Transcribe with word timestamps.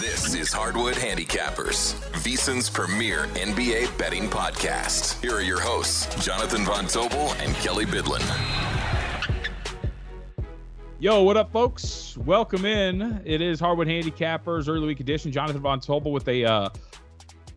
This 0.00 0.34
is 0.34 0.50
Hardwood 0.50 0.94
Handicappers, 0.94 1.92
VSiN's 2.22 2.70
premier 2.70 3.26
NBA 3.34 3.98
betting 3.98 4.30
podcast. 4.30 5.20
Here 5.20 5.34
are 5.34 5.42
your 5.42 5.60
hosts, 5.60 6.24
Jonathan 6.24 6.64
Von 6.64 6.86
Tobel 6.86 7.34
and 7.38 7.54
Kelly 7.56 7.84
Bidlin. 7.84 8.22
Yo, 11.00 11.22
what 11.22 11.36
up, 11.36 11.52
folks? 11.52 12.16
Welcome 12.16 12.64
in. 12.64 13.20
It 13.26 13.42
is 13.42 13.60
Hardwood 13.60 13.88
Handicappers 13.88 14.70
early 14.70 14.86
week 14.86 15.00
edition. 15.00 15.32
Jonathan 15.32 15.60
Von 15.60 15.80
Tobel 15.80 16.12
with 16.12 16.26
a 16.28 16.46
uh, 16.46 16.70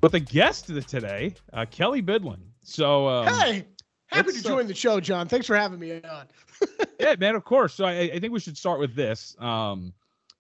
with 0.02 0.16
a 0.16 0.20
guest 0.20 0.66
today, 0.90 1.34
uh, 1.54 1.66
Kelly 1.72 2.02
Bidlin. 2.02 2.42
So, 2.62 3.08
um, 3.08 3.28
hey, 3.28 3.66
happy 4.08 4.34
to 4.34 4.40
uh, 4.40 4.42
join 4.42 4.68
the 4.68 4.76
show, 4.76 5.00
John. 5.00 5.30
Thanks 5.30 5.48
for 5.48 5.56
having 5.56 5.80
me 5.80 6.02
on. 6.02 6.28
yeah, 7.00 7.16
man, 7.18 7.36
of 7.36 7.46
course. 7.46 7.74
So, 7.74 7.86
I, 7.86 8.12
I 8.14 8.20
think 8.20 8.34
we 8.34 8.42
should 8.42 8.58
start 8.58 8.82
with 8.82 8.96
this. 8.96 9.34
Um, 9.40 9.94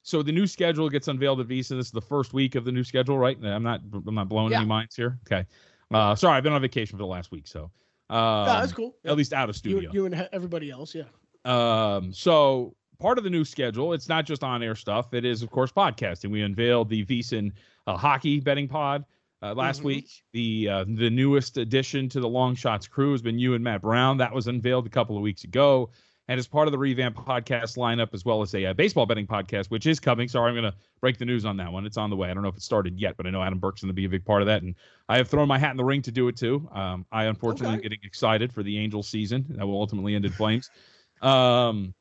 so 0.03 0.21
the 0.21 0.31
new 0.31 0.45
schedule 0.45 0.89
gets 0.89 1.07
unveiled 1.07 1.39
at 1.39 1.47
VSiN. 1.47 1.69
This 1.77 1.87
is 1.87 1.91
the 1.91 2.01
first 2.01 2.33
week 2.33 2.55
of 2.55 2.65
the 2.65 2.71
new 2.71 2.83
schedule, 2.83 3.17
right? 3.17 3.37
I'm 3.43 3.63
not 3.63 3.81
I'm 4.07 4.13
not 4.15 4.29
blowing 4.29 4.51
Yeah. 4.51 4.59
any 4.59 4.67
minds 4.67 4.95
here. 4.95 5.17
Okay. 5.25 5.45
Uh, 5.91 6.13
sorry, 6.15 6.37
I've 6.37 6.43
been 6.43 6.53
on 6.53 6.61
vacation 6.61 6.97
for 6.97 7.03
the 7.03 7.07
last 7.07 7.31
week, 7.31 7.47
so 7.47 7.71
um, 8.09 8.45
no, 8.45 8.45
that's 8.45 8.73
cool. 8.73 8.95
At 9.05 9.15
least 9.17 9.33
out 9.33 9.49
of 9.49 9.55
You, 9.55 9.57
studio. 9.59 9.91
you 9.93 10.05
and 10.05 10.27
everybody 10.31 10.69
else, 10.69 10.93
yeah. 10.93 11.03
Um, 11.45 12.13
so 12.13 12.75
part 12.99 13.17
of 13.17 13.23
the 13.23 13.29
new 13.29 13.43
schedule, 13.45 13.93
it's 13.93 14.07
not 14.09 14.25
just 14.25 14.43
on 14.43 14.61
air 14.63 14.75
stuff. 14.75 15.13
It 15.13 15.25
is, 15.25 15.41
of 15.41 15.49
course, 15.51 15.71
podcasting. 15.71 16.31
We 16.31 16.41
unveiled 16.41 16.89
the 16.89 17.05
VSiN 17.05 17.51
uh, 17.87 17.97
hockey 17.97 18.39
betting 18.39 18.67
pod 18.67 19.03
uh, 19.41 19.53
last 19.53 19.81
Mhm. 19.81 19.85
week. 19.85 20.09
The 20.31 20.69
uh, 20.69 20.85
the 20.87 21.09
newest 21.09 21.57
addition 21.57 22.07
to 22.09 22.19
the 22.19 22.29
Long 22.29 22.55
Shots 22.55 22.87
crew 22.87 23.11
has 23.11 23.21
been 23.21 23.37
you 23.39 23.53
and 23.55 23.63
Matt 23.63 23.81
Brown. 23.81 24.17
That 24.17 24.33
was 24.33 24.47
unveiled 24.47 24.85
a 24.87 24.89
couple 24.89 25.15
of 25.17 25.21
weeks 25.21 25.43
ago. 25.43 25.89
And 26.29 26.39
as 26.39 26.47
part 26.47 26.69
of 26.69 26.71
the 26.71 26.77
Revamp 26.77 27.17
podcast 27.17 27.75
lineup, 27.77 28.13
as 28.13 28.23
well 28.23 28.41
as 28.41 28.53
a 28.55 28.67
uh, 28.67 28.73
baseball 28.73 29.05
betting 29.05 29.27
podcast, 29.27 29.65
which 29.67 29.85
is 29.85 29.99
coming. 29.99 30.29
Sorry, 30.29 30.47
I'm 30.49 30.55
going 30.55 30.71
to 30.71 30.77
break 31.01 31.17
the 31.17 31.25
news 31.25 31.43
on 31.43 31.57
that 31.57 31.71
one. 31.71 31.85
It's 31.85 31.97
on 31.97 32.09
the 32.09 32.15
way. 32.15 32.29
I 32.29 32.33
don't 32.33 32.43
know 32.43 32.49
if 32.49 32.55
it 32.55 32.61
started 32.61 32.97
yet, 32.97 33.17
but 33.17 33.27
I 33.27 33.29
know 33.29 33.43
Adam 33.43 33.59
Burke's 33.59 33.81
going 33.81 33.89
to 33.89 33.93
be 33.93 34.05
a 34.05 34.09
big 34.09 34.23
part 34.23 34.41
of 34.41 34.45
that. 34.45 34.61
And 34.61 34.73
I 35.09 35.17
have 35.17 35.27
thrown 35.27 35.49
my 35.49 35.59
hat 35.59 35.71
in 35.71 35.77
the 35.77 35.83
ring 35.83 36.01
to 36.03 36.11
do 36.11 36.29
it 36.29 36.37
too. 36.37 36.69
Um, 36.71 37.05
I 37.11 37.25
unfortunately 37.25 37.75
am 37.75 37.81
getting 37.81 37.99
excited 38.03 38.53
for 38.53 38.63
the 38.63 38.77
Angels 38.79 39.09
season 39.09 39.45
that 39.49 39.67
will 39.67 39.79
ultimately 39.79 40.15
end 40.15 40.23
in 40.23 40.31
flames. 40.31 40.69
Um, 41.21 41.93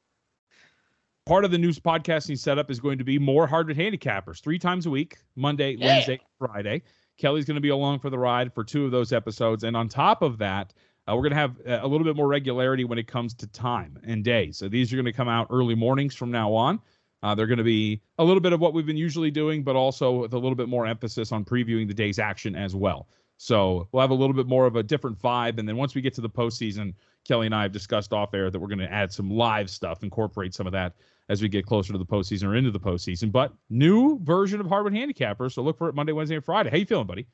part 1.27 1.45
of 1.45 1.51
the 1.51 1.59
news 1.59 1.81
podcasting 1.81 2.39
setup 2.39 2.71
is 2.71 2.81
going 2.81 2.99
to 2.99 3.05
be 3.05 3.19
more 3.19 3.47
hardwood 3.47 3.77
handicappers 3.77 4.41
three 4.41 4.59
times 4.59 4.87
a 4.87 4.91
week 4.91 5.19
monday 5.37 5.73
Yeah. 5.75 5.87
wednesday 5.87 6.21
friday 6.39 6.83
kelly's 7.17 7.45
going 7.45 7.55
to 7.55 7.61
be 7.61 7.69
along 7.69 8.01
for 8.01 8.11
the 8.11 8.19
ride 8.19 8.53
for 8.53 8.65
two 8.65 8.85
of 8.85 8.91
those 8.91 9.13
episodes 9.13 9.63
and 9.63 9.77
on 9.77 9.89
top 9.89 10.23
of 10.23 10.39
that 10.39 10.75
uh, 11.09 11.15
we're 11.15 11.23
going 11.23 11.33
to 11.33 11.37
have 11.37 11.57
a 11.83 11.87
little 11.87 12.05
bit 12.05 12.17
more 12.17 12.29
regularity 12.29 12.85
when 12.85 12.99
it 12.99 13.07
comes 13.07 13.35
to 13.35 13.47
time 13.49 13.99
and 14.05 14.25
days 14.25 14.57
so 14.57 14.69
these 14.69 14.93
are 14.93 14.97
going 14.97 15.07
to 15.07 15.13
come 15.13 15.29
out 15.29 15.47
early 15.51 15.75
mornings 15.75 16.15
from 16.15 16.31
now 16.31 16.53
on 16.53 16.81
uh, 17.23 17.35
they're 17.35 17.47
going 17.47 17.59
to 17.59 17.65
be 17.65 18.01
a 18.19 18.25
little 18.25 18.41
bit 18.41 18.53
of 18.53 18.61
what 18.61 18.75
we've 18.75 18.87
been 18.87 18.97
usually 18.97 19.31
doing 19.31 19.63
but 19.63 19.77
also 19.77 20.13
with 20.13 20.33
a 20.33 20.39
little 20.39 20.57
bit 20.57 20.69
more 20.69 20.87
emphasis 20.87 21.33
on 21.33 21.45
previewing 21.45 21.87
the 21.87 21.95
day's 21.95 22.19
action 22.19 22.55
as 22.55 22.75
well 22.75 23.09
so 23.37 23.89
we'll 23.93 24.01
have 24.01 24.11
a 24.11 24.15
little 24.15 24.35
bit 24.35 24.47
more 24.47 24.67
of 24.67 24.77
a 24.77 24.83
different 24.83 25.19
vibe 25.19 25.59
and 25.59 25.69
then 25.69 25.77
once 25.77 25.95
we 25.95 26.01
get 26.01 26.15
to 26.15 26.21
the 26.21 26.31
postseason 26.31 26.95
kelly 27.25 27.47
and 27.47 27.55
i 27.55 27.63
have 27.63 27.73
discussed 27.73 28.13
off 28.13 28.35
air 28.35 28.51
that 28.51 28.59
we're 28.59 28.69
going 28.69 28.79
to 28.79 28.93
add 28.93 29.13
some 29.13 29.31
live 29.31 29.69
stuff 29.69 30.03
incorporate 30.03 30.55
some 30.55 30.67
of 30.67 30.73
that 30.73 30.95
as 31.29 31.41
we 31.43 31.49
get 31.49 31.67
closer 31.67 31.93
to 31.93 31.99
the 31.99 32.07
postseason 32.07 32.45
or 32.45 32.57
into 32.57 32.71
the 32.71 32.81
postseason. 32.81 33.33
But 33.33 33.53
new 33.71 34.19
version 34.23 34.61
of 34.61 34.67
Hardwood 34.67 34.95
Handicapper. 34.95 35.49
So 35.49 35.63
look 35.63 35.79
for 35.79 35.89
it 35.89 35.95
Monday, 35.95 36.13
Wednesday, 36.13 36.37
and 36.37 36.45
Friday. 36.45 36.71
How 36.71 36.77
you 36.77 36.87
feeling, 36.87 37.07
buddy? 37.07 37.27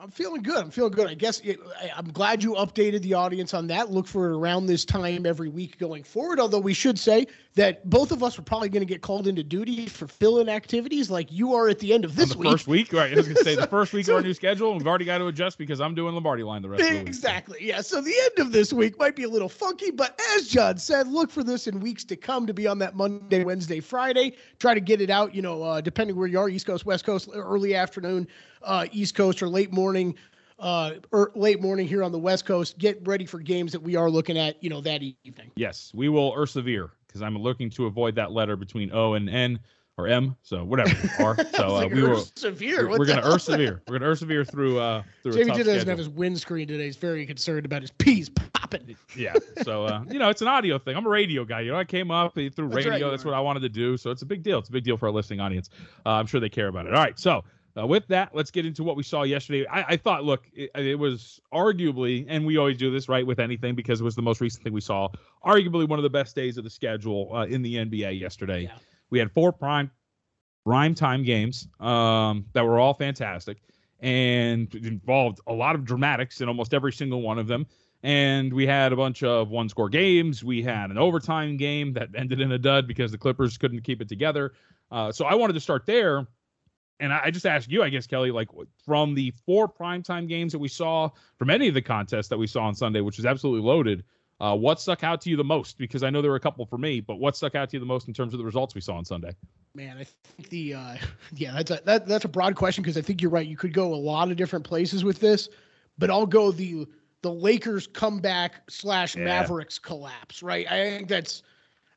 I'm 0.00 0.10
feeling 0.12 0.42
good. 0.42 0.58
I'm 0.58 0.70
feeling 0.70 0.92
good. 0.92 1.08
I 1.08 1.14
guess 1.14 1.42
I'm 1.96 2.12
glad 2.12 2.42
you 2.42 2.52
updated 2.54 3.02
the 3.02 3.14
audience 3.14 3.52
on 3.52 3.66
that. 3.66 3.90
Look 3.90 4.06
for 4.06 4.30
it 4.30 4.36
around 4.36 4.66
this 4.66 4.84
time 4.84 5.26
every 5.26 5.48
week 5.48 5.76
going 5.78 6.04
forward. 6.04 6.38
Although 6.38 6.60
we 6.60 6.72
should 6.72 6.98
say 6.98 7.26
that 7.58 7.90
both 7.90 8.12
of 8.12 8.22
us 8.22 8.38
were 8.38 8.44
probably 8.44 8.68
going 8.68 8.86
to 8.86 8.86
get 8.86 9.02
called 9.02 9.26
into 9.26 9.42
duty 9.42 9.86
for 9.86 10.06
fill-in 10.06 10.48
activities 10.48 11.10
like 11.10 11.32
you 11.32 11.54
are 11.54 11.68
at 11.68 11.80
the 11.80 11.92
end 11.92 12.04
of 12.04 12.14
this 12.14 12.30
the 12.30 12.38
week. 12.38 12.52
first 12.52 12.68
week, 12.68 12.92
right? 12.92 13.12
I 13.12 13.16
was 13.16 13.26
gonna 13.26 13.40
say 13.40 13.56
the 13.56 13.66
first 13.70 13.92
week 13.92 14.06
so- 14.06 14.12
of 14.12 14.18
our 14.18 14.22
new 14.22 14.32
schedule, 14.32 14.70
and 14.70 14.78
we've 14.78 14.86
already 14.86 15.04
got 15.04 15.18
to 15.18 15.26
adjust 15.26 15.58
because 15.58 15.80
I'm 15.80 15.92
doing 15.92 16.14
Lombardi 16.14 16.44
line 16.44 16.62
the 16.62 16.68
rest 16.68 16.84
of 16.84 16.88
the 16.88 16.98
week. 16.98 17.08
Exactly. 17.08 17.58
Yeah. 17.60 17.80
So 17.80 18.00
the 18.00 18.14
end 18.14 18.46
of 18.46 18.52
this 18.52 18.72
week 18.72 18.96
might 18.96 19.16
be 19.16 19.24
a 19.24 19.28
little 19.28 19.48
funky, 19.48 19.90
but 19.90 20.20
as 20.36 20.46
John 20.46 20.78
said, 20.78 21.08
look 21.08 21.32
for 21.32 21.42
this 21.42 21.66
in 21.66 21.80
weeks 21.80 22.04
to 22.04 22.16
come 22.16 22.46
to 22.46 22.54
be 22.54 22.68
on 22.68 22.78
that 22.78 22.94
Monday, 22.94 23.42
Wednesday, 23.42 23.80
Friday. 23.80 24.36
Try 24.60 24.74
to 24.74 24.80
get 24.80 25.00
it 25.00 25.10
out, 25.10 25.34
you 25.34 25.42
know, 25.42 25.60
uh, 25.64 25.80
depending 25.80 26.14
where 26.14 26.28
you 26.28 26.38
are, 26.38 26.48
East 26.48 26.66
Coast, 26.66 26.86
West 26.86 27.04
Coast, 27.04 27.28
early 27.34 27.74
afternoon, 27.74 28.28
uh, 28.62 28.86
East 28.92 29.16
Coast, 29.16 29.42
or 29.42 29.48
late 29.48 29.72
morning, 29.72 30.14
uh, 30.60 30.92
or 31.10 31.32
late 31.34 31.60
morning 31.60 31.88
here 31.88 32.04
on 32.04 32.12
the 32.12 32.18
West 32.20 32.46
Coast. 32.46 32.78
Get 32.78 33.04
ready 33.04 33.26
for 33.26 33.40
games 33.40 33.72
that 33.72 33.82
we 33.82 33.96
are 33.96 34.08
looking 34.08 34.38
at, 34.38 34.62
you 34.62 34.70
know, 34.70 34.80
that 34.82 35.02
evening. 35.02 35.50
Yes, 35.56 35.90
we 35.92 36.08
will 36.08 36.30
persevere 36.30 36.92
because 37.08 37.22
I'm 37.22 37.36
looking 37.36 37.70
to 37.70 37.86
avoid 37.86 38.14
that 38.16 38.30
letter 38.32 38.54
between 38.56 38.92
O 38.92 39.14
and 39.14 39.28
N 39.28 39.58
or 39.96 40.06
M. 40.06 40.36
So 40.42 40.62
whatever. 40.64 40.90
I 41.18 41.44
So 41.56 41.66
uh, 41.68 41.72
like, 41.72 41.92
we 41.92 42.02
will. 42.02 42.24
severe. 42.36 42.88
We're, 42.88 42.98
we're 42.98 43.06
gonna 43.06 43.22
persevere. 43.22 43.82
We're 43.88 43.98
gonna 43.98 44.10
persevere 44.10 44.44
through 44.44 44.78
uh 44.78 45.02
through 45.24 45.32
a 45.32 45.34
Jamie 45.36 45.48
doesn't 45.50 45.64
schedule. 45.64 45.88
have 45.88 45.98
his 45.98 46.08
windscreen 46.08 46.68
today. 46.68 46.84
He's 46.84 46.96
very 46.96 47.26
concerned 47.26 47.66
about 47.66 47.82
his 47.82 47.90
P's 47.90 48.28
popping. 48.28 48.96
yeah. 49.16 49.34
So 49.64 49.84
uh, 49.86 50.04
you 50.08 50.20
know, 50.20 50.28
it's 50.28 50.40
an 50.42 50.48
audio 50.48 50.78
thing. 50.78 50.96
I'm 50.96 51.04
a 51.06 51.10
radio 51.10 51.44
guy. 51.44 51.62
You 51.62 51.72
know, 51.72 51.78
I 51.78 51.84
came 51.84 52.10
up 52.12 52.34
through 52.34 52.50
That's 52.50 52.58
radio. 52.86 52.90
right, 53.06 53.10
That's 53.10 53.24
what 53.24 53.34
I 53.34 53.40
wanted 53.40 53.60
to 53.60 53.68
do. 53.68 53.96
So 53.96 54.10
it's 54.12 54.22
a 54.22 54.26
big 54.26 54.42
deal. 54.44 54.58
It's 54.60 54.68
a 54.68 54.72
big 54.72 54.84
deal 54.84 54.96
for 54.96 55.06
our 55.06 55.12
listening 55.12 55.40
audience. 55.40 55.68
Uh, 56.06 56.10
I'm 56.10 56.26
sure 56.26 56.38
they 56.38 56.48
care 56.48 56.68
about 56.68 56.86
it. 56.86 56.94
All 56.94 57.00
right. 57.00 57.18
So 57.18 57.42
uh, 57.78 57.86
with 57.86 58.06
that, 58.08 58.34
let's 58.34 58.50
get 58.50 58.66
into 58.66 58.82
what 58.82 58.96
we 58.96 59.02
saw 59.02 59.22
yesterday. 59.22 59.66
I, 59.66 59.82
I 59.90 59.96
thought, 59.96 60.24
look, 60.24 60.46
it, 60.52 60.70
it 60.74 60.98
was 60.98 61.40
arguably, 61.52 62.26
and 62.28 62.44
we 62.44 62.56
always 62.56 62.78
do 62.78 62.90
this 62.90 63.08
right 63.08 63.26
with 63.26 63.38
anything 63.38 63.74
because 63.74 64.00
it 64.00 64.04
was 64.04 64.16
the 64.16 64.22
most 64.22 64.40
recent 64.40 64.64
thing 64.64 64.72
we 64.72 64.80
saw. 64.80 65.08
Arguably 65.44 65.88
one 65.88 65.98
of 65.98 66.02
the 66.02 66.10
best 66.10 66.34
days 66.34 66.58
of 66.58 66.64
the 66.64 66.70
schedule 66.70 67.30
uh, 67.34 67.46
in 67.46 67.62
the 67.62 67.76
NBA 67.76 68.20
yesterday. 68.20 68.62
Yeah. 68.62 68.78
We 69.10 69.18
had 69.18 69.30
four 69.32 69.52
prime 69.52 69.90
prime 70.64 70.94
time 70.94 71.22
games 71.22 71.68
um, 71.80 72.44
that 72.52 72.64
were 72.64 72.78
all 72.78 72.92
fantastic 72.92 73.58
and 74.00 74.72
involved 74.74 75.40
a 75.46 75.52
lot 75.52 75.74
of 75.74 75.84
dramatics 75.84 76.40
in 76.40 76.48
almost 76.48 76.74
every 76.74 76.92
single 76.92 77.22
one 77.22 77.38
of 77.38 77.46
them. 77.46 77.66
And 78.02 78.52
we 78.52 78.66
had 78.66 78.92
a 78.92 78.96
bunch 78.96 79.22
of 79.22 79.48
one 79.48 79.68
score 79.68 79.88
games. 79.88 80.44
We 80.44 80.62
had 80.62 80.90
an 80.90 80.98
overtime 80.98 81.56
game 81.56 81.94
that 81.94 82.10
ended 82.14 82.40
in 82.40 82.52
a 82.52 82.58
dud 82.58 82.86
because 82.86 83.10
the 83.10 83.18
Clippers 83.18 83.58
couldn't 83.58 83.80
keep 83.80 84.00
it 84.00 84.08
together. 84.08 84.52
Uh, 84.90 85.10
so 85.10 85.24
I 85.24 85.34
wanted 85.34 85.54
to 85.54 85.60
start 85.60 85.84
there. 85.84 86.26
And 87.00 87.12
I 87.12 87.30
just 87.30 87.46
asked 87.46 87.70
you, 87.70 87.82
I 87.82 87.90
guess, 87.90 88.06
Kelly, 88.06 88.30
like 88.32 88.48
from 88.84 89.14
the 89.14 89.32
four 89.46 89.68
primetime 89.68 90.28
games 90.28 90.52
that 90.52 90.58
we 90.58 90.68
saw 90.68 91.10
from 91.36 91.48
any 91.48 91.68
of 91.68 91.74
the 91.74 91.82
contests 91.82 92.28
that 92.28 92.38
we 92.38 92.46
saw 92.48 92.64
on 92.64 92.74
Sunday, 92.74 93.00
which 93.00 93.18
was 93.18 93.26
absolutely 93.26 93.64
loaded, 93.64 94.02
uh, 94.40 94.56
what 94.56 94.80
stuck 94.80 95.04
out 95.04 95.20
to 95.20 95.30
you 95.30 95.36
the 95.36 95.44
most? 95.44 95.78
Because 95.78 96.02
I 96.02 96.10
know 96.10 96.22
there 96.22 96.30
were 96.30 96.36
a 96.36 96.40
couple 96.40 96.64
for 96.66 96.78
me, 96.78 97.00
but 97.00 97.16
what 97.16 97.36
stuck 97.36 97.54
out 97.54 97.70
to 97.70 97.76
you 97.76 97.80
the 97.80 97.86
most 97.86 98.08
in 98.08 98.14
terms 98.14 98.34
of 98.34 98.38
the 98.38 98.44
results 98.44 98.74
we 98.74 98.80
saw 98.80 98.96
on 98.96 99.04
Sunday? 99.04 99.32
Man, 99.74 99.96
I 99.98 100.04
think 100.04 100.48
the 100.48 100.74
uh, 100.74 100.96
yeah, 101.34 101.52
that's 101.52 101.70
a 101.70 101.80
that, 101.84 102.06
that's 102.06 102.24
a 102.24 102.28
broad 102.28 102.56
question 102.56 102.82
because 102.82 102.96
I 102.96 103.00
think 103.00 103.22
you're 103.22 103.30
right. 103.30 103.46
You 103.46 103.56
could 103.56 103.72
go 103.72 103.94
a 103.94 103.96
lot 103.96 104.30
of 104.30 104.36
different 104.36 104.64
places 104.64 105.04
with 105.04 105.20
this, 105.20 105.48
but 105.98 106.10
I'll 106.10 106.26
go 106.26 106.50
the 106.52 106.86
the 107.22 107.32
Lakers 107.32 107.86
comeback 107.86 108.62
slash 108.68 109.16
Yeah. 109.16 109.24
Mavericks 109.24 109.78
collapse. 109.78 110.42
Right. 110.42 110.66
I 110.70 110.90
think 110.90 111.08
that's 111.08 111.42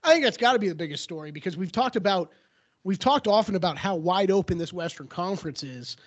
I 0.03 0.13
think 0.13 0.23
that's 0.23 0.37
got 0.37 0.53
to 0.53 0.59
be 0.59 0.67
the 0.69 0.75
biggest 0.75 1.03
story 1.03 1.31
because 1.31 1.57
we've 1.57 1.71
talked 1.71 1.95
about 1.95 2.31
we've 2.83 2.99
talked 2.99 3.27
often 3.27 3.55
about 3.55 3.77
how 3.77 3.95
wide 3.95 4.31
open 4.31 4.57
this 4.57 4.73
Western 4.73 5.07
Conference 5.07 5.63
is, 5.63 5.97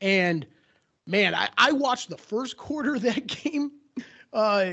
and 0.00 0.46
man, 1.06 1.34
I, 1.34 1.48
I 1.58 1.72
watched 1.72 2.08
the 2.08 2.18
first 2.18 2.56
quarter 2.56 2.94
of 2.94 3.02
that 3.02 3.26
game. 3.42 3.72
Uh, 4.32 4.72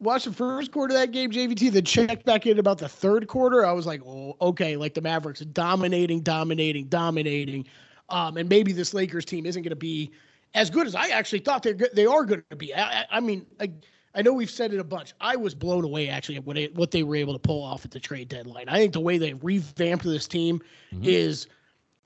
watched 0.00 0.26
the 0.26 0.32
first 0.32 0.72
quarter 0.72 0.94
of 0.94 1.00
that 1.00 1.12
game, 1.12 1.30
JVT, 1.30 1.72
then 1.72 1.84
checked 1.84 2.24
back 2.24 2.46
in 2.46 2.58
about 2.58 2.78
the 2.78 2.88
third 2.88 3.28
quarter. 3.28 3.64
I 3.64 3.72
was 3.72 3.86
like, 3.86 4.02
oh, 4.06 4.36
okay, 4.40 4.76
like 4.76 4.94
the 4.94 5.00
Mavericks 5.00 5.40
dominating, 5.40 6.20
dominating, 6.20 6.86
dominating. 6.86 7.66
Um, 8.08 8.36
and 8.36 8.48
maybe 8.48 8.72
this 8.72 8.94
Lakers 8.94 9.24
team 9.24 9.46
isn't 9.46 9.62
going 9.62 9.70
to 9.70 9.76
be 9.76 10.10
as 10.54 10.70
good 10.70 10.86
as 10.86 10.94
I 10.94 11.08
actually 11.08 11.40
thought 11.40 11.62
they're 11.62 11.74
they 11.74 12.06
are 12.06 12.24
going 12.24 12.42
to 12.50 12.56
be. 12.56 12.74
I, 12.74 13.00
I, 13.00 13.04
I 13.12 13.20
mean, 13.20 13.46
I 14.16 14.22
know 14.22 14.32
we've 14.32 14.50
said 14.50 14.72
it 14.72 14.80
a 14.80 14.84
bunch. 14.84 15.12
I 15.20 15.36
was 15.36 15.54
blown 15.54 15.84
away 15.84 16.08
actually 16.08 16.36
at 16.36 16.44
what 16.44 16.56
they, 16.56 16.68
what 16.68 16.90
they 16.90 17.02
were 17.02 17.16
able 17.16 17.34
to 17.34 17.38
pull 17.38 17.62
off 17.62 17.84
at 17.84 17.90
the 17.90 18.00
trade 18.00 18.28
deadline. 18.28 18.68
I 18.68 18.78
think 18.78 18.94
the 18.94 19.00
way 19.00 19.18
they 19.18 19.34
revamped 19.34 20.04
this 20.04 20.26
team 20.26 20.62
mm-hmm. 20.92 21.04
is 21.04 21.46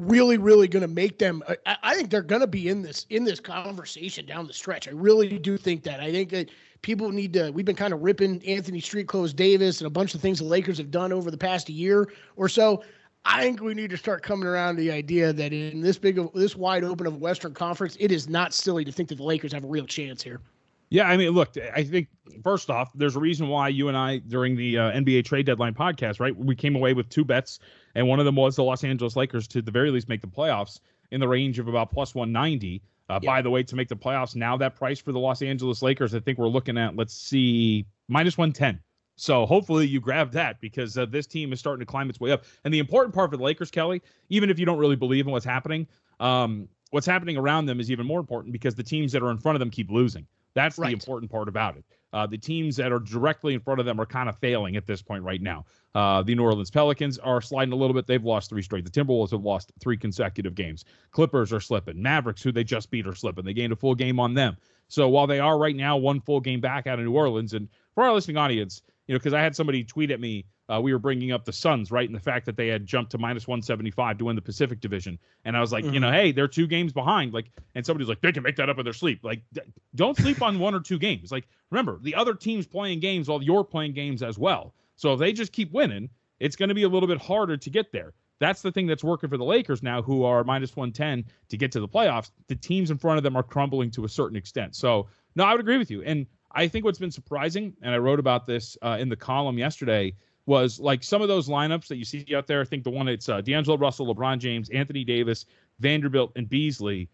really, 0.00 0.36
really 0.36 0.66
going 0.66 0.82
to 0.82 0.88
make 0.88 1.18
them. 1.18 1.42
I, 1.66 1.76
I 1.82 1.94
think 1.94 2.10
they're 2.10 2.22
going 2.22 2.40
to 2.40 2.48
be 2.48 2.68
in 2.68 2.82
this 2.82 3.06
in 3.10 3.22
this 3.22 3.38
conversation 3.38 4.26
down 4.26 4.46
the 4.46 4.52
stretch. 4.52 4.88
I 4.88 4.90
really 4.90 5.38
do 5.38 5.56
think 5.56 5.84
that. 5.84 6.00
I 6.00 6.10
think 6.10 6.30
that 6.30 6.50
people 6.82 7.10
need 7.10 7.32
to. 7.34 7.50
We've 7.52 7.64
been 7.64 7.76
kind 7.76 7.92
of 7.92 8.00
ripping 8.00 8.44
Anthony 8.44 8.80
Street 8.80 9.06
Clothes 9.06 9.32
Davis 9.32 9.80
and 9.80 9.86
a 9.86 9.90
bunch 9.90 10.14
of 10.14 10.20
things 10.20 10.38
the 10.38 10.44
Lakers 10.44 10.78
have 10.78 10.90
done 10.90 11.12
over 11.12 11.30
the 11.30 11.38
past 11.38 11.68
year 11.68 12.08
or 12.36 12.48
so. 12.48 12.82
I 13.24 13.42
think 13.42 13.60
we 13.60 13.74
need 13.74 13.90
to 13.90 13.98
start 13.98 14.22
coming 14.22 14.48
around 14.48 14.76
to 14.76 14.80
the 14.80 14.90
idea 14.90 15.32
that 15.32 15.52
in 15.52 15.82
this 15.82 15.98
big 15.98 16.18
of 16.18 16.32
this 16.32 16.56
wide 16.56 16.82
open 16.82 17.06
of 17.06 17.18
Western 17.18 17.52
Conference, 17.52 17.96
it 18.00 18.10
is 18.10 18.28
not 18.28 18.54
silly 18.54 18.84
to 18.84 18.90
think 18.90 19.10
that 19.10 19.16
the 19.16 19.24
Lakers 19.24 19.52
have 19.52 19.62
a 19.62 19.68
real 19.68 19.86
chance 19.86 20.22
here. 20.22 20.40
Yeah, 20.90 21.08
I 21.08 21.16
mean, 21.16 21.30
look, 21.30 21.54
I 21.72 21.84
think 21.84 22.08
first 22.42 22.68
off, 22.68 22.90
there's 22.94 23.14
a 23.14 23.20
reason 23.20 23.46
why 23.46 23.68
you 23.68 23.86
and 23.86 23.96
I 23.96 24.18
during 24.18 24.56
the 24.56 24.76
uh, 24.76 24.90
NBA 24.90 25.24
trade 25.24 25.46
deadline 25.46 25.72
podcast, 25.72 26.18
right? 26.18 26.36
We 26.36 26.56
came 26.56 26.74
away 26.74 26.94
with 26.94 27.08
two 27.08 27.24
bets, 27.24 27.60
and 27.94 28.08
one 28.08 28.18
of 28.18 28.24
them 28.24 28.34
was 28.34 28.56
the 28.56 28.64
Los 28.64 28.82
Angeles 28.82 29.14
Lakers 29.14 29.46
to 29.48 29.62
the 29.62 29.70
very 29.70 29.92
least 29.92 30.08
make 30.08 30.20
the 30.20 30.26
playoffs 30.26 30.80
in 31.12 31.20
the 31.20 31.28
range 31.28 31.60
of 31.60 31.68
about 31.68 31.92
plus 31.92 32.14
190. 32.14 32.82
Uh, 33.08 33.18
yeah. 33.22 33.30
By 33.30 33.42
the 33.42 33.50
way, 33.50 33.62
to 33.62 33.76
make 33.76 33.88
the 33.88 33.96
playoffs, 33.96 34.34
now 34.34 34.56
that 34.56 34.74
price 34.74 35.00
for 35.00 35.12
the 35.12 35.18
Los 35.18 35.42
Angeles 35.42 35.80
Lakers, 35.80 36.14
I 36.14 36.20
think 36.20 36.38
we're 36.38 36.48
looking 36.48 36.76
at, 36.76 36.96
let's 36.96 37.14
see, 37.14 37.86
minus 38.08 38.36
110. 38.36 38.80
So 39.16 39.46
hopefully 39.46 39.86
you 39.86 40.00
grab 40.00 40.32
that 40.32 40.60
because 40.60 40.96
uh, 40.96 41.06
this 41.06 41.26
team 41.26 41.52
is 41.52 41.58
starting 41.60 41.80
to 41.80 41.86
climb 41.86 42.08
its 42.08 42.18
way 42.18 42.32
up. 42.32 42.44
And 42.64 42.72
the 42.72 42.78
important 42.78 43.14
part 43.14 43.30
for 43.30 43.36
the 43.36 43.42
Lakers, 43.42 43.70
Kelly, 43.70 44.00
even 44.28 44.48
if 44.48 44.58
you 44.58 44.64
don't 44.64 44.78
really 44.78 44.96
believe 44.96 45.26
in 45.26 45.32
what's 45.32 45.44
happening, 45.44 45.86
um, 46.20 46.68
what's 46.90 47.06
happening 47.06 47.36
around 47.36 47.66
them 47.66 47.80
is 47.80 47.90
even 47.90 48.06
more 48.06 48.20
important 48.20 48.52
because 48.52 48.74
the 48.74 48.82
teams 48.82 49.12
that 49.12 49.22
are 49.22 49.30
in 49.30 49.38
front 49.38 49.56
of 49.56 49.60
them 49.60 49.70
keep 49.70 49.90
losing. 49.90 50.26
That's 50.54 50.78
right. 50.78 50.88
the 50.88 50.92
important 50.92 51.30
part 51.30 51.48
about 51.48 51.76
it. 51.76 51.84
Uh, 52.12 52.26
the 52.26 52.38
teams 52.38 52.76
that 52.76 52.90
are 52.90 52.98
directly 52.98 53.54
in 53.54 53.60
front 53.60 53.78
of 53.78 53.86
them 53.86 54.00
are 54.00 54.06
kind 54.06 54.28
of 54.28 54.36
failing 54.38 54.76
at 54.76 54.86
this 54.86 55.00
point 55.00 55.22
right 55.22 55.40
now. 55.40 55.64
Uh, 55.94 56.22
the 56.22 56.34
New 56.34 56.42
Orleans 56.42 56.70
Pelicans 56.70 57.18
are 57.18 57.40
sliding 57.40 57.72
a 57.72 57.76
little 57.76 57.94
bit. 57.94 58.06
They've 58.06 58.24
lost 58.24 58.50
three 58.50 58.62
straight. 58.62 58.84
The 58.84 58.90
Timberwolves 58.90 59.30
have 59.30 59.42
lost 59.42 59.72
three 59.80 59.96
consecutive 59.96 60.54
games. 60.54 60.84
Clippers 61.12 61.52
are 61.52 61.60
slipping. 61.60 62.02
Mavericks, 62.02 62.42
who 62.42 62.50
they 62.50 62.64
just 62.64 62.90
beat, 62.90 63.06
are 63.06 63.14
slipping. 63.14 63.44
They 63.44 63.54
gained 63.54 63.72
a 63.72 63.76
full 63.76 63.94
game 63.94 64.18
on 64.18 64.34
them. 64.34 64.56
So 64.88 65.08
while 65.08 65.28
they 65.28 65.38
are 65.38 65.56
right 65.56 65.76
now 65.76 65.96
one 65.96 66.20
full 66.20 66.40
game 66.40 66.60
back 66.60 66.88
out 66.88 66.98
of 66.98 67.04
New 67.04 67.14
Orleans, 67.14 67.54
and 67.54 67.68
for 67.94 68.02
our 68.02 68.12
listening 68.12 68.36
audience, 68.36 68.82
you 69.10 69.14
know, 69.14 69.18
because 69.18 69.34
I 69.34 69.42
had 69.42 69.56
somebody 69.56 69.82
tweet 69.82 70.12
at 70.12 70.20
me 70.20 70.44
uh, 70.68 70.80
we 70.80 70.92
were 70.92 71.00
bringing 71.00 71.32
up 71.32 71.44
the 71.44 71.52
Suns, 71.52 71.90
right? 71.90 72.08
And 72.08 72.14
the 72.14 72.22
fact 72.22 72.46
that 72.46 72.56
they 72.56 72.68
had 72.68 72.86
jumped 72.86 73.10
to 73.10 73.18
minus 73.18 73.48
175 73.48 74.18
to 74.18 74.26
win 74.26 74.36
the 74.36 74.42
Pacific 74.42 74.78
Division. 74.78 75.18
And 75.44 75.56
I 75.56 75.60
was 75.60 75.72
like, 75.72 75.82
mm-hmm. 75.84 75.94
you 75.94 75.98
know, 75.98 76.12
hey, 76.12 76.30
they're 76.30 76.46
two 76.46 76.68
games 76.68 76.92
behind. 76.92 77.34
Like, 77.34 77.50
and 77.74 77.84
somebody's 77.84 78.08
like, 78.08 78.20
they 78.20 78.30
can 78.30 78.44
make 78.44 78.54
that 78.54 78.70
up 78.70 78.78
in 78.78 78.84
their 78.84 78.92
sleep. 78.92 79.24
Like, 79.24 79.42
d- 79.52 79.62
don't 79.96 80.16
sleep 80.16 80.40
on 80.42 80.60
one 80.60 80.72
or 80.72 80.78
two 80.78 80.96
games. 80.96 81.32
Like, 81.32 81.48
remember, 81.70 81.98
the 82.02 82.14
other 82.14 82.34
team's 82.34 82.68
playing 82.68 83.00
games 83.00 83.28
while 83.28 83.42
you're 83.42 83.64
playing 83.64 83.94
games 83.94 84.22
as 84.22 84.38
well. 84.38 84.72
So 84.94 85.12
if 85.14 85.18
they 85.18 85.32
just 85.32 85.50
keep 85.50 85.72
winning, 85.72 86.08
it's 86.38 86.54
going 86.54 86.68
to 86.68 86.74
be 86.76 86.84
a 86.84 86.88
little 86.88 87.08
bit 87.08 87.20
harder 87.20 87.56
to 87.56 87.70
get 87.70 87.90
there. 87.90 88.12
That's 88.38 88.62
the 88.62 88.70
thing 88.70 88.86
that's 88.86 89.02
working 89.02 89.28
for 89.28 89.38
the 89.38 89.44
Lakers 89.44 89.82
now, 89.82 90.02
who 90.02 90.22
are 90.22 90.44
minus 90.44 90.76
110 90.76 91.24
to 91.48 91.56
get 91.56 91.72
to 91.72 91.80
the 91.80 91.88
playoffs. 91.88 92.30
The 92.46 92.54
teams 92.54 92.92
in 92.92 92.98
front 92.98 93.18
of 93.18 93.24
them 93.24 93.34
are 93.34 93.42
crumbling 93.42 93.90
to 93.90 94.04
a 94.04 94.08
certain 94.08 94.36
extent. 94.36 94.76
So, 94.76 95.08
no, 95.34 95.42
I 95.42 95.50
would 95.50 95.60
agree 95.60 95.78
with 95.78 95.90
you. 95.90 96.04
And 96.04 96.28
I 96.52 96.68
think 96.68 96.84
what's 96.84 96.98
been 96.98 97.10
surprising, 97.10 97.74
and 97.82 97.94
I 97.94 97.98
wrote 97.98 98.18
about 98.18 98.46
this 98.46 98.76
uh, 98.82 98.96
in 99.00 99.08
the 99.08 99.16
column 99.16 99.58
yesterday, 99.58 100.14
was 100.46 100.80
like 100.80 101.04
some 101.04 101.22
of 101.22 101.28
those 101.28 101.48
lineups 101.48 101.86
that 101.88 101.96
you 101.96 102.04
see 102.04 102.26
out 102.34 102.46
there. 102.46 102.60
I 102.60 102.64
think 102.64 102.84
the 102.84 102.90
one 102.90 103.08
it's 103.08 103.28
uh, 103.28 103.40
D'Angelo 103.40 103.76
Russell, 103.76 104.12
LeBron 104.12 104.38
James, 104.38 104.68
Anthony 104.70 105.04
Davis, 105.04 105.46
Vanderbilt, 105.78 106.32
and 106.36 106.48
Beasley. 106.48 107.08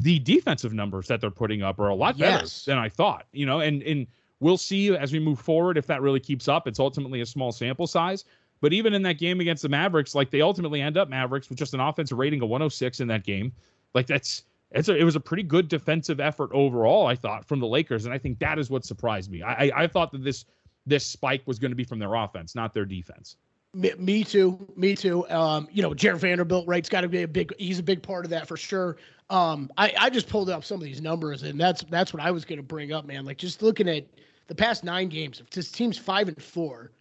The 0.00 0.18
defensive 0.18 0.74
numbers 0.74 1.06
that 1.06 1.20
they're 1.20 1.30
putting 1.30 1.62
up 1.62 1.78
are 1.78 1.88
a 1.88 1.94
lot 1.94 2.18
better 2.18 2.42
yes. 2.42 2.64
than 2.64 2.78
I 2.78 2.88
thought. 2.88 3.26
You 3.32 3.46
know, 3.46 3.60
and 3.60 3.82
and 3.82 4.06
we'll 4.40 4.58
see 4.58 4.94
as 4.94 5.12
we 5.12 5.18
move 5.18 5.38
forward 5.38 5.78
if 5.78 5.86
that 5.86 6.02
really 6.02 6.20
keeps 6.20 6.48
up. 6.48 6.66
It's 6.66 6.80
ultimately 6.80 7.20
a 7.20 7.26
small 7.26 7.52
sample 7.52 7.86
size. 7.86 8.24
But 8.60 8.72
even 8.72 8.94
in 8.94 9.02
that 9.02 9.18
game 9.18 9.40
against 9.40 9.62
the 9.62 9.68
Mavericks, 9.68 10.14
like 10.14 10.30
they 10.30 10.40
ultimately 10.40 10.80
end 10.80 10.96
up 10.96 11.08
Mavericks 11.08 11.48
with 11.48 11.58
just 11.58 11.74
an 11.74 11.80
offensive 11.80 12.18
rating 12.18 12.42
of 12.42 12.48
106 12.48 13.00
in 13.00 13.08
that 13.08 13.24
game. 13.24 13.52
Like 13.94 14.06
that's 14.06 14.44
it's 14.74 14.88
a, 14.88 14.96
it 14.96 15.04
was 15.04 15.16
a 15.16 15.20
pretty 15.20 15.42
good 15.42 15.68
defensive 15.68 16.20
effort 16.20 16.50
overall, 16.52 17.06
I 17.06 17.14
thought, 17.14 17.46
from 17.46 17.60
the 17.60 17.66
Lakers, 17.66 18.04
and 18.04 18.14
I 18.14 18.18
think 18.18 18.38
that 18.40 18.58
is 18.58 18.70
what 18.70 18.84
surprised 18.84 19.30
me. 19.30 19.42
I 19.42 19.66
I, 19.66 19.72
I 19.84 19.86
thought 19.86 20.12
that 20.12 20.24
this 20.24 20.44
this 20.86 21.06
spike 21.06 21.42
was 21.46 21.58
going 21.58 21.70
to 21.70 21.76
be 21.76 21.84
from 21.84 21.98
their 21.98 22.14
offense, 22.14 22.54
not 22.54 22.74
their 22.74 22.84
defense. 22.84 23.36
Me, 23.72 23.92
me 23.98 24.24
too. 24.24 24.58
Me 24.76 24.94
too. 24.94 25.28
Um, 25.30 25.68
you 25.72 25.82
know, 25.82 25.94
Jarred 25.94 26.20
Vanderbilt, 26.20 26.66
right? 26.66 26.78
It's 26.78 26.88
got 26.88 27.00
to 27.00 27.08
be 27.08 27.22
a 27.22 27.28
big. 27.28 27.52
He's 27.58 27.78
a 27.78 27.82
big 27.82 28.02
part 28.02 28.24
of 28.24 28.30
that 28.30 28.46
for 28.46 28.56
sure. 28.56 28.96
Um, 29.30 29.70
I 29.76 29.94
I 29.98 30.10
just 30.10 30.28
pulled 30.28 30.50
up 30.50 30.64
some 30.64 30.76
of 30.76 30.84
these 30.84 31.00
numbers, 31.00 31.42
and 31.42 31.58
that's 31.58 31.82
that's 31.84 32.12
what 32.12 32.22
I 32.22 32.30
was 32.30 32.44
going 32.44 32.58
to 32.58 32.62
bring 32.62 32.92
up, 32.92 33.04
man. 33.06 33.24
Like 33.24 33.38
just 33.38 33.62
looking 33.62 33.88
at 33.88 34.04
the 34.46 34.54
past 34.54 34.84
nine 34.84 35.08
games, 35.08 35.42
this 35.50 35.70
team's 35.70 35.98
five 35.98 36.28
and 36.28 36.42
four. 36.42 36.92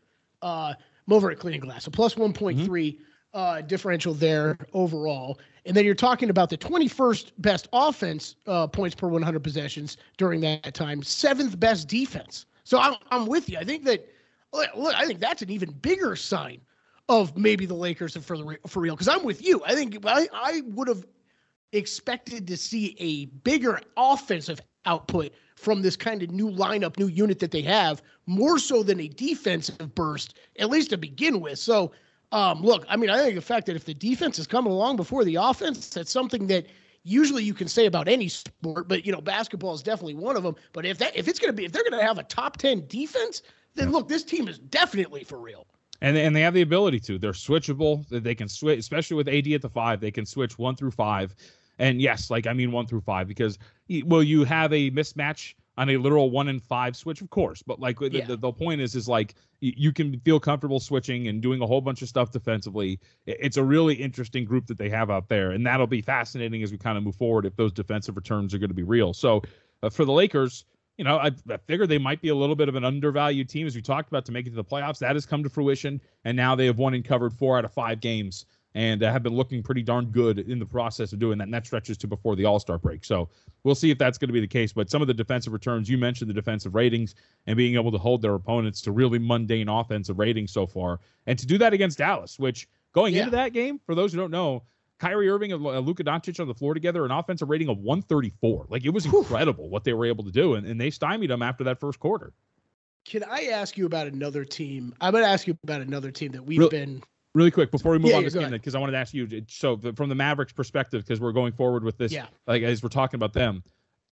Uh, 0.42 0.74
I'm 1.08 1.14
over 1.14 1.31
at 1.31 1.40
Cleaning 1.40 1.62
Glass, 1.62 1.84
so 1.84 1.92
plus 1.92 2.16
one 2.16 2.34
point 2.34 2.60
mm 2.60 2.68
mm-hmm. 2.68 3.02
uh, 3.34 3.62
differential 3.62 4.14
there 4.14 4.58
overall. 4.74 5.40
And 5.65 5.75
then 5.75 5.86
you're 5.86 5.95
talking 5.95 6.30
about 6.30 6.50
the 6.50 6.57
21st 6.57 7.31
best 7.38 7.69
offense 7.71 8.36
uh, 8.48 8.68
points 8.68 8.95
per 8.95 9.07
100 9.07 9.42
possessions 9.42 9.98
during 10.18 10.42
that 10.42 10.74
time, 10.74 11.01
seventh 11.04 11.60
best 11.60 11.88
defense. 11.88 12.45
So 12.63 12.80
I'm, 12.80 12.95
I'm 13.12 13.25
with 13.25 13.50
you. 13.50 13.57
I 13.57 13.63
think 13.63 13.86
that 13.86 14.07
look, 14.54 14.95
I 14.95 15.06
think 15.06 15.19
that's 15.19 15.42
an 15.42 15.50
even 15.50 15.71
bigger 15.71 16.15
sign 16.15 16.60
of 17.10 17.38
maybe 17.38 17.65
the 17.65 17.74
Lakers 17.74 18.15
for 18.18 18.38
the 18.38 18.57
for 18.68 18.80
real. 18.81 18.95
Because 18.95 19.07
I'm 19.07 19.24
with 19.24 19.45
you. 19.45 19.62
I 19.65 19.74
think 19.74 19.98
I, 20.06 20.27
I 20.33 20.62
would 20.68 20.88
have 20.88 21.06
expected 21.71 22.48
to 22.48 22.57
see 22.57 22.95
a 23.00 23.25
bigger 23.44 23.81
offensive 23.98 24.62
output 24.86 25.33
from 25.56 25.81
this 25.81 25.95
kind 25.95 26.21
of 26.24 26.31
new 26.31 26.50
lineup, 26.50 26.98
new 26.98 27.07
unit 27.07 27.39
that 27.39 27.51
they 27.51 27.62
have, 27.62 28.01
more 28.25 28.59
so 28.59 28.83
than 28.83 29.00
a 29.00 29.07
defensive 29.07 29.95
burst, 29.95 30.36
at 30.59 30.69
least 30.69 30.89
to 30.92 30.98
begin 30.98 31.39
with. 31.39 31.59
So, 31.59 31.92
um, 32.33 32.63
look, 32.63 32.83
I 32.89 32.97
mean, 32.97 33.12
I 33.12 33.19
think 33.19 33.35
the 33.35 33.41
fact 33.41 33.68
that 33.68 33.75
if 33.75 33.85
the 33.85 33.94
defense 33.94 34.39
is 34.39 34.47
coming 34.47 34.71
along 34.71 34.95
before 34.95 35.24
the 35.24 35.35
offense, 35.35 35.88
that's 35.89 36.12
something 36.12 36.47
that 36.47 36.65
usually 37.03 37.44
you 37.44 37.53
can 37.53 37.68
say 37.68 37.85
about 37.85 38.07
any 38.07 38.27
sport, 38.27 38.88
but 38.88 39.06
you 39.06 39.12
know, 39.12 39.21
basketball 39.21 39.75
is 39.75 39.83
definitely 39.83 40.16
one 40.16 40.35
of 40.35 40.42
them. 40.42 40.56
But 40.73 40.85
if 40.85 40.97
that 40.97 41.16
if 41.16 41.28
it's 41.28 41.37
gonna 41.37 41.54
be 41.54 41.66
if 41.66 41.71
they're 41.71 41.83
gonna 41.87 42.04
have 42.04 42.18
a 42.18 42.23
top 42.23 42.57
ten 42.57 42.87
defense, 42.87 43.44
then 43.75 43.92
look, 43.92 44.07
this 44.07 44.23
team 44.23 44.47
is 44.47 44.57
definitely 44.57 45.23
for 45.23 45.37
real. 45.37 45.68
And 46.02 46.18
and 46.18 46.35
they 46.35 46.42
have 46.42 46.56
the 46.56 46.63
ability 46.63 46.99
to. 47.02 47.19
They're 47.19 47.33
switchable. 47.33 48.04
They 48.09 48.33
can 48.33 48.49
switch, 48.49 48.80
especially 48.80 49.16
with 49.16 49.28
AD 49.28 49.47
at 49.54 49.61
the 49.61 49.69
five. 49.69 49.99
They 49.99 50.11
can 50.11 50.25
switch 50.25 50.57
one 50.57 50.75
through 50.75 50.92
five. 50.92 51.35
And 51.78 52.02
yes, 52.02 52.31
like 52.31 52.47
I 52.47 52.54
mean 52.54 52.71
one 52.71 52.87
through 52.87 53.02
five 53.02 53.28
because 53.28 53.59
well, 54.06 54.23
you 54.23 54.44
have 54.44 54.73
a 54.73 54.90
mismatch 54.90 55.54
on 55.77 55.89
a 55.89 55.97
literal 55.97 56.30
one 56.30 56.47
in 56.47 56.59
five 56.59 56.95
switch, 56.95 57.21
of 57.21 57.30
course. 57.30 57.63
But 57.63 57.80
like 57.80 57.99
yeah. 57.99 58.25
the, 58.25 58.37
the, 58.37 58.51
point 58.51 58.81
is, 58.81 58.95
is 58.95 59.07
like 59.07 59.35
you 59.59 59.92
can 59.92 60.19
feel 60.19 60.39
comfortable 60.39 60.80
switching 60.80 61.27
and 61.27 61.42
doing 61.42 61.61
a 61.61 61.68
whole 61.68 61.81
bunch 61.81 62.01
of 62.01 62.09
stuff 62.09 62.31
defensively. 62.31 62.99
It's 63.25 63.57
a 63.57 63.63
really 63.63 63.95
interesting 63.95 64.45
group 64.45 64.68
that 64.68 64.77
they 64.77 64.89
have 64.89 65.09
out 65.09 65.30
there, 65.30 65.51
and 65.51 65.65
that'll 65.65 65.87
be 65.87 66.01
fascinating 66.01 66.61
as 66.63 66.71
we 66.71 66.77
kind 66.77 66.97
of 66.97 67.03
move 67.03 67.15
forward 67.15 67.45
if 67.45 67.56
those 67.56 67.71
defensive 67.71 68.15
returns 68.15 68.53
are 68.53 68.59
going 68.59 68.69
to 68.69 68.75
be 68.75 68.83
real. 68.83 69.13
So 69.13 69.42
uh, 69.81 69.89
for 69.89 70.06
the 70.06 70.11
Lakers, 70.11 70.65
you 70.97 71.03
know, 71.03 71.18
I, 71.18 71.31
I 71.49 71.57
figured 71.65 71.89
they 71.89 71.97
might 71.97 72.21
be 72.21 72.30
a 72.30 72.35
little 72.35 72.56
bit 72.56 72.69
of 72.69 72.75
an 72.75 72.85
undervalued 72.85 73.49
team 73.49 73.65
as 73.65 73.75
we 73.75 73.81
talked 73.81 74.09
about 74.09 74.25
to 74.25 74.31
make 74.31 74.45
it 74.45 74.51
to 74.51 74.56
the 74.56 74.63
playoffs. 74.63 74.99
That 74.99 75.15
has 75.15 75.25
come 75.25 75.44
to 75.44 75.49
fruition, 75.49 76.01
and 76.23 76.37
now 76.37 76.56
they 76.56 76.68
have 76.68 76.77
won 76.77 76.94
and 76.94 77.03
covered 77.03 77.33
four 77.33 77.57
out 77.57 77.65
of 77.65 77.73
five 77.73 77.99
games 77.99 78.45
and 78.75 79.03
uh, 79.03 79.11
have 79.11 79.23
been 79.23 79.35
looking 79.35 79.61
pretty 79.61 79.83
darn 79.83 80.06
good 80.06 80.39
in 80.39 80.59
the 80.59 80.65
process 80.65 81.13
of 81.13 81.19
doing 81.19 81.37
that. 81.37 81.45
And 81.45 81.53
that 81.53 81.65
stretches 81.65 81.97
to 81.99 82.07
before 82.07 82.35
the 82.35 82.45
All 82.45 82.59
Star 82.59 82.77
break. 82.77 83.06
So 83.06 83.30
we'll 83.63 83.75
see 83.75 83.92
if 83.92 83.97
that's 83.97 84.18
going 84.18 84.30
to 84.30 84.33
be 84.33 84.39
the 84.39 84.47
case. 84.47 84.73
But 84.73 84.89
some 84.89 85.01
of 85.01 85.07
the 85.07 85.13
defensive 85.13 85.53
returns, 85.53 85.89
you 85.89 85.97
mentioned 85.97 86.30
the 86.30 86.33
defensive 86.33 86.73
ratings 86.75 87.15
and 87.47 87.56
being 87.56 87.75
able 87.75 87.92
to 87.92 87.97
hold 87.97 88.21
their 88.21 88.33
opponents 88.33 88.81
to 88.81 88.92
really 88.92 89.19
mundane 89.19 89.69
offensive 89.69 90.18
ratings 90.18 90.51
so 90.51 90.65
far. 90.65 90.99
And 91.27 91.37
to 91.37 91.45
do 91.45 91.57
that 91.59 91.73
against 91.73 91.97
Dallas, 91.97 92.39
which 92.39 92.68
going 92.94 93.13
yeah. 93.13 93.21
into 93.21 93.31
that 93.31 93.53
game, 93.53 93.80
for 93.85 93.95
those 93.95 94.11
who 94.11 94.19
don't 94.19 94.31
know, 94.31 94.63
Kyrie 94.99 95.30
Irving 95.30 95.51
and 95.51 95.61
Luka 95.61 96.03
Doncic 96.03 96.39
on 96.39 96.47
the 96.47 96.53
floor 96.53 96.73
together, 96.73 97.03
an 97.03 97.11
offensive 97.11 97.49
rating 97.49 97.68
of 97.68 97.77
134. 97.80 98.68
Like 98.69 98.85
it 98.85 98.92
was 98.92 99.06
incredible 99.06 99.69
what 99.69 99.83
they 99.83 99.94
were 99.94 100.06
able 100.06 100.23
to 100.23 100.31
do. 100.31 100.56
And, 100.56 100.65
and 100.65 100.80
they 100.80 100.89
stymied 100.89 101.30
them 101.30 101.42
after 101.42 101.63
that 101.65 101.80
first 101.80 101.99
quarter. 101.99 102.33
Can 103.06 103.23
I 103.23 103.47
ask 103.47 103.77
you 103.77 103.85
about 103.85 104.07
another 104.07 104.45
team? 104.45 104.95
I'm 105.01 105.11
going 105.11 105.25
to 105.25 105.30
ask 105.30 105.45
you 105.45 105.57
about 105.63 105.81
another 105.81 106.09
team 106.09 106.31
that 106.31 106.44
we've 106.44 106.69
been 106.69 107.03
Really 107.35 107.52
quick 107.52 107.71
before 107.71 107.94
we 107.94 107.99
move 107.99 108.11
yeah, 108.11 108.18
on 108.18 108.23
to 108.23 108.30
this 108.30 108.49
because 108.52 108.75
I 108.75 108.80
wanted 108.80 108.92
to 108.92 108.99
ask 108.99 109.13
you. 109.13 109.28
So 109.47 109.78
from 109.95 110.09
the 110.09 110.16
Mavericks 110.16 110.54
perspective, 110.54 111.04
because 111.04 111.19
we're 111.19 111.31
going 111.31 111.54
forward 111.54 111.83
with 111.83 111.97
this, 111.97 112.11
yeah. 112.11 112.28
like 112.45 112.61
as 112.61 112.83
we're 112.83 112.90
talking 112.90 113.18
about 113.18 113.33
them, 113.33 113.63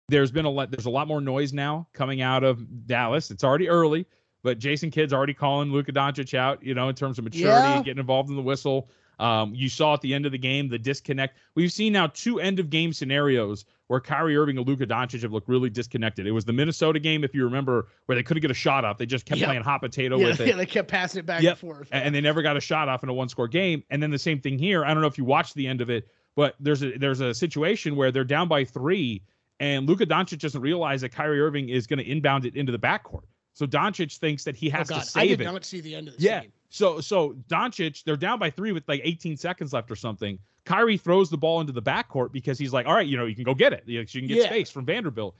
there's 0.07 0.31
been 0.31 0.45
a 0.45 0.49
lot. 0.49 0.71
There's 0.71 0.85
a 0.85 0.89
lot 0.89 1.07
more 1.07 1.19
noise 1.19 1.51
now 1.51 1.88
coming 1.93 2.21
out 2.21 2.43
of 2.43 2.88
Dallas. 2.88 3.29
It's 3.29 3.43
already 3.43 3.67
early, 3.67 4.05
but 4.41 4.57
Jason 4.57 4.89
Kidd's 4.89 5.11
already 5.11 5.33
calling 5.33 5.71
Luka 5.71 5.91
Doncic 5.91 6.33
out. 6.33 6.63
You 6.63 6.73
know, 6.73 6.88
in 6.88 6.95
terms 6.95 7.17
of 7.17 7.25
maturity 7.25 7.49
yeah. 7.49 7.75
and 7.75 7.85
getting 7.85 7.99
involved 7.99 8.29
in 8.29 8.35
the 8.35 8.41
whistle. 8.41 8.89
Um, 9.19 9.53
you 9.53 9.69
saw 9.69 9.93
at 9.93 10.01
the 10.01 10.13
end 10.13 10.25
of 10.25 10.31
the 10.31 10.38
game 10.38 10.69
the 10.69 10.79
disconnect. 10.79 11.38
We've 11.55 11.71
seen 11.71 11.93
now 11.93 12.07
two 12.07 12.39
end 12.39 12.59
of 12.59 12.69
game 12.69 12.93
scenarios 12.93 13.65
where 13.88 13.99
Kyrie 13.99 14.38
Irving 14.38 14.57
and 14.57 14.67
Luka 14.67 14.85
Doncic 14.85 15.21
have 15.23 15.33
looked 15.33 15.49
really 15.49 15.69
disconnected. 15.69 16.27
It 16.27 16.31
was 16.31 16.45
the 16.45 16.53
Minnesota 16.53 16.99
game, 16.99 17.23
if 17.23 17.33
you 17.33 17.43
remember, 17.43 17.88
where 18.05 18.15
they 18.15 18.23
couldn't 18.23 18.41
get 18.41 18.51
a 18.51 18.53
shot 18.55 18.85
off. 18.85 18.97
They 18.97 19.05
just 19.07 19.25
kept 19.25 19.41
playing 19.41 19.63
hot 19.63 19.81
potato 19.81 20.17
yeah, 20.17 20.27
with 20.27 20.39
it. 20.41 20.47
yeah, 20.49 20.55
they 20.55 20.65
kept 20.65 20.88
passing 20.89 21.19
it 21.19 21.25
back 21.25 21.41
Yep. 21.41 21.51
and 21.51 21.59
forth. 21.59 21.89
and 21.91 22.05
and 22.05 22.15
they 22.15 22.21
never 22.21 22.41
got 22.41 22.55
a 22.55 22.61
shot 22.61 22.88
off 22.88 23.03
in 23.03 23.09
a 23.09 23.13
one 23.13 23.29
score 23.29 23.47
game. 23.47 23.83
And 23.89 24.01
then 24.01 24.11
the 24.11 24.19
same 24.19 24.39
thing 24.39 24.57
here. 24.59 24.85
I 24.85 24.93
don't 24.93 25.01
know 25.01 25.07
if 25.07 25.17
you 25.17 25.25
watched 25.25 25.55
the 25.55 25.67
end 25.67 25.81
of 25.81 25.89
it, 25.89 26.07
but 26.35 26.55
there's 26.59 26.83
a 26.83 26.97
there's 26.97 27.19
a 27.19 27.33
situation 27.33 27.95
where 27.95 28.11
they're 28.11 28.23
down 28.23 28.47
by 28.47 28.63
three, 28.63 29.23
and 29.59 29.88
Luka 29.88 30.05
Doncic 30.05 30.39
doesn't 30.39 30.61
realize 30.61 31.01
that 31.01 31.09
Kyrie 31.09 31.41
Irving 31.41 31.69
is 31.69 31.88
going 31.88 31.99
to 31.99 32.09
inbound 32.09 32.45
it 32.45 32.55
into 32.55 32.71
the 32.71 32.79
backcourt. 32.79 33.23
So 33.59 33.67
Doncic 33.67 34.19
thinks 34.19 34.45
that 34.45 34.55
he 34.55 34.69
oh, 34.71 34.77
has 34.77 34.87
God, 34.87 34.95
to 34.95 35.01
I 35.01 35.03
save 35.03 35.37
did 35.39 35.41
it. 35.41 35.51
not 35.51 35.65
see 35.65 35.81
the 35.81 35.93
end 35.93 36.07
of 36.07 36.13
this 36.13 36.23
Yeah. 36.23 36.43
game. 36.43 36.53
So 36.69 37.01
so 37.01 37.33
Doncic, 37.49 38.05
they're 38.05 38.15
down 38.15 38.39
by 38.39 38.49
three 38.49 38.71
with 38.71 38.87
like 38.87 39.01
18 39.03 39.35
seconds 39.35 39.73
left 39.73 39.91
or 39.91 39.97
something. 39.97 40.39
Kyrie 40.63 40.95
throws 40.95 41.29
the 41.29 41.35
ball 41.37 41.59
into 41.59 41.73
the 41.73 41.81
backcourt 41.81 42.31
because 42.31 42.57
he's 42.57 42.71
like, 42.71 42.85
all 42.85 42.93
right, 42.93 43.05
you 43.05 43.17
know, 43.17 43.25
you 43.25 43.35
can 43.35 43.43
go 43.43 43.53
get 43.53 43.73
it. 43.73 43.83
You, 43.85 44.05
can 44.05 44.27
get 44.27 44.37
Yeah. 44.37 44.45
space 44.45 44.69
from 44.69 44.85
Vanderbilt. 44.85 45.35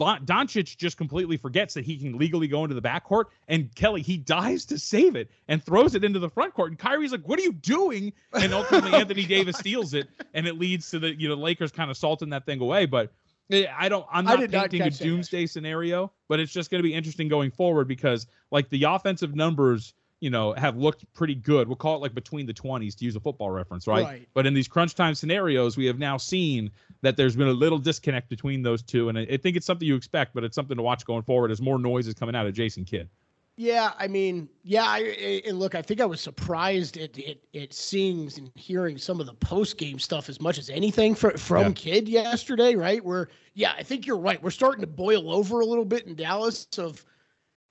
Don- 0.00 0.24
Doncic 0.24 0.78
just 0.78 0.96
completely 0.96 1.36
forgets 1.36 1.74
that 1.74 1.84
he 1.84 1.98
can 1.98 2.16
legally 2.16 2.48
go 2.48 2.64
into 2.64 2.74
the 2.74 2.80
backcourt, 2.80 3.26
and 3.48 3.72
Kelly 3.74 4.00
he 4.00 4.16
dives 4.16 4.64
to 4.66 4.78
save 4.78 5.14
it 5.14 5.30
and 5.48 5.62
throws 5.62 5.94
it 5.94 6.04
into 6.04 6.20
the 6.20 6.30
front 6.30 6.54
court. 6.54 6.70
And 6.70 6.78
Kyrie's 6.78 7.12
like, 7.12 7.28
"What 7.28 7.38
are 7.38 7.42
you 7.42 7.52
doing?" 7.52 8.14
And 8.32 8.54
ultimately, 8.54 8.90
oh, 8.94 8.96
Anthony 9.00 9.26
Davis 9.26 9.58
steals 9.58 9.92
it, 9.92 10.08
and 10.32 10.46
it 10.46 10.58
leads 10.58 10.88
to 10.92 10.98
the 10.98 11.14
you 11.14 11.28
know 11.28 11.34
Lakers 11.34 11.70
kind 11.70 11.90
of 11.90 11.98
salting 11.98 12.30
that 12.30 12.46
thing 12.46 12.60
away. 12.60 12.86
But 12.86 13.12
I 13.50 13.88
don't. 13.88 14.06
I'm 14.10 14.24
not 14.24 14.40
did 14.40 14.52
not 14.52 14.70
painting 14.70 14.82
a 14.82 14.90
that, 14.90 14.98
doomsday 14.98 15.46
scenario, 15.46 16.12
but 16.28 16.40
it's 16.40 16.52
just 16.52 16.70
going 16.70 16.82
to 16.82 16.88
be 16.88 16.94
interesting 16.94 17.28
going 17.28 17.50
forward 17.50 17.88
because 17.88 18.26
like 18.50 18.68
the 18.70 18.84
offensive 18.84 19.34
numbers, 19.34 19.94
you 20.20 20.30
know, 20.30 20.52
have 20.54 20.76
looked 20.76 21.10
pretty 21.12 21.34
good. 21.34 21.68
We'll 21.68 21.76
call 21.76 21.96
it 21.96 22.00
like 22.00 22.14
between 22.14 22.46
the 22.46 22.54
20s 22.54 22.96
to 22.96 23.04
use 23.04 23.16
a 23.16 23.20
football 23.20 23.50
reference, 23.50 23.86
right? 23.86 24.04
Right. 24.04 24.28
But 24.34 24.46
in 24.46 24.54
these 24.54 24.68
crunch 24.68 24.94
time 24.94 25.14
scenarios, 25.14 25.76
we 25.76 25.86
have 25.86 25.98
now 25.98 26.16
seen 26.16 26.70
that 27.02 27.16
there's 27.16 27.36
been 27.36 27.48
a 27.48 27.52
little 27.52 27.78
disconnect 27.78 28.28
between 28.28 28.62
those 28.62 28.82
two, 28.82 29.08
and 29.08 29.18
I, 29.18 29.22
I 29.22 29.36
think 29.36 29.56
it's 29.56 29.66
something 29.66 29.86
you 29.86 29.96
expect, 29.96 30.34
but 30.34 30.44
it's 30.44 30.54
something 30.54 30.76
to 30.76 30.82
watch 30.82 31.04
going 31.04 31.22
forward 31.22 31.50
as 31.50 31.60
more 31.60 31.78
noise 31.78 32.06
is 32.06 32.14
coming 32.14 32.34
out 32.34 32.46
of 32.46 32.54
Jason 32.54 32.84
Kidd. 32.84 33.08
Yeah, 33.56 33.92
I 33.98 34.08
mean, 34.08 34.48
yeah, 34.64 34.84
I, 34.86 35.42
and 35.46 35.58
look, 35.58 35.74
I 35.74 35.82
think 35.82 36.00
I 36.00 36.06
was 36.06 36.20
surprised 36.22 36.96
at 36.96 37.18
at, 37.18 37.36
at 37.54 37.72
seeing 37.74 38.30
and 38.38 38.50
hearing 38.54 38.96
some 38.96 39.20
of 39.20 39.26
the 39.26 39.34
post 39.34 39.76
game 39.76 39.98
stuff 39.98 40.28
as 40.30 40.40
much 40.40 40.56
as 40.58 40.70
anything 40.70 41.14
from 41.14 41.36
from 41.36 41.62
Yeah. 41.66 41.72
Kidd 41.72 42.08
yesterday, 42.08 42.74
right? 42.74 43.04
Where, 43.04 43.28
yeah, 43.54 43.74
I 43.76 43.82
think 43.82 44.06
you're 44.06 44.18
right. 44.18 44.42
We're 44.42 44.50
starting 44.50 44.80
to 44.80 44.86
boil 44.86 45.30
over 45.30 45.60
a 45.60 45.66
little 45.66 45.84
bit 45.84 46.06
in 46.06 46.14
Dallas 46.14 46.66
of, 46.78 47.04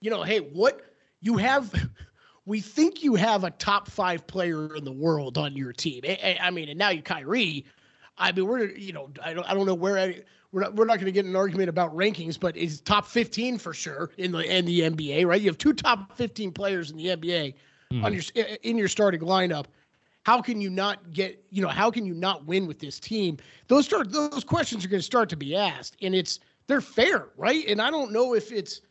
you 0.02 0.12
know, 0.12 0.22
hey, 0.24 0.40
what 0.40 0.82
you 1.22 1.38
have. 1.38 1.74
We 2.48 2.60
think 2.60 3.04
you 3.04 3.14
have 3.14 3.44
a 3.44 3.52
top 3.52 3.88
five 3.88 4.26
player 4.26 4.76
in 4.76 4.84
the 4.84 4.92
world 4.92 5.38
on 5.38 5.56
your 5.56 5.72
team. 5.74 6.02
I, 6.04 6.18
I- 6.42 6.48
I 6.48 6.50
mean, 6.50 6.70
and 6.70 6.78
now 6.80 6.90
you 6.90 7.04
Kyrie. 7.04 7.66
I 8.18 8.32
mean, 8.32 8.48
we're 8.48 8.66
you 8.66 8.94
know, 8.94 9.12
I 9.24 9.34
don't 9.36 9.48
I 9.48 9.54
don't 9.54 9.68
know 9.68 9.76
where 9.76 10.00
I, 10.00 10.22
we're 10.52 10.62
not 10.62 10.76
we're 10.76 10.86
not 10.86 10.96
going 10.96 11.06
to 11.06 11.12
get 11.12 11.26
an 11.26 11.36
argument 11.36 11.70
about 11.70 11.96
rankings, 11.96 12.40
but 12.40 12.58
is 12.58 12.82
top 12.82 13.08
15 13.08 13.58
for 13.58 13.74
sure 13.74 14.12
in 14.18 14.32
the 14.32 14.40
in 14.40 14.66
the 14.66 14.82
NBA, 14.82 15.26
right? 15.26 15.42
You 15.42 15.50
have 15.50 15.58
two 15.58 15.74
top 15.74 16.16
15 16.18 16.52
players 16.52 16.92
in 16.92 16.98
the 16.98 17.08
NBA 17.08 17.54
mm-hmm. 17.92 18.06
on 18.06 18.14
your 18.14 18.24
in 18.64 18.78
your 18.78 18.88
starting 18.88 19.22
lineup. 19.22 19.66
How 20.24 20.42
can 20.42 20.62
you 20.62 20.70
not 20.70 21.14
get, 21.14 21.44
you 21.50 21.64
know, 21.64 21.68
how 21.68 21.90
can 21.90 22.06
you 22.06 22.14
not 22.14 22.46
win 22.46 22.68
with 22.68 22.80
this 22.80 23.00
team? 23.00 23.38
Those 23.68 23.86
start 23.86 24.12
those 24.12 24.44
questions 24.44 24.86
are 24.86 24.90
going 24.90 25.00
to 25.00 25.06
start 25.06 25.30
to 25.30 25.38
be 25.38 25.56
asked 25.56 25.96
and 26.02 26.14
it's 26.14 26.40
they're 26.68 26.82
fair, 26.82 27.30
right? 27.38 27.66
And 27.68 27.82
I 27.82 27.90
don't 27.90 28.12
know 28.12 28.34
if 28.36 28.52
it's 28.52 28.82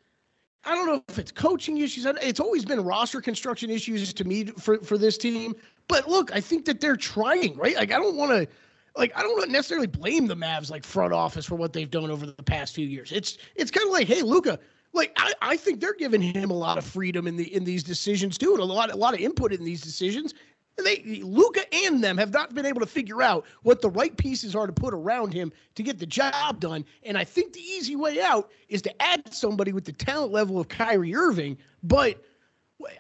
I 0.64 0.74
don't 0.74 0.86
know 0.86 1.02
if 1.08 1.18
it's 1.18 1.32
coaching 1.32 1.78
issues. 1.78 2.04
It's 2.06 2.40
always 2.40 2.64
been 2.64 2.80
roster 2.82 3.20
construction 3.20 3.70
issues 3.70 4.12
to 4.14 4.24
me 4.24 4.46
for 4.46 4.78
for 4.78 4.98
this 4.98 5.18
team. 5.18 5.54
But 5.88 6.08
look, 6.08 6.34
I 6.34 6.40
think 6.40 6.64
that 6.66 6.80
they're 6.80 6.96
trying, 6.96 7.56
right? 7.56 7.76
Like 7.76 7.92
I 7.92 7.98
don't 7.98 8.16
want 8.16 8.32
to 8.32 8.48
like 8.96 9.12
I 9.16 9.22
don't 9.22 9.50
necessarily 9.50 9.86
blame 9.86 10.26
the 10.26 10.36
Mavs 10.36 10.70
like 10.70 10.84
front 10.84 11.12
office 11.12 11.46
for 11.46 11.54
what 11.54 11.72
they've 11.72 11.90
done 11.90 12.10
over 12.10 12.26
the 12.26 12.42
past 12.42 12.74
few 12.74 12.86
years. 12.86 13.12
It's 13.12 13.38
it's 13.54 13.70
kind 13.70 13.86
of 13.86 13.92
like, 13.92 14.06
hey, 14.06 14.22
Luka, 14.22 14.58
like 14.92 15.12
I, 15.16 15.32
I 15.42 15.56
think 15.56 15.80
they're 15.80 15.94
giving 15.94 16.20
him 16.20 16.50
a 16.50 16.54
lot 16.54 16.78
of 16.78 16.84
freedom 16.84 17.26
in 17.26 17.36
the 17.36 17.54
in 17.54 17.64
these 17.64 17.82
decisions 17.82 18.38
too, 18.38 18.52
and 18.52 18.60
a 18.60 18.64
lot 18.64 18.90
a 18.90 18.96
lot 18.96 19.14
of 19.14 19.20
input 19.20 19.52
in 19.52 19.64
these 19.64 19.80
decisions. 19.80 20.34
And 20.78 20.86
they 20.86 21.20
Luka 21.22 21.62
and 21.74 22.02
them 22.02 22.16
have 22.16 22.32
not 22.32 22.54
been 22.54 22.66
able 22.66 22.80
to 22.80 22.86
figure 22.86 23.22
out 23.22 23.44
what 23.62 23.80
the 23.80 23.90
right 23.90 24.16
pieces 24.16 24.56
are 24.56 24.66
to 24.66 24.72
put 24.72 24.94
around 24.94 25.32
him 25.32 25.52
to 25.74 25.82
get 25.82 25.98
the 25.98 26.06
job 26.06 26.60
done. 26.60 26.84
And 27.02 27.18
I 27.18 27.24
think 27.24 27.52
the 27.52 27.60
easy 27.60 27.96
way 27.96 28.20
out 28.20 28.50
is 28.68 28.82
to 28.82 29.02
add 29.02 29.32
somebody 29.32 29.72
with 29.72 29.84
the 29.84 29.92
talent 29.92 30.32
level 30.32 30.58
of 30.58 30.68
Kyrie 30.68 31.14
Irving. 31.14 31.58
But 31.82 32.22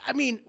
I 0.06 0.12
mean, 0.12 0.40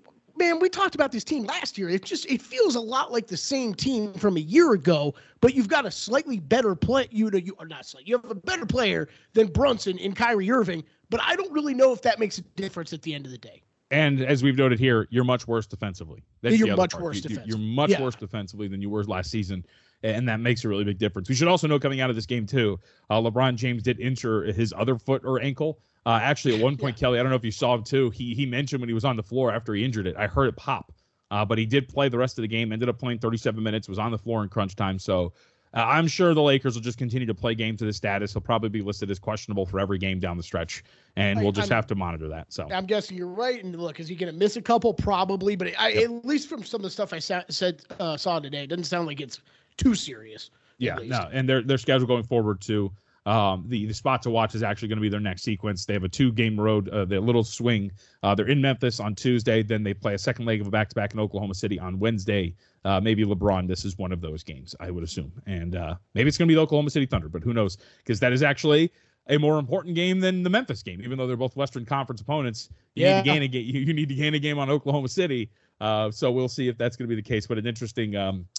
man, 0.42 0.60
we 0.60 0.70
talked 0.70 0.96
about 0.96 1.12
this 1.12 1.24
team 1.24 1.44
last 1.44 1.78
year. 1.78 1.88
It 1.90 2.04
just 2.04 2.26
it 2.26 2.42
feels 2.42 2.76
a 2.76 2.80
lot 2.82 3.12
like 3.12 3.28
the 3.28 3.38
same 3.38 3.74
team 3.76 4.14
from 4.14 4.38
a 4.38 4.40
year 4.40 4.74
ago, 4.74 5.14
but 5.40 5.54
you've 5.54 5.68
got 5.68 5.86
a 5.86 5.92
slightly 5.92 6.40
better 6.40 6.74
play. 6.76 7.08
You 7.12 7.30
know, 7.30 7.38
you 7.38 7.56
are 7.60 7.68
not 7.68 7.86
slightly. 7.86 8.10
You 8.10 8.18
have 8.20 8.32
a 8.32 8.36
better 8.36 8.66
player 8.66 9.08
than 9.34 9.48
Brunson 9.48 9.98
in 10.00 10.14
Kyrie 10.14 10.50
Irving, 10.52 10.84
but 11.10 11.22
I 11.24 11.36
don't 11.36 11.52
really 11.52 11.76
know 11.76 11.94
if 11.94 12.02
that 12.02 12.20
makes 12.20 12.40
a 12.40 12.42
difference 12.42 12.92
at 12.92 13.04
the 13.04 13.14
end 13.14 13.26
of 13.26 13.32
the 13.32 13.38
day. 13.38 13.62
And 13.92 14.22
as 14.22 14.42
we've 14.42 14.56
noted 14.56 14.80
here, 14.80 15.08
you're 15.12 15.26
much 15.26 15.48
worse 15.48 15.68
defensively. 15.68 16.24
That's 16.42 16.58
You're 16.58 16.76
much 16.78 16.94
part. 16.94 17.04
worse 17.04 17.24
You- 17.26 17.42
You're 17.46 17.58
much 17.58 17.90
Yeah. 17.92 18.02
worse 18.02 18.16
defensively 18.16 18.68
than 18.68 18.82
you 18.82 18.90
were 18.90 19.04
last 19.04 19.30
season, 19.30 19.66
and 20.02 20.28
that 20.30 20.40
makes 20.40 20.64
a 20.64 20.70
really 20.70 20.86
big 20.86 20.98
difference. 20.98 21.28
We 21.30 21.36
should 21.36 21.50
also 21.50 21.68
know 21.68 21.78
coming 21.78 22.00
out 22.00 22.10
of 22.10 22.16
this 22.16 22.26
game 22.26 22.46
too, 22.48 22.80
uh, 23.10 23.20
LeBron 23.22 23.56
James 23.56 23.84
did 23.84 24.00
injure 24.00 24.44
his 24.54 24.74
other 24.76 24.98
foot 24.98 25.24
or 25.26 25.42
ankle. 25.42 25.80
Uh, 26.06 26.20
actually, 26.22 26.56
at 26.56 26.62
one 26.62 26.78
point, 26.78 26.98
Kelly, 26.98 27.20
I 27.20 27.24
don't 27.24 27.30
know 27.30 27.36
if 27.36 27.46
you 27.46 27.52
saw 27.52 27.76
him 27.76 27.84
too. 27.84 28.10
He 28.10 28.34
he 28.34 28.46
mentioned 28.46 28.82
when 28.82 28.90
he 28.90 28.94
was 28.94 29.06
on 29.06 29.16
the 29.16 29.24
floor 29.24 29.52
after 29.52 29.74
he 29.74 29.84
injured 29.86 30.08
it. 30.08 30.16
I 30.18 30.28
heard 30.28 30.48
it 30.48 30.56
pop, 30.56 30.92
uh, 31.30 31.46
but 31.46 31.58
he 31.58 31.66
did 31.66 31.88
play 31.88 32.10
the 32.10 32.18
rest 32.18 32.38
of 32.38 32.42
the 32.42 32.48
game. 32.48 32.72
Ended 32.74 32.90
up 32.90 32.98
playing 32.98 33.20
37 33.20 33.62
minutes. 33.62 33.88
Was 33.88 34.00
on 34.00 34.12
the 34.12 34.18
floor 34.18 34.44
in 34.44 34.50
crunch 34.50 34.76
time. 34.76 34.98
So. 35.00 35.34
Uh, 35.74 35.86
I'm 35.88 36.06
sure 36.06 36.34
the 36.34 36.42
Lakers 36.42 36.76
will 36.76 36.82
just 36.82 36.98
continue 36.98 37.26
to 37.26 37.34
play 37.34 37.56
games 37.56 37.80
to 37.80 37.86
this 37.86 37.96
status. 37.96 38.34
He'll 38.34 38.42
probably 38.42 38.68
be 38.68 38.82
listed 38.82 39.10
as 39.10 39.20
questionable 39.20 39.66
for 39.66 39.80
every 39.80 39.98
game 39.98 40.20
down 40.20 40.36
the 40.36 40.44
stretch, 40.44 40.84
and 41.16 41.40
I- 41.40 41.44
we'll 41.44 41.54
just 41.54 41.72
I'm- 41.72 41.78
have 41.78 41.88
to 41.88 41.96
monitor 41.96 42.28
that. 42.28 42.52
So 42.52 42.68
I'm 42.70 42.86
guessing 42.86 43.16
you're 43.16 43.28
right. 43.30 43.64
And 43.64 43.74
look, 43.80 43.98
is 44.02 44.10
he 44.10 44.16
going 44.16 44.34
to 44.34 44.38
miss 44.38 44.58
a 44.58 44.62
couple? 44.62 44.94
Probably, 44.94 45.56
but 45.56 45.70
I, 45.80 45.94
at 45.94 46.26
least 46.26 46.50
from 46.50 46.66
some 46.66 46.80
of 46.80 46.84
the 46.84 46.90
stuff 46.90 47.14
I 47.14 47.20
sa- 47.20 47.44
said 47.48 47.84
uh, 48.02 48.18
saw 48.18 48.40
today, 48.40 48.64
it 48.66 48.68
doesn't 48.68 48.84
sound 48.84 49.08
like 49.08 49.22
it's 49.22 49.40
too 49.78 49.96
serious. 49.96 50.50
Yeah, 50.78 50.98
no, 51.06 51.30
and 51.32 51.48
their 51.48 51.62
their 51.62 51.78
schedule 51.78 52.06
going 52.06 52.24
forward 52.24 52.60
too. 52.60 52.92
Um, 53.26 53.66
the 53.68 53.86
the 53.86 53.94
spot 53.94 54.24
to 54.24 54.32
watch 54.32 54.56
is 54.56 54.64
actually 54.64 54.88
going 54.88 54.98
to 54.98 55.02
be 55.02 55.10
their 55.10 55.20
next 55.20 55.44
sequence. 55.44 55.86
They 55.86 55.94
have 55.94 56.04
a 56.04 56.10
two 56.10 56.32
game 56.32 56.60
road, 56.60 56.90
uh, 56.90 57.06
the 57.06 57.20
little 57.20 57.44
swing. 57.44 57.92
Uh, 58.24 58.34
they're 58.34 58.48
in 58.48 58.60
Memphis 58.62 59.00
on 59.00 59.14
Tuesday, 59.14 59.62
then 59.62 59.84
they 59.84 59.94
play 59.94 60.16
a 60.16 60.18
second 60.18 60.46
leg 60.46 60.60
of 60.60 60.68
a 60.68 60.72
back 60.72 60.90
to 60.90 60.96
back 60.96 61.14
in 61.14 61.20
Oklahoma 61.20 61.54
City 61.54 61.78
on 61.80 62.00
Wednesday. 62.00 62.56
Uh, 62.84 63.00
maybe 63.00 63.24
LeBron. 63.24 63.68
This 63.68 63.86
is 63.86 63.96
one 63.98 64.12
of 64.12 64.22
those 64.22 64.44
games, 64.44 64.76
I 64.80 64.90
would 64.90 65.04
assume, 65.04 65.32
and 65.46 65.76
uh, 65.76 65.96
maybe 66.16 66.30
it's 66.30 66.38
going 66.40 66.48
to 66.48 66.52
be 66.52 66.56
the 66.56 66.62
Oklahoma 66.62 66.90
City 66.90 67.06
Thunder, 67.06 67.30
but 67.30 67.44
who 67.44 67.54
knows? 67.54 67.78
Because 68.00 68.20
that 68.22 68.34
is 68.34 68.42
actually 68.42 68.92
a 69.28 69.38
more 69.38 69.60
important 69.60 69.94
game 69.94 70.20
than 70.20 70.42
the 70.42 70.50
Memphis 70.50 70.82
game, 70.82 71.00
even 71.04 71.16
though 71.16 71.28
they're 71.28 71.38
both 71.38 71.56
Western 71.56 71.86
Conference 71.86 72.22
opponents. 72.22 72.70
You 72.96 73.06
need 73.06 73.12
to 73.12 73.18
Yeah. 73.18 73.22
gain 73.34 73.44
a 73.44 73.48
game. 73.48 73.66
You, 73.68 73.82
you 73.82 73.94
need 73.94 74.10
to 74.10 74.16
gain 74.16 74.34
a 74.34 74.40
game 74.40 74.58
on 74.58 74.72
Oklahoma 74.72 75.08
City. 75.10 75.52
Uh, 75.80 76.10
so 76.10 76.32
we'll 76.32 76.48
see 76.50 76.68
if 76.68 76.78
that's 76.78 76.98
going 76.98 77.08
to 77.08 77.16
be 77.16 77.22
the 77.22 77.28
case. 77.28 77.46
But 77.46 77.60
an 77.60 77.68
interesting 77.68 78.16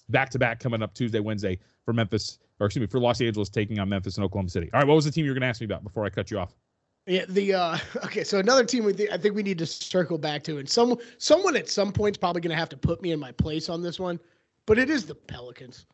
back 0.09 0.31
to 0.31 0.39
back 0.39 0.61
coming 0.61 0.81
up 0.81 0.95
Tuesday, 0.95 1.19
Wednesday 1.19 1.59
for 1.85 1.93
Memphis, 1.93 2.39
or 2.63 2.67
excuse 2.67 2.81
me, 2.81 2.87
for 2.87 3.01
Los 3.01 3.21
Angeles 3.21 3.49
taking 3.49 3.81
on 3.81 3.89
Memphis 3.89 4.17
and 4.17 4.25
Oklahoma 4.25 4.49
City. 4.49 4.71
All 4.73 4.79
right, 4.81 4.87
what 4.87 4.95
was 4.95 5.05
the 5.05 5.11
team 5.11 5.25
you 5.25 5.33
were 5.33 5.35
going 5.35 5.43
to 5.43 5.49
ask 5.49 5.61
me 5.61 5.65
about 5.65 5.83
before 5.83 6.05
I 6.05 6.11
cut 6.11 6.31
you 6.31 6.39
off? 6.39 6.55
Yeah, 7.07 7.25
the 7.29 7.55
uh 7.55 7.79
okay, 8.05 8.23
so 8.23 8.39
another 8.39 8.65
team 8.65 8.85
we 8.85 8.93
th- 8.93 9.11
I 9.11 9.17
think 9.17 9.35
we 9.35 9.43
need 9.43 9.59
to 9.59 9.67
circle 9.67 10.17
back 10.17 10.45
to, 10.45 10.59
and 10.59 10.69
some 10.69 10.97
someone 11.19 11.57
at 11.57 11.69
some 11.69 11.93
point's 11.93 12.17
probably 12.17 12.41
going 12.41 12.55
to 12.55 12.57
have 12.57 12.69
to 12.69 12.77
put 12.77 13.03
me 13.03 13.11
in 13.11 13.19
my 13.19 13.33
place 13.33 13.69
on 13.69 13.83
this 13.83 13.99
one, 13.99 14.21
but 14.67 14.79
it 14.79 14.89
is 14.89 15.05
the 15.05 15.17
Pelicans. 15.17 15.87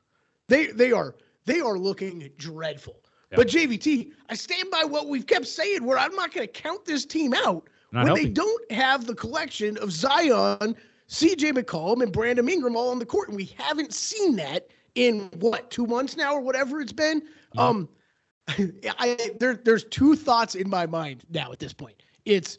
They 0.48 0.66
they 0.66 0.92
are 0.92 1.14
they 1.46 1.60
are 1.60 1.78
looking 1.78 2.30
dreadful. 2.36 3.00
But 3.30 3.48
JVT, 3.48 4.12
I 4.30 4.34
stand 4.34 4.70
by 4.70 4.84
what 4.84 5.08
we've 5.08 5.26
kept 5.26 5.46
saying, 5.46 5.84
where 5.84 5.98
I'm 5.98 6.14
not 6.14 6.32
going 6.32 6.46
to 6.46 6.52
count 6.52 6.86
this 6.86 7.04
team 7.04 7.34
out 7.34 7.68
Not 7.92 8.04
when 8.04 8.14
they 8.14 8.24
don't 8.24 8.72
have 8.72 9.06
the 9.06 9.14
collection 9.14 9.76
of 9.78 9.92
Zion, 9.92 10.74
CJ 11.10 11.52
McCollum, 11.52 12.02
and 12.02 12.10
Brandon 12.10 12.48
Ingram 12.48 12.74
all 12.74 12.88
on 12.90 12.98
the 12.98 13.04
court, 13.04 13.28
and 13.28 13.36
we 13.36 13.54
haven't 13.58 13.92
seen 13.92 14.34
that 14.36 14.68
in 14.98 15.30
what 15.38 15.70
two 15.70 15.86
months 15.86 16.16
now 16.16 16.34
or 16.34 16.40
whatever 16.40 16.80
it's 16.80 16.92
been. 16.92 17.22
Um, 17.56 17.88
I 18.48 19.30
there 19.38 19.54
there's 19.54 19.84
two 19.84 20.16
thoughts 20.16 20.54
in 20.54 20.68
my 20.68 20.86
mind 20.86 21.24
now 21.30 21.52
at 21.52 21.58
this 21.58 21.72
point. 21.72 22.02
It's 22.24 22.58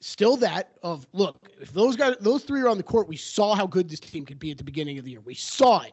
still 0.00 0.36
that 0.38 0.72
of 0.82 1.06
look, 1.12 1.50
if 1.60 1.72
those 1.72 1.96
guys 1.96 2.16
those 2.20 2.44
three 2.44 2.62
are 2.62 2.68
on 2.68 2.78
the 2.78 2.82
court, 2.82 3.06
we 3.06 3.16
saw 3.16 3.54
how 3.54 3.66
good 3.66 3.88
this 3.88 4.00
team 4.00 4.24
could 4.24 4.38
be 4.38 4.50
at 4.50 4.58
the 4.58 4.64
beginning 4.64 4.98
of 4.98 5.04
the 5.04 5.12
year. 5.12 5.20
We 5.20 5.34
saw 5.34 5.82
it. 5.82 5.92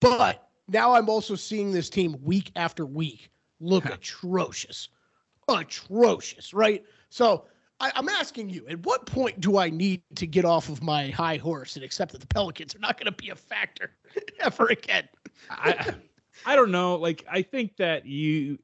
But 0.00 0.48
now 0.68 0.92
I'm 0.92 1.08
also 1.08 1.34
seeing 1.34 1.72
this 1.72 1.90
team 1.90 2.16
week 2.22 2.52
after 2.54 2.86
week 2.86 3.30
look 3.60 3.84
atrocious. 3.92 4.88
Atrocious, 5.48 6.52
right? 6.52 6.84
So 7.08 7.44
I, 7.78 7.92
I'm 7.94 8.08
asking 8.08 8.50
you, 8.50 8.66
at 8.68 8.84
what 8.86 9.06
point 9.06 9.40
do 9.40 9.58
I 9.58 9.68
need 9.68 10.02
to 10.16 10.26
get 10.26 10.44
off 10.44 10.68
of 10.68 10.82
my 10.82 11.08
high 11.08 11.36
horse 11.36 11.76
and 11.76 11.84
accept 11.84 12.12
that 12.12 12.20
the 12.20 12.26
Pelicans 12.26 12.74
are 12.74 12.78
not 12.78 12.98
going 12.98 13.12
to 13.12 13.22
be 13.22 13.30
a 13.30 13.36
factor 13.36 13.90
ever 14.40 14.66
again? 14.66 15.08
I 15.50 15.94
I 16.44 16.56
don't 16.56 16.70
know. 16.70 16.96
Like 16.96 17.24
I 17.30 17.42
think 17.42 17.76
that 17.76 18.06
you 18.06 18.58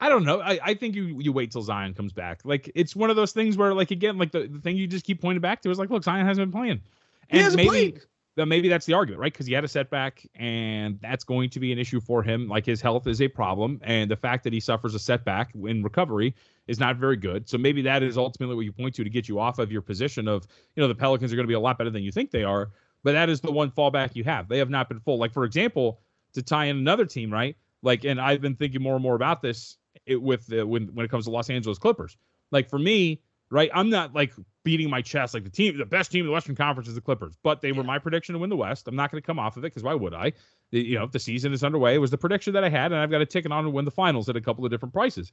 I 0.00 0.08
don't 0.08 0.24
know. 0.24 0.40
I, 0.40 0.58
I 0.62 0.74
think 0.74 0.94
you 0.94 1.20
you 1.20 1.32
wait 1.32 1.50
till 1.50 1.62
Zion 1.62 1.94
comes 1.94 2.12
back. 2.12 2.40
Like 2.44 2.70
it's 2.74 2.94
one 2.94 3.10
of 3.10 3.16
those 3.16 3.32
things 3.32 3.56
where 3.56 3.74
like 3.74 3.90
again, 3.90 4.16
like 4.18 4.30
the, 4.30 4.46
the 4.46 4.60
thing 4.60 4.76
you 4.76 4.86
just 4.86 5.04
keep 5.04 5.20
pointing 5.20 5.40
back 5.40 5.62
to 5.62 5.70
is 5.70 5.78
like, 5.78 5.90
look, 5.90 6.04
Zion 6.04 6.26
hasn't 6.26 6.50
been 6.50 6.60
playing. 6.60 6.80
He 7.28 7.38
And 7.38 7.42
hasn't 7.44 7.56
maybe 7.56 7.68
played. 7.68 8.00
Then 8.38 8.48
maybe 8.48 8.68
that's 8.68 8.86
the 8.86 8.92
argument, 8.92 9.20
right? 9.20 9.32
Because 9.32 9.46
he 9.46 9.52
had 9.52 9.64
a 9.64 9.68
setback, 9.68 10.24
and 10.36 11.00
that's 11.02 11.24
going 11.24 11.50
to 11.50 11.58
be 11.58 11.72
an 11.72 11.78
issue 11.78 12.00
for 12.00 12.22
him. 12.22 12.46
Like 12.46 12.64
his 12.64 12.80
health 12.80 13.08
is 13.08 13.20
a 13.20 13.26
problem, 13.26 13.80
and 13.82 14.08
the 14.08 14.16
fact 14.16 14.44
that 14.44 14.52
he 14.52 14.60
suffers 14.60 14.94
a 14.94 14.98
setback 15.00 15.52
in 15.56 15.82
recovery 15.82 16.36
is 16.68 16.78
not 16.78 16.96
very 16.96 17.16
good. 17.16 17.48
So 17.48 17.58
maybe 17.58 17.82
that 17.82 18.04
is 18.04 18.16
ultimately 18.16 18.54
what 18.54 18.64
you 18.64 18.70
point 18.70 18.94
to 18.94 19.02
to 19.02 19.10
get 19.10 19.28
you 19.28 19.40
off 19.40 19.58
of 19.58 19.72
your 19.72 19.82
position 19.82 20.28
of, 20.28 20.46
you 20.76 20.80
know, 20.80 20.86
the 20.86 20.94
Pelicans 20.94 21.32
are 21.32 21.36
going 21.36 21.46
to 21.46 21.50
be 21.50 21.54
a 21.54 21.60
lot 21.60 21.78
better 21.78 21.90
than 21.90 22.04
you 22.04 22.12
think 22.12 22.30
they 22.30 22.44
are. 22.44 22.70
But 23.02 23.12
that 23.12 23.28
is 23.28 23.40
the 23.40 23.50
one 23.50 23.72
fallback 23.72 24.14
you 24.14 24.22
have. 24.24 24.48
They 24.48 24.58
have 24.58 24.70
not 24.70 24.88
been 24.88 25.00
full. 25.00 25.18
Like 25.18 25.32
for 25.32 25.44
example, 25.44 26.00
to 26.34 26.42
tie 26.42 26.66
in 26.66 26.76
another 26.76 27.06
team, 27.06 27.32
right? 27.32 27.56
Like, 27.82 28.04
and 28.04 28.20
I've 28.20 28.40
been 28.40 28.54
thinking 28.54 28.82
more 28.82 28.94
and 28.94 29.02
more 29.02 29.16
about 29.16 29.42
this 29.42 29.78
it, 30.06 30.22
with 30.22 30.46
the, 30.46 30.64
when 30.64 30.86
when 30.94 31.04
it 31.04 31.10
comes 31.10 31.24
to 31.24 31.32
Los 31.32 31.50
Angeles 31.50 31.78
Clippers. 31.78 32.16
Like 32.52 32.70
for 32.70 32.78
me, 32.78 33.20
right? 33.50 33.70
I'm 33.74 33.90
not 33.90 34.14
like 34.14 34.32
beating 34.64 34.90
my 34.90 35.02
chest 35.02 35.34
like 35.34 35.44
the 35.44 35.50
team, 35.50 35.76
the 35.78 35.86
best 35.86 36.10
team 36.10 36.20
in 36.20 36.26
the 36.26 36.32
Western 36.32 36.54
Conference 36.54 36.88
is 36.88 36.94
the 36.94 37.00
Clippers, 37.00 37.36
but 37.42 37.60
they 37.60 37.72
were 37.72 37.84
my 37.84 37.98
prediction 37.98 38.34
to 38.34 38.38
win 38.38 38.50
the 38.50 38.56
West. 38.56 38.88
I'm 38.88 38.96
not 38.96 39.10
going 39.10 39.22
to 39.22 39.26
come 39.26 39.38
off 39.38 39.56
of 39.56 39.64
it 39.64 39.68
because 39.68 39.82
why 39.82 39.94
would 39.94 40.14
I? 40.14 40.32
You 40.70 40.98
know, 40.98 41.06
the 41.06 41.18
season 41.18 41.52
is 41.52 41.64
underway, 41.64 41.94
it 41.94 41.98
was 41.98 42.10
the 42.10 42.18
prediction 42.18 42.52
that 42.54 42.64
I 42.64 42.68
had, 42.68 42.92
and 42.92 43.00
I've 43.00 43.10
got 43.10 43.22
a 43.22 43.26
ticket 43.26 43.52
on 43.52 43.64
to 43.64 43.70
win 43.70 43.84
the 43.84 43.90
finals 43.90 44.28
at 44.28 44.36
a 44.36 44.40
couple 44.40 44.64
of 44.64 44.70
different 44.70 44.92
prices. 44.92 45.32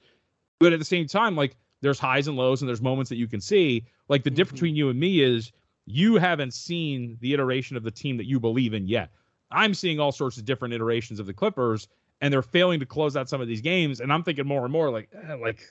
But 0.60 0.72
at 0.72 0.80
the 0.80 0.86
same 0.86 1.08
time, 1.08 1.36
like 1.36 1.58
there's 1.82 2.00
highs 2.00 2.28
and 2.28 2.38
lows, 2.38 2.62
and 2.62 2.70
there's 2.70 2.82
moments 2.82 3.10
that 3.10 3.18
you 3.18 3.28
can 3.28 3.42
see. 3.42 3.86
Like 4.08 4.24
the 4.24 4.30
difference 4.30 4.60
between 4.60 4.76
you 4.76 4.90
and 4.90 5.00
me 5.00 5.22
is 5.22 5.52
you 5.86 6.16
haven't 6.16 6.54
seen 6.54 7.18
the 7.22 7.34
iteration 7.34 7.76
of 7.78 7.84
the 7.84 7.92
team 7.92 8.18
that 8.18 8.26
you 8.26 8.40
believe 8.40 8.74
in 8.74 8.88
yet. 8.88 9.12
I'm 9.52 9.74
seeing 9.74 10.00
all 10.00 10.12
sorts 10.12 10.38
of 10.38 10.46
different 10.46 10.74
iterations 10.74 11.20
of 11.20 11.26
the 11.26 11.34
Clippers, 11.34 11.88
and 12.22 12.34
they're 12.34 12.42
failing 12.42 12.80
to 12.80 12.86
close 12.86 13.16
out 13.16 13.30
some 13.30 13.42
of 13.42 13.48
these 13.48 13.62
games. 13.62 14.00
And 14.00 14.12
I'm 14.12 14.24
thinking 14.24 14.48
more 14.48 14.64
and 14.64 14.72
more 14.72 14.90
like, 14.90 15.10
eh, 15.14 15.36
like, 15.36 15.62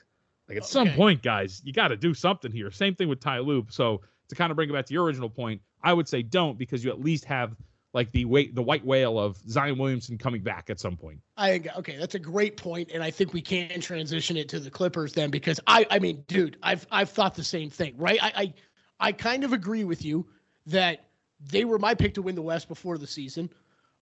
like 0.47 0.57
at 0.57 0.65
some 0.65 0.89
point, 0.91 1.21
guys, 1.21 1.61
you 1.63 1.73
got 1.73 1.89
to 1.89 1.97
do 1.97 2.13
something 2.13 2.51
here. 2.51 2.71
Same 2.71 2.95
thing 2.95 3.09
with 3.09 3.19
Ty 3.19 3.39
Lue. 3.39 3.65
So 3.69 4.01
to 4.29 4.35
kind 4.35 4.51
of 4.51 4.55
bring 4.55 4.69
it 4.69 4.73
back 4.73 4.85
to 4.87 4.93
your 4.93 5.03
original 5.03 5.29
point, 5.29 5.61
I 5.83 5.93
would 5.93 6.07
say 6.07 6.21
don't 6.21 6.57
because 6.57 6.83
you 6.83 6.91
at 6.91 6.99
least 6.99 7.25
have 7.25 7.55
like 7.93 8.11
the 8.11 8.25
wait 8.25 8.53
the 8.53 8.61
white 8.61 8.85
whale 8.85 9.17
of 9.17 9.37
Zion 9.49 9.77
Williamson 9.77 10.17
coming 10.17 10.43
back 10.43 10.69
at 10.69 10.79
some 10.79 10.97
point. 10.97 11.19
I 11.37 11.61
okay, 11.77 11.97
that's 11.97 12.15
a 12.15 12.19
great 12.19 12.57
point, 12.57 12.91
and 12.93 13.01
I 13.01 13.09
think 13.09 13.33
we 13.33 13.41
can 13.41 13.79
transition 13.79 14.35
it 14.35 14.49
to 14.49 14.59
the 14.59 14.69
Clippers 14.69 15.13
then 15.13 15.31
because 15.31 15.59
I 15.65 15.87
I 15.89 15.99
mean, 15.99 16.23
dude, 16.27 16.57
I've 16.61 16.85
I've 16.91 17.09
thought 17.09 17.35
the 17.35 17.43
same 17.43 17.69
thing, 17.69 17.95
right? 17.97 18.19
I 18.21 18.33
I, 18.35 18.53
I 18.99 19.11
kind 19.13 19.43
of 19.43 19.53
agree 19.53 19.85
with 19.85 20.03
you 20.03 20.27
that 20.67 21.05
they 21.39 21.65
were 21.65 21.79
my 21.79 21.95
pick 21.95 22.13
to 22.15 22.21
win 22.21 22.35
the 22.35 22.41
West 22.41 22.67
before 22.67 22.97
the 22.97 23.07
season. 23.07 23.49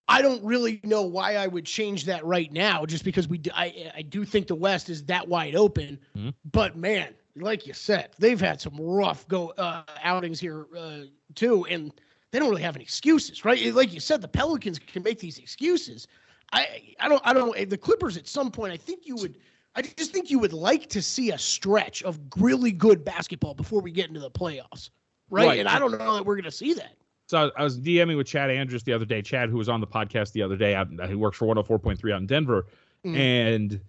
I 0.07 0.21
don't 0.21 0.43
really 0.43 0.79
know 0.83 1.03
why 1.03 1.35
I 1.35 1.47
would 1.47 1.65
change 1.65 2.05
that 2.05 2.25
right 2.25 2.51
now, 2.51 2.85
just 2.85 3.03
because 3.05 3.27
we 3.27 3.37
do, 3.37 3.51
I 3.53 3.91
I 3.95 4.01
do 4.01 4.25
think 4.25 4.47
the 4.47 4.55
West 4.55 4.89
is 4.89 5.03
that 5.05 5.27
wide 5.27 5.55
open. 5.55 5.99
Mhm. 6.15 6.33
But 6.51 6.75
man, 6.75 7.13
like 7.35 7.65
you 7.65 7.73
said, 7.73 8.09
they've 8.19 8.39
had 8.39 8.59
some 8.59 8.75
rough 8.79 9.27
go 9.27 9.49
uh, 9.51 9.83
outings 10.03 10.39
here 10.39 10.67
uh, 10.77 11.03
too, 11.35 11.65
and 11.65 11.91
they 12.31 12.39
don't 12.39 12.49
really 12.49 12.61
have 12.63 12.75
any 12.75 12.83
excuses, 12.83 13.45
right? 13.45 13.73
Like 13.73 13.93
you 13.93 13.99
said, 13.99 14.21
the 14.21 14.27
Pelicans 14.27 14.77
can 14.79 15.03
make 15.03 15.19
these 15.19 15.37
excuses. 15.37 16.07
I 16.51 16.93
I 16.99 17.07
don't 17.07 17.21
I 17.25 17.33
don't 17.33 17.69
the 17.69 17.77
Clippers 17.77 18.17
at 18.17 18.27
some 18.27 18.51
point. 18.51 18.73
I 18.73 18.77
think 18.77 19.07
you 19.07 19.15
would. 19.15 19.37
I 19.75 19.81
just 19.81 20.11
think 20.11 20.29
you 20.29 20.37
would 20.37 20.53
like 20.53 20.87
to 20.89 21.01
see 21.01 21.31
a 21.31 21.37
stretch 21.37 22.03
of 22.03 22.19
really 22.37 22.71
good 22.71 23.03
basketball 23.03 23.55
before 23.55 23.81
we 23.81 23.91
get 23.91 24.07
into 24.07 24.19
the 24.19 24.29
playoffs, 24.29 24.91
right? 25.31 25.47
Right. 25.47 25.59
And 25.59 25.67
I 25.67 25.79
don't 25.79 25.97
know 25.97 26.13
that 26.13 26.23
we're 26.23 26.35
going 26.35 26.43
to 26.43 26.51
see 26.51 26.73
that. 26.73 26.95
So 27.27 27.51
I, 27.57 27.63
was 27.63 27.79
DMing 27.79 28.17
with 28.17 28.27
Chad 28.27 28.49
Andrews 28.51 28.83
the 28.83 28.93
other 28.93 29.05
day. 29.05 29.21
Chad, 29.21 29.49
who 29.49 29.57
was 29.57 29.69
on 29.69 29.79
the 29.81 29.87
podcast 29.87 30.33
the 30.33 30.41
other 30.43 30.57
day, 30.57 30.75
out, 30.75 30.89
he 31.07 31.15
works 31.15 31.37
for 31.37 31.45
104.3 31.47 32.13
out 32.13 32.19
in 32.21 32.27
Denver, 32.27 32.65
Mm. 33.05 33.17
and 33.17 33.81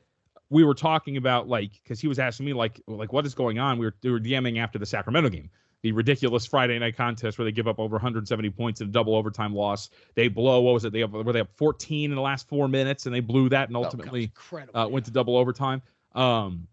we 0.50 0.64
were 0.64 0.74
talking 0.74 1.16
about 1.16 1.48
like 1.48 1.70
because 1.82 2.00
he 2.00 2.08
was 2.08 2.18
asking 2.18 2.46
me 2.46 2.52
like 2.52 2.80
like 2.88 3.12
what 3.12 3.24
is 3.26 3.34
going 3.34 3.58
on. 3.58 3.78
We 3.78 3.86
were 3.86 3.94
we 4.02 4.10
were 4.10 4.18
DMing 4.20 4.58
after 4.58 4.78
the 4.78 4.86
Sacramento 4.86 5.30
game, 5.30 5.50
the 5.82 5.92
ridiculous 5.92 6.46
Friday 6.46 6.76
night 6.80 6.96
contest 6.96 7.38
where 7.38 7.44
they 7.44 7.52
give 7.52 7.68
up 7.68 7.78
over 7.78 7.94
170 7.94 8.50
points 8.50 8.80
in 8.80 8.88
a 8.88 8.90
double 8.90 9.14
overtime 9.14 9.54
loss. 9.54 9.90
They 10.14 10.26
blow 10.28 10.60
what 10.62 10.74
was 10.74 10.84
it? 10.84 10.92
They 10.92 11.00
have, 11.00 11.12
were 11.12 11.32
they 11.32 11.40
up 11.40 11.50
14 11.56 12.10
in 12.10 12.14
the 12.16 12.20
last 12.22 12.48
four 12.48 12.66
minutes 12.68 13.06
and 13.06 13.14
they 13.14 13.20
blew 13.20 13.48
that 13.50 13.68
and 13.68 13.76
Oh, 13.76 13.82
God, 13.82 13.86
ultimately 13.86 14.32
uh, 14.74 14.88
went 14.90 15.04
to 15.06 15.12
double 15.12 15.36
overtime. 15.36 15.80
Um, 16.14 16.66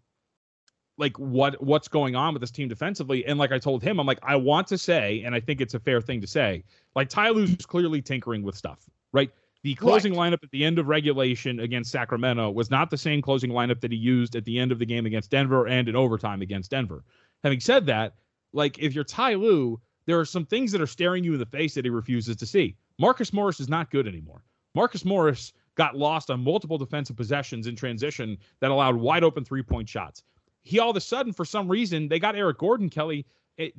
like 0.98 1.18
what 1.18 1.62
what's 1.62 1.88
going 1.88 2.14
on 2.14 2.34
with 2.34 2.40
this 2.40 2.50
team 2.50 2.68
defensively? 2.68 3.24
And 3.26 3.38
like 3.38 3.52
I 3.52 3.58
told 3.58 3.82
him, 3.82 3.98
I'm 3.98 4.06
like, 4.06 4.18
I 4.22 4.36
want 4.36 4.66
to 4.68 4.78
say, 4.78 5.22
and 5.24 5.34
I 5.34 5.40
think 5.40 5.60
it's 5.60 5.74
a 5.74 5.80
fair 5.80 6.00
thing 6.00 6.20
to 6.20 6.26
say, 6.26 6.64
like 6.94 7.08
Ty 7.08 7.30
Lue's 7.30 7.66
clearly 7.66 8.02
tinkering 8.02 8.42
with 8.42 8.56
stuff, 8.56 8.88
right? 9.12 9.30
The 9.62 9.74
closing 9.74 10.14
lineup 10.14 10.42
at 10.42 10.50
the 10.50 10.64
end 10.64 10.80
of 10.80 10.88
regulation 10.88 11.60
against 11.60 11.92
Sacramento 11.92 12.50
was 12.50 12.68
not 12.68 12.90
the 12.90 12.98
same 12.98 13.22
closing 13.22 13.50
lineup 13.50 13.80
that 13.80 13.92
he 13.92 13.96
used 13.96 14.34
at 14.34 14.44
the 14.44 14.58
end 14.58 14.72
of 14.72 14.80
the 14.80 14.86
game 14.86 15.06
against 15.06 15.30
Denver 15.30 15.68
and 15.68 15.88
in 15.88 15.94
overtime 15.94 16.42
against 16.42 16.72
Denver. 16.72 17.04
Having 17.44 17.60
said 17.60 17.86
that, 17.86 18.14
like 18.52 18.78
if 18.80 18.92
you're 18.92 19.04
Ty 19.04 19.34
Lue, 19.34 19.80
there 20.06 20.18
are 20.18 20.24
some 20.24 20.44
things 20.44 20.72
that 20.72 20.80
are 20.80 20.86
staring 20.86 21.22
you 21.22 21.34
in 21.34 21.38
the 21.38 21.46
face 21.46 21.74
that 21.74 21.84
he 21.84 21.90
refuses 21.90 22.34
to 22.36 22.46
see. 22.46 22.76
Marcus 22.98 23.32
Morris 23.32 23.60
is 23.60 23.68
not 23.68 23.90
good 23.90 24.08
anymore. 24.08 24.42
Marcus 24.74 25.04
Morris 25.04 25.52
got 25.76 25.96
lost 25.96 26.30
on 26.30 26.42
multiple 26.42 26.76
defensive 26.76 27.16
possessions 27.16 27.66
in 27.66 27.76
transition 27.76 28.36
that 28.60 28.70
allowed 28.70 28.96
wide 28.96 29.24
open 29.24 29.44
three 29.44 29.62
point 29.62 29.88
shots. 29.88 30.22
He 30.62 30.78
all 30.78 30.90
of 30.90 30.96
a 30.96 31.00
sudden, 31.00 31.32
for 31.32 31.44
some 31.44 31.68
reason, 31.68 32.08
they 32.08 32.18
got 32.18 32.36
Eric 32.36 32.58
Gordon, 32.58 32.88
Kelly. 32.88 33.26
It, 33.56 33.74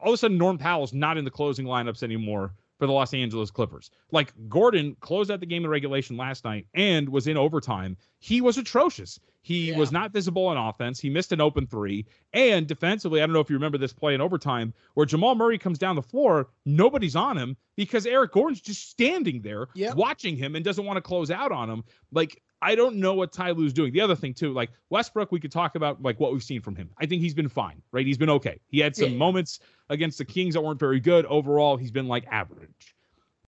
all 0.00 0.08
of 0.08 0.14
a 0.14 0.16
sudden, 0.16 0.38
Norm 0.38 0.58
Powell's 0.58 0.92
not 0.92 1.18
in 1.18 1.24
the 1.24 1.30
closing 1.30 1.66
lineups 1.66 2.02
anymore 2.02 2.54
for 2.78 2.86
the 2.86 2.92
Los 2.92 3.14
Angeles 3.14 3.50
Clippers. 3.50 3.90
Like 4.10 4.32
Gordon 4.48 4.96
closed 5.00 5.30
out 5.30 5.38
the 5.40 5.46
game 5.46 5.64
in 5.64 5.70
regulation 5.70 6.16
last 6.16 6.44
night 6.44 6.66
and 6.74 7.08
was 7.08 7.26
in 7.28 7.36
overtime. 7.36 7.96
He 8.18 8.40
was 8.40 8.58
atrocious. 8.58 9.20
He 9.42 9.70
Yeah. 9.70 9.76
was 9.78 9.92
not 9.92 10.12
visible 10.12 10.46
on 10.46 10.56
offense. 10.56 10.98
He 10.98 11.10
missed 11.10 11.30
an 11.32 11.40
open 11.40 11.66
three. 11.66 12.06
And 12.32 12.66
defensively, 12.66 13.20
I 13.22 13.26
don't 13.26 13.34
know 13.34 13.40
if 13.40 13.50
you 13.50 13.56
remember 13.56 13.78
this 13.78 13.92
play 13.92 14.14
in 14.14 14.20
overtime 14.20 14.72
where 14.94 15.06
Jamal 15.06 15.34
Murray 15.36 15.58
comes 15.58 15.78
down 15.78 15.94
the 15.94 16.02
floor, 16.02 16.48
nobody's 16.64 17.14
on 17.14 17.36
him 17.36 17.56
because 17.76 18.06
Eric 18.06 18.32
Gordon's 18.32 18.60
just 18.60 18.88
standing 18.90 19.42
there 19.42 19.68
Yep. 19.74 19.94
watching 19.96 20.36
him 20.36 20.56
and 20.56 20.64
doesn't 20.64 20.84
want 20.84 20.96
to 20.96 21.02
close 21.02 21.30
out 21.30 21.52
on 21.52 21.68
him. 21.70 21.84
Like, 22.10 22.42
I 22.62 22.74
don't 22.76 22.96
know 22.96 23.12
what 23.12 23.32
Ty 23.32 23.50
Lue's 23.50 23.72
doing. 23.72 23.92
The 23.92 24.00
other 24.00 24.14
thing, 24.14 24.32
too, 24.32 24.52
like 24.52 24.70
Westbrook, 24.90 25.32
we 25.32 25.40
could 25.40 25.50
talk 25.52 25.74
about 25.74 26.00
like 26.00 26.20
what 26.20 26.32
we've 26.32 26.42
seen 26.42 26.62
from 26.62 26.76
him. 26.76 26.88
I 26.98 27.06
think 27.06 27.20
he's 27.20 27.34
been 27.34 27.48
fine, 27.48 27.82
right? 27.90 28.06
He's 28.06 28.16
been 28.16 28.30
okay. 28.30 28.60
He 28.68 28.78
had 28.78 28.94
some 28.96 29.10
Yeah. 29.10 29.16
moments 29.18 29.58
against 29.90 30.16
the 30.18 30.24
Kings 30.24 30.54
that 30.54 30.60
weren't 30.62 30.78
very 30.78 31.00
good. 31.00 31.26
Overall, 31.26 31.76
he's 31.76 31.90
been 31.90 32.06
like 32.08 32.24
average. 32.30 32.94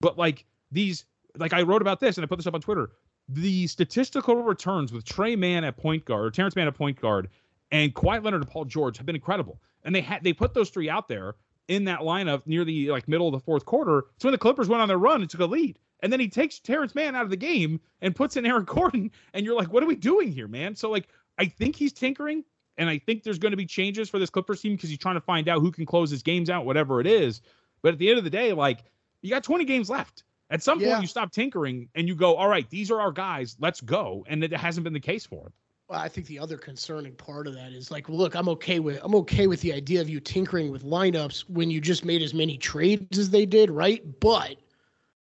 But 0.00 0.16
like 0.18 0.46
these, 0.72 1.04
like 1.36 1.52
I 1.52 1.62
wrote 1.62 1.82
about 1.82 2.00
this 2.00 2.16
and 2.16 2.24
I 2.24 2.26
put 2.26 2.36
this 2.38 2.46
up 2.46 2.54
on 2.54 2.60
Twitter. 2.62 2.90
The 3.28 3.66
statistical 3.66 4.42
returns 4.42 4.92
with 4.92 5.04
Trey 5.04 5.36
Mann 5.36 5.62
at 5.62 5.76
point 5.76 6.04
guard, 6.04 6.24
or 6.24 6.30
Terance 6.30 6.56
Mann 6.56 6.66
at 6.66 6.74
point 6.74 7.00
guard, 7.00 7.28
and 7.70 7.94
Kawhi 7.94 8.22
Leonard 8.22 8.42
and 8.42 8.50
Paul 8.50 8.64
George 8.64 8.96
have 8.96 9.06
been 9.06 9.14
incredible. 9.14 9.60
And 9.84 9.94
they 9.94 10.00
had 10.00 10.24
they 10.24 10.32
put 10.32 10.54
those 10.54 10.70
three 10.70 10.88
out 10.90 11.06
there 11.06 11.34
in 11.68 11.84
that 11.84 12.00
lineup 12.00 12.42
near 12.46 12.64
the 12.64 12.90
like 12.90 13.08
middle 13.08 13.28
of 13.28 13.32
the 13.32 13.40
fourth 13.40 13.64
quarter. 13.64 14.06
So 14.18 14.28
when 14.28 14.32
the 14.32 14.38
Clippers 14.38 14.68
went 14.68 14.82
on 14.82 14.88
their 14.88 14.98
run 14.98 15.20
and 15.20 15.30
took 15.30 15.40
a 15.40 15.46
lead. 15.46 15.78
And 16.02 16.12
then 16.12 16.20
he 16.20 16.28
takes 16.28 16.58
Terance 16.58 16.94
Mann 16.94 17.14
out 17.14 17.24
of 17.24 17.30
the 17.30 17.36
game 17.36 17.80
and 18.00 18.14
puts 18.14 18.36
in 18.36 18.44
Aaron 18.44 18.64
Gordon. 18.66 19.10
And 19.34 19.46
you're 19.46 19.56
like, 19.56 19.72
what 19.72 19.82
are 19.82 19.86
we 19.86 19.96
doing 19.96 20.32
here, 20.32 20.48
man? 20.48 20.74
So 20.74 20.90
like 20.90 21.08
I 21.38 21.46
think 21.46 21.76
he's 21.76 21.92
tinkering. 21.92 22.44
And 22.78 22.88
I 22.88 22.98
think 22.98 23.22
there's 23.22 23.38
going 23.38 23.50
to 23.50 23.56
be 23.56 23.66
changes 23.66 24.08
for 24.08 24.18
this 24.18 24.30
Clippers 24.30 24.60
team 24.62 24.72
because 24.74 24.88
he's 24.88 24.98
trying 24.98 25.14
to 25.16 25.20
find 25.20 25.48
out 25.48 25.60
who 25.60 25.70
can 25.70 25.84
close 25.84 26.10
his 26.10 26.22
games 26.22 26.48
out, 26.48 26.64
whatever 26.64 27.00
it 27.00 27.06
is. 27.06 27.42
But 27.82 27.92
at 27.92 27.98
the 27.98 28.08
end 28.08 28.18
of 28.18 28.24
the 28.24 28.30
day, 28.30 28.52
like 28.52 28.84
you 29.20 29.30
got 29.30 29.44
20 29.44 29.64
games 29.64 29.90
left. 29.90 30.24
At 30.50 30.62
some 30.62 30.80
Yeah. 30.80 30.90
point, 30.90 31.02
you 31.02 31.08
stop 31.08 31.32
tinkering 31.32 31.88
and 31.94 32.08
you 32.08 32.14
go, 32.14 32.34
all 32.34 32.48
right, 32.48 32.68
these 32.68 32.90
are 32.90 33.00
our 33.00 33.12
guys. 33.12 33.56
Let's 33.58 33.80
go. 33.80 34.24
And 34.28 34.42
it 34.42 34.52
hasn't 34.52 34.84
been 34.84 34.92
the 34.92 35.00
case 35.00 35.24
for 35.24 35.46
him. 35.46 35.52
I 35.90 36.08
think 36.08 36.26
the 36.26 36.38
other 36.38 36.56
concerning 36.56 37.14
part 37.14 37.46
of 37.46 37.52
that 37.54 37.72
is 37.72 37.90
like, 37.90 38.08
look, 38.08 38.34
I'm 38.34 38.48
okay 38.48 38.78
with 38.78 38.98
I'm 39.02 39.14
okay 39.16 39.46
with 39.46 39.60
the 39.60 39.74
idea 39.74 40.00
of 40.00 40.08
you 40.08 40.20
tinkering 40.20 40.70
with 40.70 40.84
lineups 40.84 41.50
when 41.50 41.70
you 41.70 41.80
just 41.82 42.04
made 42.06 42.22
as 42.22 42.32
many 42.32 42.56
trades 42.56 43.18
as 43.18 43.28
they 43.28 43.44
did, 43.44 43.70
right? 43.70 44.02
But 44.20 44.56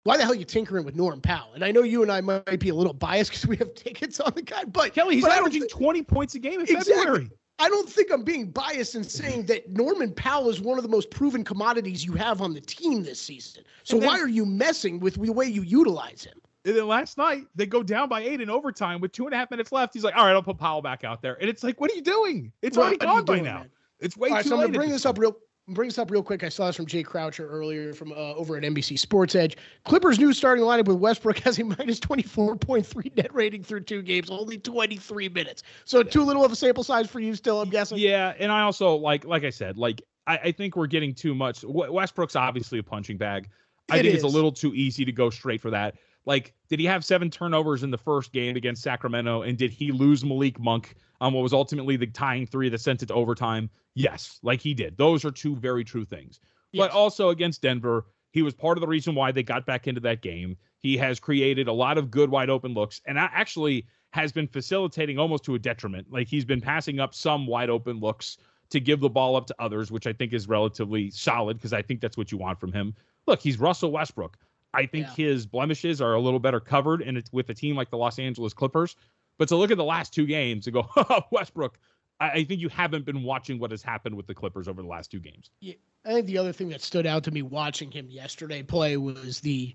why 0.05 0.17
the 0.17 0.23
hell 0.25 0.33
are 0.33 0.37
you 0.37 0.45
tinkering 0.45 0.85
with 0.85 0.97
Norm 0.97 1.21
Powell? 1.21 1.53
And 1.55 1.65
I 1.65 1.71
know 1.71 1.83
you 1.83 2.03
and 2.03 2.11
I 2.11 2.21
might 2.21 2.59
be 2.59 2.71
a 2.71 2.75
little 2.75 2.93
biased 2.93 3.31
because 3.31 3.47
we 3.47 3.57
have 3.59 3.75
tickets 3.77 4.21
on 4.21 4.33
the 4.35 4.43
guy, 4.43 4.65
but 4.65 4.95
Kelly, 4.95 5.17
he's 5.17 5.25
but 5.25 5.33
averaging 5.33 5.63
thi- 5.63 5.69
20 5.69 6.03
points 6.03 6.35
a 6.35 6.39
game 6.39 6.55
in 6.61 6.63
Exactly. 6.63 6.95
February. 6.95 7.31
I 7.59 7.69
don't 7.69 7.89
think 7.89 8.11
I'm 8.11 8.25
being 8.25 8.51
biased 8.51 8.97
in 8.97 9.05
saying 9.05 9.47
that 9.47 9.71
Norman 9.71 10.13
Powell 10.13 10.49
is 10.49 10.61
one 10.61 10.79
of 10.79 10.83
the 10.83 10.89
most 10.89 11.11
proven 11.11 11.45
commodities 11.45 12.05
you 12.05 12.15
have 12.15 12.41
on 12.43 12.55
the 12.55 12.61
team 12.61 13.05
this 13.05 13.21
season. 13.21 13.63
So 13.85 13.99
then- 13.99 14.09
why 14.09 14.19
are 14.19 14.29
you 14.29 14.45
messing 14.45 14.99
with 14.99 15.15
the 15.15 15.33
way 15.33 15.47
you 15.47 15.63
utilize 15.63 16.25
him? 16.25 16.35
And 16.65 16.77
then 16.77 16.87
last 16.87 17.19
night, 17.19 17.45
they 17.57 17.67
go 17.67 17.83
down 17.83 18.09
by 18.09 18.23
eight 18.23 18.41
in 18.41 18.49
overtime 18.49 19.01
with 19.01 19.11
two 19.13 19.27
and 19.27 19.35
a 19.35 19.37
half 19.37 19.51
minutes 19.51 19.73
left. 19.73 19.93
He's 19.95 20.05
like, 20.05 20.17
all 20.17 20.25
right, 20.25 20.33
I'll 20.33 20.43
put 20.45 20.59
Powell 20.59 20.81
back 20.83 21.03
out 21.05 21.21
there. 21.21 21.35
And 21.41 21.49
it's 21.51 21.63
like, 21.65 21.81
what 21.81 21.91
are 21.91 21.95
you 21.95 22.03
doing? 22.03 22.53
It's 22.63 22.77
already 22.79 22.97
What 22.97 23.03
you 23.03 23.09
gone 23.09 23.25
by 23.25 23.33
doing, 23.35 23.45
now. 23.45 23.59
man? 23.59 23.71
It's 23.99 24.17
way 24.17 24.29
All 24.31 24.37
right, 24.37 24.43
too 24.45 24.49
so 24.51 24.57
I'm 24.57 24.63
gonna 24.63 24.73
bring 24.79 24.91
this 24.91 25.05
up 25.07 25.19
real 25.19 25.37
bring 25.75 25.89
this 25.89 25.99
up 25.99 26.11
real 26.11 26.23
quick. 26.23 26.45
I 26.45 26.49
saw 26.49 26.67
this 26.67 26.77
from 26.77 26.87
Jay 26.87 27.03
Croucher 27.03 27.49
earlier 27.49 27.93
from 27.93 28.13
uh, 28.13 28.35
over 28.35 28.57
at 28.57 28.63
NBC 28.63 28.99
Sports 28.99 29.35
Edge. 29.35 29.57
Clippers 29.85 30.19
new 30.19 30.33
starting 30.33 30.65
lineup 30.65 30.87
with 30.87 30.99
Westbrook 30.99 31.39
has 31.41 31.59
a 31.59 31.65
minus 31.65 32.01
24.3 32.01 33.17
net 33.17 33.35
rating 33.35 33.63
through 33.63 33.81
two 33.81 34.03
games, 34.03 34.31
only 34.31 34.59
23 34.59 35.29
minutes. 35.29 35.63
So 35.85 36.03
too 36.03 36.23
little 36.23 36.45
of 36.45 36.53
a 36.53 36.57
sample 36.57 36.85
size 36.85 37.09
for 37.09 37.21
you 37.21 37.35
still, 37.35 37.61
I'm 37.61 37.71
guessing. 37.71 37.99
Yeah, 37.99 38.35
and 38.39 38.51
I 38.51 38.63
also 38.63 38.95
like, 38.95 39.25
like 39.25 39.45
I 39.45 39.51
said, 39.51 39.79
like 39.79 40.03
I, 40.27 40.39
I 40.39 40.53
think 40.53 40.77
we're 40.77 40.87
getting 40.87 41.15
too 41.15 41.35
much. 41.35 41.65
Westbrook's 41.65 42.37
obviously 42.37 42.79
a 42.79 42.83
punching 42.83 43.17
bag. 43.19 43.49
I 43.91 43.99
It 43.99 44.03
think 44.03 44.15
it's 44.15 44.25
a 44.25 44.29
little 44.29 44.53
too 44.53 44.75
easy 44.75 45.05
to 45.05 45.13
go 45.13 45.31
straight 45.31 45.61
for 45.61 45.71
that. 45.71 45.97
Like, 46.25 46.55
did 46.69 46.79
he 46.79 46.87
have 46.87 47.05
seven 47.05 47.31
turnovers 47.31 47.83
in 47.83 47.91
the 47.91 47.99
first 47.99 48.33
game 48.33 48.57
against 48.57 48.83
Sacramento? 48.83 49.43
And 49.43 49.59
did 49.59 49.71
he 49.71 49.91
lose 49.91 50.25
Malik 50.25 50.61
Monk 50.61 50.95
on 51.21 51.33
what 51.33 51.43
was 51.43 51.53
ultimately 51.53 51.97
the 51.97 52.07
tying 52.07 52.47
three 52.47 52.69
that 52.69 52.81
sent 52.81 53.03
it 53.03 53.07
to 53.07 53.15
overtime? 53.15 53.69
Yes, 53.95 54.39
like 54.43 54.61
he 54.61 54.73
did. 54.73 54.97
Those 54.97 55.25
are 55.25 55.31
two 55.31 55.57
very 55.57 55.85
true 55.85 56.05
things. 56.05 56.41
Yes. 56.73 56.87
But 56.87 56.91
also 56.93 57.31
against 57.31 57.63
Denver, 57.63 58.07
He 58.33 58.43
was 58.43 58.55
part 58.55 58.79
of 58.79 58.81
the 58.81 58.89
reason 58.89 59.15
why 59.15 59.31
they 59.31 59.43
got 59.43 59.67
back 59.67 59.87
into 59.87 60.01
that 60.01 60.23
game. 60.23 60.57
He 60.79 60.97
has 60.97 61.21
created 61.21 61.69
a 61.69 61.73
lot 61.73 61.99
of 61.99 62.11
good 62.11 62.31
wide 62.31 62.51
open 62.51 62.75
looks 62.75 63.01
and 63.07 63.19
actually 63.19 63.87
has 64.11 64.33
been 64.33 64.49
facilitating 64.49 65.19
almost 65.19 65.45
to 65.45 65.55
a 65.55 65.59
detriment. 65.59 66.11
Like 66.11 66.29
he's 66.29 66.45
been 66.45 66.61
passing 66.61 66.99
up 66.99 67.15
some 67.15 67.47
wide 67.47 67.71
open 67.71 68.01
looks 68.01 68.39
to 68.71 68.81
give 68.81 69.01
the 69.01 69.09
ball 69.09 69.37
up 69.37 69.47
to 69.47 69.55
others, 69.59 69.91
which 69.91 70.07
I 70.07 70.13
think 70.13 70.33
is 70.33 70.49
relatively 70.49 71.11
solid 71.11 71.59
because 71.59 71.73
I 71.73 71.83
think 71.83 72.01
that's 72.01 72.17
what 72.17 72.33
you 72.33 72.39
want 72.39 72.59
from 72.59 72.73
him. 72.73 72.95
Look, 73.27 73.41
he's 73.41 73.61
Russell 73.61 73.93
Westbrook. 73.93 74.39
I 74.75 74.87
think 74.87 75.07
yeah. 75.07 75.27
his 75.27 75.47
blemishes 75.47 76.01
are 76.01 76.15
a 76.15 76.21
little 76.21 76.41
better 76.41 76.61
covered 76.61 77.03
and 77.03 77.23
with 77.33 77.49
a 77.51 77.55
team 77.55 77.77
like 77.77 77.91
the 77.91 77.99
Los 77.99 78.19
Angeles 78.19 78.55
Clippers. 78.55 78.97
But 79.39 79.49
to 79.49 79.57
look 79.57 79.71
at 79.71 79.77
the 79.77 79.85
last 79.85 80.15
two 80.15 80.27
games 80.27 80.67
and 80.67 80.75
go, 80.75 80.89
oh, 80.97 81.23
Westbrook, 81.31 81.79
I, 82.21 82.45
think 82.45 82.61
you 82.61 82.69
haven't 82.69 83.05
been 83.05 83.23
watching 83.23 83.59
what 83.59 83.71
has 83.71 83.83
happened 83.83 84.17
with 84.17 84.27
the 84.27 84.35
Clippers 84.35 84.69
over 84.69 84.81
the 84.81 84.89
last 84.89 85.11
two 85.11 85.19
games. 85.19 85.51
Yeah, 85.61 85.75
I 86.05 86.13
think 86.13 86.27
the 86.27 86.39
other 86.39 86.53
thing 86.53 86.69
that 86.69 86.81
stood 86.81 87.07
out 87.07 87.25
to 87.25 87.31
me 87.31 87.43
watching 87.43 87.91
him 87.91 88.09
yesterday 88.09 88.63
play 88.63 88.97
was 88.97 89.41
the 89.41 89.75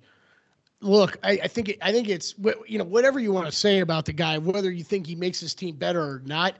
look. 0.79 1.17
I, 1.23 1.31
I 1.43 1.47
think 1.47 1.69
it, 1.69 1.77
I 1.81 1.91
think 1.91 2.07
it's 2.07 2.35
you 2.67 2.77
know 2.77 2.85
whatever 2.85 3.19
you 3.19 3.33
want 3.33 3.47
to 3.47 3.51
say 3.51 3.79
about 3.79 4.05
the 4.05 4.13
guy, 4.13 4.37
whether 4.37 4.71
you 4.71 4.83
think 4.83 5.07
he 5.07 5.15
makes 5.15 5.39
his 5.39 5.53
team 5.53 5.75
better 5.75 6.01
or 6.01 6.21
not 6.25 6.55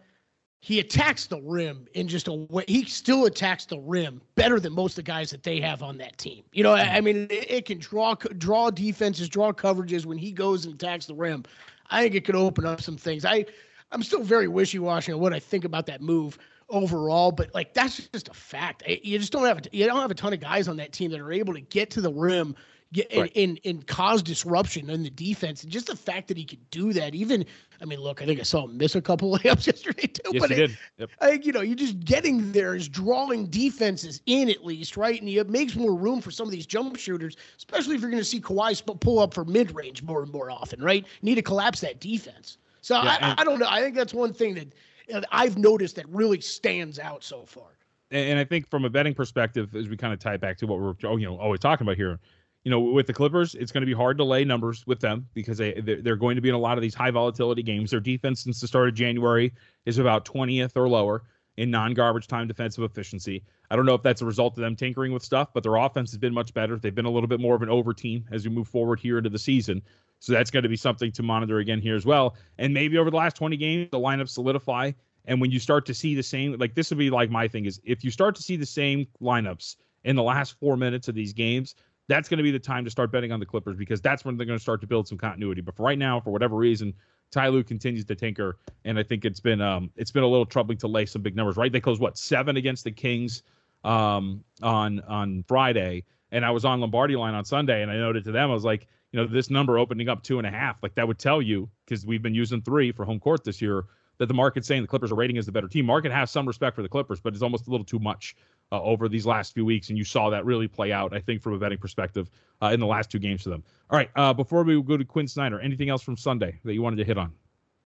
he 0.59 0.79
attacks 0.79 1.27
the 1.27 1.39
rim 1.41 1.87
in 1.93 2.07
just 2.07 2.27
a 2.27 2.33
way. 2.33 2.63
He 2.67 2.85
still 2.85 3.25
attacks 3.25 3.65
the 3.65 3.79
rim 3.79 4.21
better 4.35 4.59
than 4.59 4.73
most 4.73 4.93
of 4.93 4.95
the 4.97 5.03
guys 5.03 5.29
that 5.29 5.43
they 5.43 5.61
have 5.61 5.83
on 5.83 5.97
that 5.97 6.17
team. 6.17 6.43
You 6.51 6.63
know, 6.63 6.73
I, 6.73 6.99
mean, 6.99 7.27
it, 7.29 7.51
it, 7.51 7.65
can 7.65 7.77
draw 7.77 8.15
draw 8.15 8.71
defenses, 8.71 9.29
draw 9.29 9.51
coverages 9.51 10.05
when 10.05 10.17
he 10.17 10.31
goes 10.31 10.65
and 10.65 10.73
attacks 10.73 11.05
the 11.05 11.15
rim. 11.15 11.43
I 11.89 12.03
think 12.03 12.15
it 12.15 12.25
could 12.25 12.35
open 12.35 12.65
up 12.65 12.81
some 12.81 12.97
things. 12.97 13.23
I 13.23 13.45
I'm 13.91 14.03
still 14.03 14.23
very 14.23 14.47
wishy 14.47 14.79
washy 14.79 15.13
on 15.13 15.19
what 15.19 15.33
I 15.33 15.39
think 15.39 15.63
about 15.63 15.85
that 15.85 16.01
move 16.01 16.37
overall, 16.69 17.31
but 17.31 17.53
like 17.53 17.73
that's 17.73 18.07
just 18.09 18.27
a 18.27 18.33
fact. 18.33 18.83
You 18.87 19.19
just 19.19 19.31
don't 19.31 19.45
have 19.45 19.61
you 19.71 19.85
don't 19.85 20.01
have 20.01 20.11
a 20.11 20.15
ton 20.15 20.33
of 20.33 20.39
guys 20.39 20.67
on 20.67 20.75
that 20.77 20.91
team 20.91 21.11
that 21.11 21.19
are 21.19 21.31
able 21.31 21.53
to 21.53 21.61
get 21.61 21.89
to 21.91 22.01
the 22.01 22.11
rim 22.11 22.55
get 22.93 23.07
right. 23.15 23.31
and, 23.35 23.59
and, 23.63 23.75
and 23.77 23.87
cause 23.87 24.21
disruption 24.23 24.89
in 24.89 25.03
the 25.03 25.09
defense. 25.09 25.63
And 25.63 25.71
just 25.71 25.87
the 25.87 25.95
fact 25.95 26.27
that 26.29 26.37
he 26.37 26.45
could 26.45 26.69
do 26.69 26.93
that, 26.93 27.15
even 27.15 27.45
I 27.81 27.85
mean, 27.85 27.99
look, 27.99 28.21
I 28.21 28.25
think 28.25 28.39
I 28.39 28.43
saw 28.43 28.65
him 28.65 28.77
miss 28.77 28.95
a 28.95 29.01
couple 29.01 29.31
layups 29.37 29.67
yesterday 29.67 30.07
too. 30.07 30.31
Yes, 30.33 30.41
but 30.41 30.49
he 30.49 30.55
it, 30.55 30.67
did. 30.67 30.77
Yep. 30.97 31.09
I 31.21 31.29
think 31.29 31.45
you 31.45 31.51
know, 31.51 31.61
you're 31.61 31.75
just 31.75 31.99
getting 31.99 32.51
there 32.51 32.75
is 32.75 32.87
drawing 32.87 33.47
defenses 33.47 34.21
in 34.25 34.49
at 34.49 34.65
least, 34.65 34.97
right? 34.97 35.19
And 35.19 35.29
it 35.29 35.49
makes 35.49 35.75
more 35.75 35.95
room 35.95 36.21
for 36.21 36.31
some 36.31 36.47
of 36.47 36.51
these 36.51 36.65
jump 36.65 36.97
shooters, 36.97 37.37
especially 37.57 37.95
if 37.95 38.01
you're 38.01 38.11
going 38.11 38.21
to 38.21 38.25
see 38.25 38.41
Kawhi 38.41 38.99
pull 38.99 39.19
up 39.19 39.33
for 39.33 39.45
mid 39.45 39.75
range 39.75 40.03
more 40.03 40.23
and 40.23 40.31
more 40.31 40.49
often, 40.49 40.81
right? 40.81 41.05
You 41.21 41.25
need 41.25 41.35
to 41.35 41.41
collapse 41.41 41.81
that 41.81 41.99
defense. 41.99 42.57
So 42.81 42.95
yeah, 43.01 43.33
I, 43.37 43.41
I, 43.41 43.43
don't 43.43 43.59
know. 43.59 43.67
I 43.67 43.81
think 43.81 43.95
that's 43.95 44.13
one 44.13 44.33
thing 44.33 44.55
that 44.55 44.73
you 45.07 45.15
know, 45.15 45.21
I've 45.31 45.57
noticed 45.57 45.95
that 45.97 46.07
really 46.09 46.39
stands 46.41 46.99
out 46.99 47.23
so 47.23 47.45
far. 47.45 47.65
And 48.09 48.39
I 48.39 48.45
think 48.45 48.69
from 48.69 48.85
a 48.85 48.89
betting 48.89 49.13
perspective, 49.13 49.75
as 49.75 49.89
we 49.89 49.97
kind 49.97 50.13
of 50.13 50.19
tie 50.19 50.37
back 50.37 50.57
to 50.59 50.67
what 50.67 50.79
we're 50.79 50.93
oh, 51.03 51.17
you 51.17 51.25
know 51.25 51.37
always 51.37 51.59
talking 51.59 51.85
about 51.85 51.97
here, 51.97 52.19
you 52.63 52.71
know, 52.71 52.79
with 52.79 53.07
the 53.07 53.13
Clippers, 53.13 53.55
it's 53.55 53.71
going 53.71 53.81
to 53.81 53.85
be 53.85 53.93
hard 53.93 54.17
to 54.17 54.23
lay 54.23 54.43
numbers 54.43 54.85
with 54.85 54.99
them 54.99 55.27
because 55.33 55.57
they 55.57 55.73
they're 56.03 56.15
going 56.15 56.35
to 56.35 56.41
be 56.41 56.49
in 56.49 56.55
a 56.55 56.59
lot 56.59 56.77
of 56.77 56.81
these 56.81 56.95
high 56.95 57.11
volatility 57.11 57.63
games. 57.63 57.91
Their 57.91 57.99
defense 57.99 58.43
since 58.43 58.59
the 58.59 58.67
start 58.67 58.89
of 58.89 58.95
January 58.95 59.53
is 59.85 59.99
about 59.99 60.25
20th 60.25 60.75
or 60.75 60.89
lower 60.89 61.23
in 61.57 61.71
non-garbage 61.71 62.27
time 62.27 62.47
defensive 62.47 62.83
efficiency. 62.83 63.43
I 63.69 63.75
don't 63.75 63.85
know 63.85 63.95
if 63.95 64.03
that's 64.03 64.21
a 64.21 64.25
result 64.25 64.57
of 64.57 64.61
them 64.61 64.75
tinkering 64.75 65.11
with 65.11 65.23
stuff, 65.23 65.49
but 65.53 65.63
their 65.63 65.75
offense 65.75 66.11
has 66.11 66.17
been 66.17 66.33
much 66.33 66.53
better. 66.53 66.77
They've 66.77 66.93
been 66.93 67.05
a 67.05 67.09
little 67.09 67.27
bit 67.27 67.39
more 67.39 67.55
of 67.55 67.61
an 67.61 67.69
over 67.69 67.93
team 67.93 68.25
as 68.31 68.47
we 68.47 68.53
move 68.53 68.67
forward 68.67 68.99
here 68.99 69.17
into 69.17 69.29
the 69.29 69.39
season. 69.39 69.81
So 70.19 70.33
that's 70.33 70.51
going 70.51 70.63
to 70.63 70.69
be 70.69 70.77
something 70.77 71.11
to 71.13 71.23
monitor 71.23 71.59
again 71.59 71.81
here 71.81 71.95
as 71.95 72.05
well. 72.05 72.35
And 72.57 72.73
maybe 72.73 72.97
over 72.97 73.09
the 73.09 73.17
last 73.17 73.35
20 73.35 73.57
games, 73.57 73.89
the 73.91 73.99
lineup 73.99 74.29
solidify. 74.29 74.91
And 75.25 75.41
when 75.41 75.51
you 75.51 75.59
start 75.59 75.85
to 75.87 75.93
see 75.93 76.15
the 76.15 76.23
same, 76.23 76.57
like 76.57 76.75
this 76.75 76.89
would 76.89 76.99
be 76.99 77.09
like 77.09 77.29
my 77.29 77.47
thing 77.47 77.65
is 77.65 77.81
if 77.83 78.03
you 78.03 78.11
start 78.11 78.35
to 78.35 78.43
see 78.43 78.55
the 78.55 78.65
same 78.65 79.07
lineups 79.21 79.75
in 80.03 80.15
the 80.15 80.23
last 80.23 80.57
four 80.59 80.77
minutes 80.77 81.07
of 81.07 81.15
these 81.15 81.33
games, 81.33 81.75
that's 82.07 82.29
going 82.29 82.37
to 82.37 82.43
be 82.43 82.51
the 82.51 82.59
time 82.59 82.85
to 82.85 82.91
start 82.91 83.11
betting 83.11 83.31
on 83.31 83.39
the 83.39 83.45
Clippers 83.45 83.75
because 83.75 84.01
that's 84.01 84.23
when 84.23 84.37
they're 84.37 84.45
going 84.45 84.57
to 84.57 84.61
start 84.61 84.81
to 84.81 84.87
build 84.87 85.07
some 85.07 85.17
continuity. 85.17 85.61
But 85.61 85.75
for 85.75 85.83
right 85.83 85.97
now, 85.97 86.19
for 86.19 86.31
whatever 86.31 86.55
reason, 86.55 86.93
Ty 87.31 87.49
Lue 87.49 87.63
continues 87.63 88.05
to 88.05 88.15
tinker, 88.15 88.57
and 88.85 88.97
I 88.97 89.03
think 89.03 89.25
it's 89.25 89.39
been 89.39 89.61
um 89.61 89.91
it's 89.95 90.11
been 90.11 90.23
a 90.23 90.27
little 90.27 90.45
troubling 90.45 90.77
to 90.79 90.87
lay 90.87 91.05
some 91.05 91.21
big 91.21 91.35
numbers. 91.35 91.57
Right, 91.57 91.71
they 91.71 91.81
closed 91.81 92.01
what 92.01 92.17
seven 92.17 92.57
against 92.57 92.83
the 92.83 92.91
Kings 92.91 93.43
um 93.83 94.43
on 94.61 95.01
on 95.01 95.43
Friday, 95.47 96.05
and 96.31 96.45
I 96.45 96.51
was 96.51 96.63
on 96.63 96.79
Lombardi 96.79 97.15
line 97.15 97.33
on 97.33 97.43
Sunday, 97.43 97.81
and 97.81 97.91
I 97.91 97.95
noted 97.95 98.23
to 98.25 98.31
them 98.31 98.49
I 98.49 98.53
was 98.53 98.63
like, 98.63 98.87
you 99.11 99.19
know, 99.19 99.27
this 99.27 99.49
number 99.49 99.77
opening 99.77 100.07
up 100.07 100.23
two 100.23 100.37
and 100.37 100.47
a 100.47 100.51
half, 100.51 100.81
like 100.81 100.95
that 100.95 101.07
would 101.07 101.19
tell 101.19 101.41
you 101.41 101.69
because 101.85 102.05
we've 102.05 102.21
been 102.21 102.35
using 102.35 102.61
three 102.61 102.91
for 102.91 103.03
home 103.03 103.19
court 103.19 103.43
this 103.43 103.61
year 103.61 103.85
that 104.19 104.27
the 104.27 104.33
market's 104.33 104.67
saying 104.67 104.81
the 104.81 104.87
Clippers 104.87 105.11
are 105.11 105.15
rating 105.15 105.37
as 105.37 105.45
the 105.45 105.51
better 105.51 105.67
team. 105.67 105.85
Market 105.85 106.11
has 106.11 106.31
some 106.31 106.47
respect 106.47 106.75
for 106.75 106.81
the 106.81 106.89
Clippers, 106.89 107.19
but 107.19 107.33
it's 107.33 107.43
almost 107.43 107.67
a 107.67 107.69
little 107.69 107.85
too 107.85 107.99
much 107.99 108.35
uh, 108.71 108.81
over 108.81 109.07
these 109.07 109.25
last 109.25 109.53
few 109.53 109.65
weeks, 109.65 109.89
and 109.89 109.97
you 109.97 110.03
saw 110.03 110.29
that 110.29 110.45
really 110.45 110.67
play 110.67 110.91
out, 110.91 111.13
I 111.13 111.19
think, 111.19 111.41
from 111.41 111.53
a 111.53 111.59
betting 111.59 111.77
perspective 111.77 112.29
uh, 112.61 112.67
in 112.67 112.79
the 112.79 112.85
last 112.85 113.09
two 113.09 113.19
games 113.19 113.43
for 113.43 113.49
them. 113.49 113.63
All 113.89 113.97
right, 113.97 114.09
uh, 114.15 114.33
before 114.33 114.63
we 114.63 114.81
go 114.81 114.97
to 114.97 115.05
Quinn 115.05 115.27
Snyder, 115.27 115.59
anything 115.59 115.89
else 115.89 116.01
from 116.01 116.17
Sunday 116.17 116.59
that 116.63 116.73
you 116.73 116.81
wanted 116.81 116.97
to 116.97 117.03
hit 117.03 117.17
on? 117.17 117.33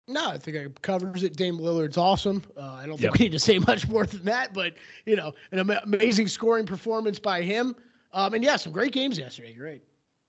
No, 0.07 0.29
I 0.29 0.37
think 0.39 0.57
I 0.57 0.67
covers 0.81 1.21
it. 1.21 1.37
Dame 1.37 1.59
Lillard's 1.59 1.97
awesome. 1.97 2.41
Uh, 2.57 2.61
I 2.61 2.87
don't 2.87 2.97
think 2.97 3.11
yep. 3.11 3.19
we 3.19 3.25
need 3.25 3.31
to 3.33 3.39
say 3.39 3.59
much 3.59 3.87
more 3.87 4.05
than 4.05 4.23
that, 4.25 4.53
but 4.53 4.73
you 5.05 5.15
know, 5.15 5.33
an 5.51 5.59
am- 5.59 5.79
amazing 5.83 6.27
scoring 6.27 6.65
performance 6.65 7.19
by 7.19 7.43
him. 7.43 7.75
Um, 8.11 8.33
and 8.33 8.43
yeah, 8.43 8.55
some 8.55 8.73
great 8.73 8.91
games 8.91 9.19
yesterday. 9.19 9.53
Great. 9.53 9.83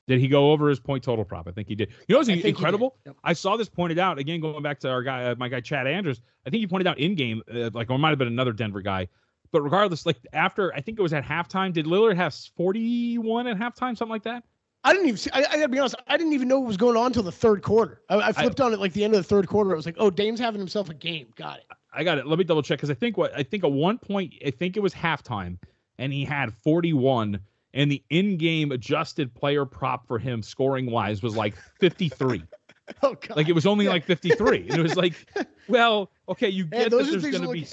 Did 0.06 0.20
he 0.20 0.28
go 0.28 0.50
over 0.50 0.68
his 0.68 0.80
point 0.80 1.04
total 1.04 1.24
prop? 1.24 1.46
I 1.46 1.52
think 1.52 1.68
he 1.68 1.74
did. 1.74 1.90
You 2.08 2.14
know 2.14 2.18
what's 2.18 2.28
incredible? 2.28 2.96
Yep. 3.06 3.16
I 3.22 3.32
saw 3.32 3.56
this 3.56 3.68
pointed 3.68 3.98
out 3.98 4.18
again, 4.18 4.40
going 4.40 4.62
back 4.62 4.80
to 4.80 4.90
our 4.90 5.02
guy, 5.02 5.26
uh, 5.26 5.34
my 5.36 5.48
guy 5.48 5.60
Chad 5.60 5.86
Andrews. 5.86 6.20
I 6.44 6.50
think 6.50 6.60
he 6.60 6.66
pointed 6.66 6.88
out 6.88 6.98
in 6.98 7.14
game, 7.14 7.42
uh, 7.48 7.70
like 7.72 7.90
or 7.90 7.94
it 7.94 7.98
might 7.98 8.08
have 8.08 8.18
been 8.18 8.28
another 8.28 8.52
Denver 8.52 8.82
guy. 8.82 9.06
But 9.52 9.62
regardless, 9.62 10.06
like 10.06 10.18
after 10.32 10.72
I 10.74 10.80
think 10.80 10.98
it 10.98 11.02
was 11.02 11.12
at 11.12 11.24
halftime, 11.24 11.72
did 11.72 11.86
Lillard 11.86 12.16
have 12.16 12.34
41 12.56 13.46
at 13.46 13.58
halftime, 13.58 13.96
something 13.96 14.08
like 14.08 14.22
that? 14.24 14.44
I 14.82 14.92
didn't 14.92 15.08
even 15.08 15.18
see. 15.18 15.30
I, 15.32 15.40
I, 15.40 15.56
gotta 15.56 15.68
be 15.68 15.78
honest. 15.78 15.96
I 16.06 16.16
didn't 16.16 16.32
even 16.32 16.48
know 16.48 16.58
what 16.58 16.68
was 16.68 16.76
going 16.78 16.96
on 16.96 17.06
until 17.06 17.22
the 17.22 17.32
third 17.32 17.62
quarter. 17.62 18.00
I, 18.08 18.16
I 18.16 18.32
flipped 18.32 18.60
I, 18.60 18.64
on 18.64 18.72
it 18.72 18.80
like 18.80 18.94
the 18.94 19.04
end 19.04 19.14
of 19.14 19.18
the 19.18 19.28
third 19.28 19.46
quarter. 19.46 19.72
I 19.72 19.74
was 19.74 19.84
like, 19.84 19.96
"Oh, 19.98 20.08
Dame's 20.08 20.40
having 20.40 20.58
himself 20.58 20.88
a 20.88 20.94
game." 20.94 21.26
Got 21.36 21.58
it. 21.58 21.64
I 21.92 22.02
got 22.02 22.16
it. 22.16 22.26
Let 22.26 22.38
me 22.38 22.44
double 22.44 22.62
check 22.62 22.78
because 22.78 22.90
I 22.90 22.94
think 22.94 23.18
what 23.18 23.36
I 23.36 23.42
think 23.42 23.62
at 23.64 23.72
one 23.72 23.98
point 23.98 24.32
I 24.44 24.50
think 24.50 24.76
it 24.76 24.80
was 24.80 24.94
halftime, 24.94 25.58
and 25.98 26.12
he 26.12 26.24
had 26.24 26.54
41 26.64 27.40
and 27.72 27.90
the 27.90 28.02
in-game 28.10 28.72
adjusted 28.72 29.34
player 29.34 29.64
prop 29.64 30.06
for 30.06 30.18
him 30.18 30.42
scoring 30.42 30.90
wise 30.90 31.22
was 31.22 31.36
like 31.36 31.54
53. 31.78 32.42
oh 33.02 33.14
god. 33.14 33.36
Like 33.36 33.48
it 33.48 33.54
was 33.54 33.66
only 33.66 33.88
like 33.88 34.04
53. 34.04 34.68
and 34.70 34.78
it 34.78 34.82
was 34.82 34.96
like, 34.96 35.14
well, 35.68 36.10
okay, 36.28 36.48
you 36.48 36.64
get 36.64 36.78
hey, 36.78 36.88
that 36.88 36.90
there's 36.90 37.22
going 37.22 37.42
to 37.42 37.50
be 37.50 37.66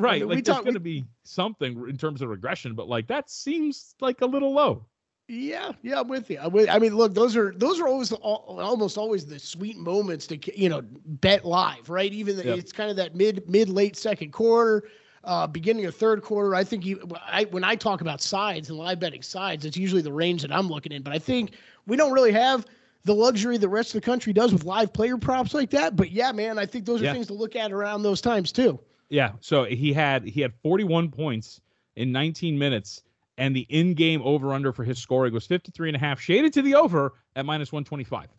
Right, 0.00 0.22
I 0.22 0.24
mean, 0.24 0.28
like 0.36 0.44
there's 0.44 0.58
going 0.60 0.74
to 0.74 0.80
be 0.80 1.04
something 1.24 1.88
in 1.88 1.96
terms 1.96 2.22
of 2.22 2.28
regression, 2.28 2.74
but 2.74 2.88
like 2.88 3.06
that 3.08 3.30
seems 3.30 3.94
like 4.00 4.20
a 4.20 4.26
little 4.26 4.52
low. 4.52 4.86
Yeah, 5.28 5.72
yeah, 5.82 6.00
I'm 6.00 6.08
with 6.08 6.28
you. 6.28 6.40
I'm 6.42 6.50
with, 6.50 6.68
I 6.68 6.78
mean, 6.80 6.96
look, 6.96 7.14
those 7.14 7.36
are 7.36 7.52
those 7.56 7.78
are 7.78 7.86
always 7.86 8.08
the, 8.08 8.16
almost 8.16 8.98
always 8.98 9.26
the 9.26 9.38
sweet 9.38 9.76
moments 9.76 10.26
to 10.28 10.60
you 10.60 10.68
know 10.68 10.82
bet 10.82 11.44
live, 11.44 11.88
right? 11.88 12.12
Even 12.12 12.36
the, 12.36 12.44
yep. 12.44 12.58
it's 12.58 12.72
kind 12.72 12.90
of 12.90 12.96
that 12.96 13.14
mid 13.14 13.48
mid 13.48 13.68
late 13.68 13.96
second 13.96 14.32
quarter 14.32 14.84
uh, 15.24 15.46
beginning 15.46 15.84
of 15.86 15.94
third 15.94 16.22
quarter. 16.22 16.54
I 16.54 16.64
think 16.64 16.84
you, 16.84 17.06
I, 17.26 17.44
when 17.44 17.64
I 17.64 17.76
talk 17.76 18.00
about 18.00 18.20
sides 18.20 18.70
and 18.70 18.78
live 18.78 19.00
betting 19.00 19.22
sides, 19.22 19.64
it's 19.64 19.76
usually 19.76 20.02
the 20.02 20.12
range 20.12 20.42
that 20.42 20.52
I'm 20.52 20.68
looking 20.68 20.92
in. 20.92 21.02
But 21.02 21.12
I 21.12 21.18
think 21.18 21.52
we 21.86 21.96
don't 21.96 22.12
really 22.12 22.32
have 22.32 22.66
the 23.04 23.14
luxury 23.14 23.58
the 23.58 23.68
rest 23.68 23.94
of 23.94 24.00
the 24.00 24.04
country 24.04 24.32
does 24.32 24.52
with 24.52 24.64
live 24.64 24.92
player 24.92 25.16
props 25.16 25.54
like 25.54 25.70
that. 25.70 25.96
But 25.96 26.10
yeah, 26.10 26.32
man, 26.32 26.58
I 26.58 26.66
think 26.66 26.86
those 26.86 27.00
are 27.02 27.06
yeah. 27.06 27.12
things 27.12 27.26
to 27.28 27.34
look 27.34 27.56
at 27.56 27.72
around 27.72 28.02
those 28.02 28.20
times 28.20 28.52
too. 28.52 28.78
Yeah. 29.10 29.32
So 29.40 29.64
he 29.64 29.92
had 29.92 30.24
he 30.24 30.40
had 30.40 30.54
41 30.62 31.10
points 31.10 31.60
in 31.96 32.12
19 32.12 32.58
minutes, 32.58 33.02
and 33.36 33.54
the 33.54 33.66
in-game 33.68 34.22
over/under 34.24 34.72
for 34.72 34.84
his 34.84 34.98
scoring 34.98 35.34
was 35.34 35.46
53 35.46 35.90
and 35.90 35.96
a 35.96 35.98
half, 35.98 36.20
shaded 36.20 36.52
to 36.54 36.62
the 36.62 36.74
over 36.76 37.14
at 37.36 37.44
minus 37.44 37.72
125. 37.72 38.28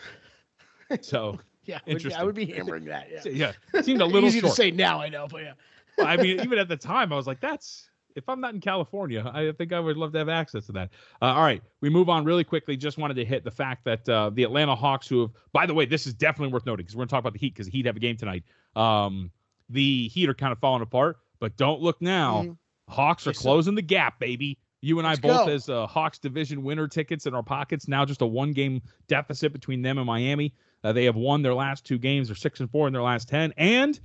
So. 0.99 1.39
yeah, 1.63 1.79
interesting. 1.85 2.21
I 2.21 2.25
would 2.25 2.35
be 2.35 2.45
hammering 2.45 2.83
that. 2.83 3.07
Yeah, 3.09 3.53
yeah, 3.73 3.81
seemed 3.81 4.01
a 4.01 4.05
little 4.05 4.27
easy 4.27 4.41
short. 4.41 4.51
to 4.51 4.55
say 4.57 4.71
now. 4.71 4.99
I 4.99 5.07
know, 5.07 5.25
but 5.25 5.41
yeah. 5.41 5.53
I 5.97 6.17
mean, 6.17 6.41
even 6.41 6.59
at 6.59 6.67
the 6.67 6.75
time, 6.75 7.13
I 7.13 7.15
was 7.15 7.27
like, 7.27 7.39
that's 7.39 7.89
if 8.15 8.27
I'm 8.27 8.41
not 8.41 8.53
in 8.53 8.59
California, 8.59 9.29
I 9.33 9.51
think 9.53 9.73
I 9.73 9.79
would 9.79 9.97
love 9.97 10.11
to 10.13 10.17
have 10.17 10.29
access 10.29 10.65
to 10.65 10.71
that. 10.73 10.89
Uh, 11.21 11.25
all 11.25 11.43
right, 11.43 11.61
we 11.81 11.89
move 11.89 12.09
on 12.09 12.25
really 12.25 12.43
quickly. 12.43 12.75
Just 12.77 12.97
wanted 12.97 13.15
to 13.15 13.25
hit 13.25 13.43
the 13.43 13.51
fact 13.51 13.85
that 13.85 14.07
uh, 14.09 14.29
the 14.31 14.43
Atlanta 14.43 14.75
Hawks, 14.75 15.07
who 15.07 15.21
have, 15.21 15.31
by 15.53 15.65
the 15.65 15.73
way, 15.73 15.85
this 15.85 16.07
is 16.07 16.13
definitely 16.13 16.51
worth 16.51 16.65
noting 16.65 16.83
because 16.83 16.95
we're 16.95 17.01
going 17.01 17.07
to 17.07 17.11
talk 17.11 17.19
about 17.21 17.33
the 17.33 17.39
Heat 17.39 17.53
because 17.53 17.67
the 17.67 17.71
Heat 17.71 17.85
have 17.85 17.95
a 17.95 17.99
game 17.99 18.17
tonight. 18.17 18.43
Um, 18.75 19.31
the 19.71 20.07
Heat 20.09 20.29
are 20.29 20.33
kind 20.33 20.51
of 20.51 20.59
falling 20.59 20.81
apart, 20.81 21.17
but 21.39 21.57
don't 21.57 21.81
look 21.81 22.01
now. 22.01 22.43
Mm-hmm. 22.43 22.93
Hawks 22.93 23.25
are 23.27 23.33
closing 23.33 23.75
the 23.75 23.81
gap, 23.81 24.19
baby. 24.19 24.57
You 24.81 24.97
and 24.97 25.07
I 25.07 25.11
Let's 25.11 25.21
both, 25.21 25.45
go. 25.45 25.53
as 25.53 25.69
uh, 25.69 25.87
Hawks 25.87 26.17
division 26.17 26.63
winner 26.63 26.87
tickets 26.87 27.25
in 27.25 27.35
our 27.35 27.43
pockets, 27.43 27.87
now 27.87 28.03
just 28.03 28.21
a 28.21 28.25
one 28.25 28.51
game 28.51 28.81
deficit 29.07 29.53
between 29.53 29.81
them 29.81 29.97
and 29.97 30.07
Miami. 30.07 30.53
Uh, 30.83 30.91
they 30.91 31.05
have 31.05 31.15
won 31.15 31.41
their 31.41 31.53
last 31.53 31.85
two 31.85 31.99
games. 31.99 32.27
They're 32.27 32.35
six 32.35 32.59
and 32.59 32.69
four 32.69 32.87
in 32.87 32.93
their 32.93 33.03
last 33.03 33.29
10. 33.29 33.53
And 33.57 33.99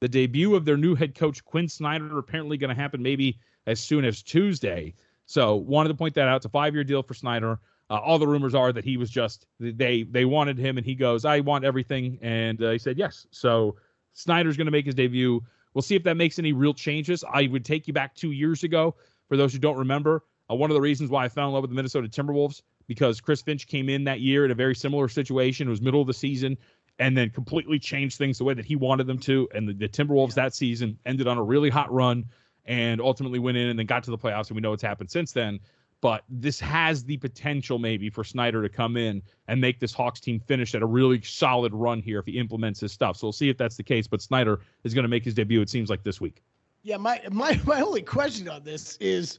the 0.00 0.08
debut 0.08 0.54
of 0.54 0.64
their 0.64 0.76
new 0.76 0.94
head 0.94 1.14
coach, 1.14 1.42
Quinn 1.44 1.68
Snyder, 1.68 2.18
apparently 2.18 2.58
going 2.58 2.74
to 2.74 2.80
happen 2.80 3.02
maybe 3.02 3.38
as 3.66 3.80
soon 3.80 4.04
as 4.04 4.22
Tuesday. 4.22 4.94
So 5.26 5.56
wanted 5.56 5.88
to 5.88 5.94
point 5.94 6.14
that 6.14 6.28
out. 6.28 6.36
It's 6.36 6.46
a 6.46 6.50
five-year 6.50 6.84
deal 6.84 7.02
for 7.02 7.14
Snyder. 7.14 7.58
Uh, 7.88 7.96
all 7.96 8.18
the 8.18 8.26
rumors 8.26 8.54
are 8.54 8.72
that 8.72 8.84
he 8.84 8.96
was 8.96 9.10
just 9.10 9.46
they 9.60 10.02
they 10.02 10.24
wanted 10.24 10.58
him, 10.58 10.78
and 10.78 10.86
he 10.86 10.94
goes, 10.94 11.24
"I 11.24 11.40
want 11.40 11.64
everything," 11.64 12.18
and 12.22 12.62
uh, 12.62 12.70
he 12.70 12.78
said 12.78 12.96
yes. 12.96 13.26
So 13.30 13.76
Snyder's 14.14 14.56
going 14.56 14.66
to 14.66 14.72
make 14.72 14.86
his 14.86 14.94
debut. 14.94 15.42
We'll 15.74 15.82
see 15.82 15.96
if 15.96 16.02
that 16.04 16.16
makes 16.16 16.38
any 16.38 16.52
real 16.52 16.74
changes. 16.74 17.24
I 17.30 17.46
would 17.46 17.64
take 17.64 17.86
you 17.86 17.92
back 17.92 18.14
two 18.14 18.32
years 18.32 18.62
ago. 18.64 18.94
For 19.28 19.36
those 19.36 19.52
who 19.52 19.58
don't 19.58 19.78
remember, 19.78 20.24
Uh, 20.50 20.54
one 20.54 20.70
of 20.70 20.74
the 20.74 20.80
reasons 20.80 21.08
why 21.08 21.24
I 21.24 21.28
fell 21.28 21.46
in 21.46 21.54
love 21.54 21.62
with 21.62 21.70
the 21.70 21.76
Minnesota 21.76 22.08
Timberwolves 22.08 22.62
because 22.86 23.20
Chris 23.20 23.40
Finch 23.42 23.66
came 23.66 23.88
in 23.88 24.04
that 24.04 24.20
year 24.20 24.44
in 24.44 24.50
a 24.50 24.54
very 24.54 24.74
similar 24.74 25.08
situation. 25.08 25.68
It 25.68 25.70
was 25.70 25.80
middle 25.80 26.00
of 26.00 26.06
the 26.06 26.14
season 26.14 26.58
and 26.98 27.16
then 27.16 27.30
completely 27.30 27.78
changed 27.78 28.18
things 28.18 28.38
the 28.38 28.44
way 28.44 28.54
that 28.54 28.64
he 28.66 28.76
wanted 28.76 29.06
them 29.06 29.18
to. 29.20 29.48
And 29.54 29.68
the, 29.68 29.72
the 29.72 29.88
Timberwolves 29.88 30.34
that 30.34 30.54
season 30.54 30.98
ended 31.06 31.26
on 31.26 31.38
a 31.38 31.42
really 31.42 31.70
hot 31.70 31.90
run 31.92 32.24
and 32.66 33.00
ultimately 33.00 33.38
went 33.38 33.56
in 33.56 33.68
and 33.68 33.78
then 33.78 33.86
got 33.86 34.02
to 34.04 34.10
the 34.10 34.18
playoffs. 34.18 34.48
And 34.48 34.56
we 34.56 34.60
know 34.60 34.70
what's 34.70 34.82
happened 34.82 35.10
since 35.10 35.32
then. 35.32 35.60
But 36.02 36.24
this 36.28 36.60
has 36.60 37.04
the 37.04 37.16
potential 37.16 37.78
maybe 37.78 38.10
for 38.10 38.24
Snyder 38.24 38.60
to 38.60 38.68
come 38.68 38.96
in 38.96 39.22
and 39.48 39.60
make 39.60 39.78
this 39.78 39.94
Hawks 39.94 40.20
team 40.20 40.40
finish 40.40 40.74
at 40.74 40.82
a 40.82 40.86
really 40.86 41.22
solid 41.22 41.72
run 41.72 42.02
here 42.02 42.18
if 42.18 42.26
he 42.26 42.38
implements 42.38 42.80
his 42.80 42.92
stuff. 42.92 43.16
So 43.16 43.28
we'll 43.28 43.32
see 43.32 43.48
if 43.48 43.56
that's 43.56 43.76
the 43.76 43.84
case. 43.84 44.08
But 44.08 44.20
Snyder 44.20 44.60
is 44.82 44.92
going 44.92 45.04
to 45.04 45.08
make 45.08 45.24
his 45.24 45.32
debut, 45.32 45.62
it 45.62 45.70
seems 45.70 45.88
like 45.88 46.02
this 46.02 46.20
week. 46.20 46.42
Yeah, 46.82 46.96
my 46.96 47.22
my 47.30 47.58
my 47.64 47.80
only 47.80 48.02
question 48.02 48.48
on 48.48 48.64
this 48.64 48.98
is 49.00 49.38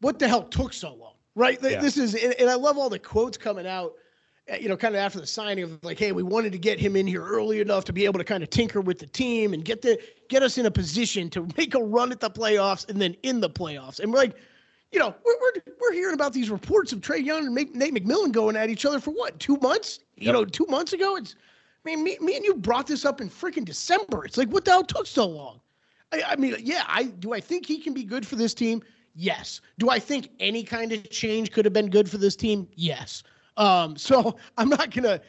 what 0.00 0.18
the 0.18 0.28
hell 0.28 0.42
took 0.44 0.74
so 0.74 0.94
long? 0.94 1.14
Right? 1.34 1.58
Yeah. 1.62 1.80
This 1.80 1.96
is 1.96 2.14
and, 2.14 2.34
and 2.34 2.50
I 2.50 2.54
love 2.54 2.78
all 2.78 2.90
the 2.90 2.98
quotes 2.98 3.36
coming 3.36 3.66
out 3.66 3.94
uh, 4.52 4.56
you 4.56 4.68
know, 4.68 4.76
kind 4.76 4.94
of 4.94 4.98
after 4.98 5.18
the 5.18 5.26
signing 5.26 5.64
of 5.64 5.82
like, 5.82 5.98
hey, 5.98 6.12
we 6.12 6.22
wanted 6.22 6.52
to 6.52 6.58
get 6.58 6.78
him 6.78 6.96
in 6.96 7.06
here 7.06 7.24
early 7.24 7.62
enough 7.62 7.84
to 7.86 7.94
be 7.94 8.04
able 8.04 8.18
to 8.18 8.24
kind 8.24 8.42
of 8.42 8.50
tinker 8.50 8.82
with 8.82 8.98
the 8.98 9.06
team 9.06 9.54
and 9.54 9.64
get 9.64 9.80
the 9.80 9.98
get 10.28 10.42
us 10.42 10.58
in 10.58 10.66
a 10.66 10.70
position 10.70 11.30
to 11.30 11.48
make 11.56 11.74
a 11.74 11.82
run 11.82 12.12
at 12.12 12.20
the 12.20 12.30
playoffs 12.30 12.86
and 12.90 13.00
then 13.00 13.16
in 13.22 13.40
the 13.40 13.48
playoffs. 13.48 14.00
And 14.00 14.12
we're 14.12 14.18
like, 14.18 14.36
you 14.94 15.00
know, 15.00 15.12
we're 15.24 15.34
we're, 15.40 15.74
we're 15.80 15.92
hearing 15.92 16.14
about 16.14 16.32
these 16.32 16.50
reports 16.50 16.92
of 16.92 17.00
Trae 17.00 17.22
Young 17.22 17.46
and 17.46 17.54
Nate 17.54 17.92
McMillan 17.92 18.30
going 18.30 18.54
at 18.54 18.70
each 18.70 18.86
other 18.86 19.00
for 19.00 19.10
what 19.10 19.38
two 19.40 19.56
months? 19.56 19.98
You 20.16 20.32
know, 20.32 20.44
two 20.44 20.66
months 20.68 20.92
ago. 20.92 21.16
It's, 21.16 21.34
I 21.84 21.90
mean, 21.90 22.04
me, 22.04 22.16
me 22.20 22.36
and 22.36 22.44
you 22.44 22.54
brought 22.54 22.86
this 22.86 23.04
up 23.04 23.20
in 23.20 23.28
freaking 23.28 23.64
December. 23.64 24.24
It's 24.24 24.36
like, 24.38 24.48
what 24.48 24.64
the 24.64 24.70
hell 24.70 24.84
took 24.84 25.06
so 25.08 25.26
long? 25.26 25.60
I, 26.12 26.22
I 26.28 26.36
mean, 26.36 26.54
yeah, 26.60 26.84
I 26.86 27.04
do. 27.04 27.34
I 27.34 27.40
think 27.40 27.66
he 27.66 27.78
can 27.78 27.92
be 27.92 28.04
good 28.04 28.24
for 28.24 28.36
this 28.36 28.54
team. 28.54 28.82
Yes. 29.16 29.60
Do 29.78 29.90
I 29.90 29.98
think 29.98 30.30
any 30.38 30.62
kind 30.62 30.92
of 30.92 31.10
change 31.10 31.50
could 31.50 31.64
have 31.64 31.74
been 31.74 31.90
good 31.90 32.08
for 32.08 32.18
this 32.18 32.36
team? 32.36 32.68
Yes. 32.76 33.24
Um, 33.56 33.96
so 33.96 34.36
I'm 34.56 34.68
not 34.68 34.92
gonna 34.92 35.20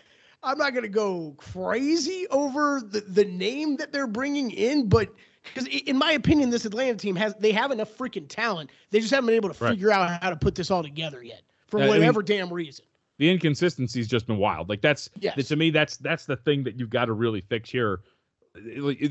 I'm 0.43 0.59
not 0.59 0.75
gonna 0.75 0.87
go 0.87 1.33
crazy 1.37 2.27
over 2.29 2.81
the 2.81 3.01
the 3.01 3.25
name 3.25 3.77
that 3.77 3.91
they're 3.91 4.05
bringing 4.05 4.51
in, 4.51 4.87
but 4.87 5.09
because 5.53 5.67
in 5.67 5.97
my 5.97 6.11
opinion, 6.13 6.49
this 6.49 6.65
Atlanta 6.65 6.97
team 6.97 7.15
has 7.15 7.35
they 7.35 7.51
have 7.51 7.71
enough 7.71 7.95
freaking 7.97 8.27
talent. 8.27 8.69
They 8.91 8.99
just 8.99 9.11
haven't 9.11 9.27
been 9.27 9.35
able 9.35 9.53
to 9.53 9.63
right. 9.63 9.71
figure 9.71 9.91
out 9.91 10.21
how 10.21 10.29
to 10.29 10.35
put 10.35 10.55
this 10.55 10.71
all 10.71 10.83
together 10.83 11.23
yet 11.23 11.41
for 11.67 11.81
uh, 11.81 11.87
whatever 11.87 12.19
I 12.19 12.27
mean, 12.27 12.39
damn 12.39 12.53
reason. 12.53 12.85
The 13.17 13.29
inconsistency's 13.29 14.07
just 14.07 14.27
been 14.27 14.37
wild. 14.37 14.69
Like 14.69 14.81
that's 14.81 15.09
yes. 15.19 15.47
to 15.47 15.55
me 15.55 15.69
that's 15.69 15.97
that's 15.97 16.25
the 16.25 16.35
thing 16.35 16.63
that 16.63 16.79
you've 16.79 16.89
got 16.89 17.05
to 17.05 17.13
really 17.13 17.41
fix 17.41 17.69
here. 17.69 18.01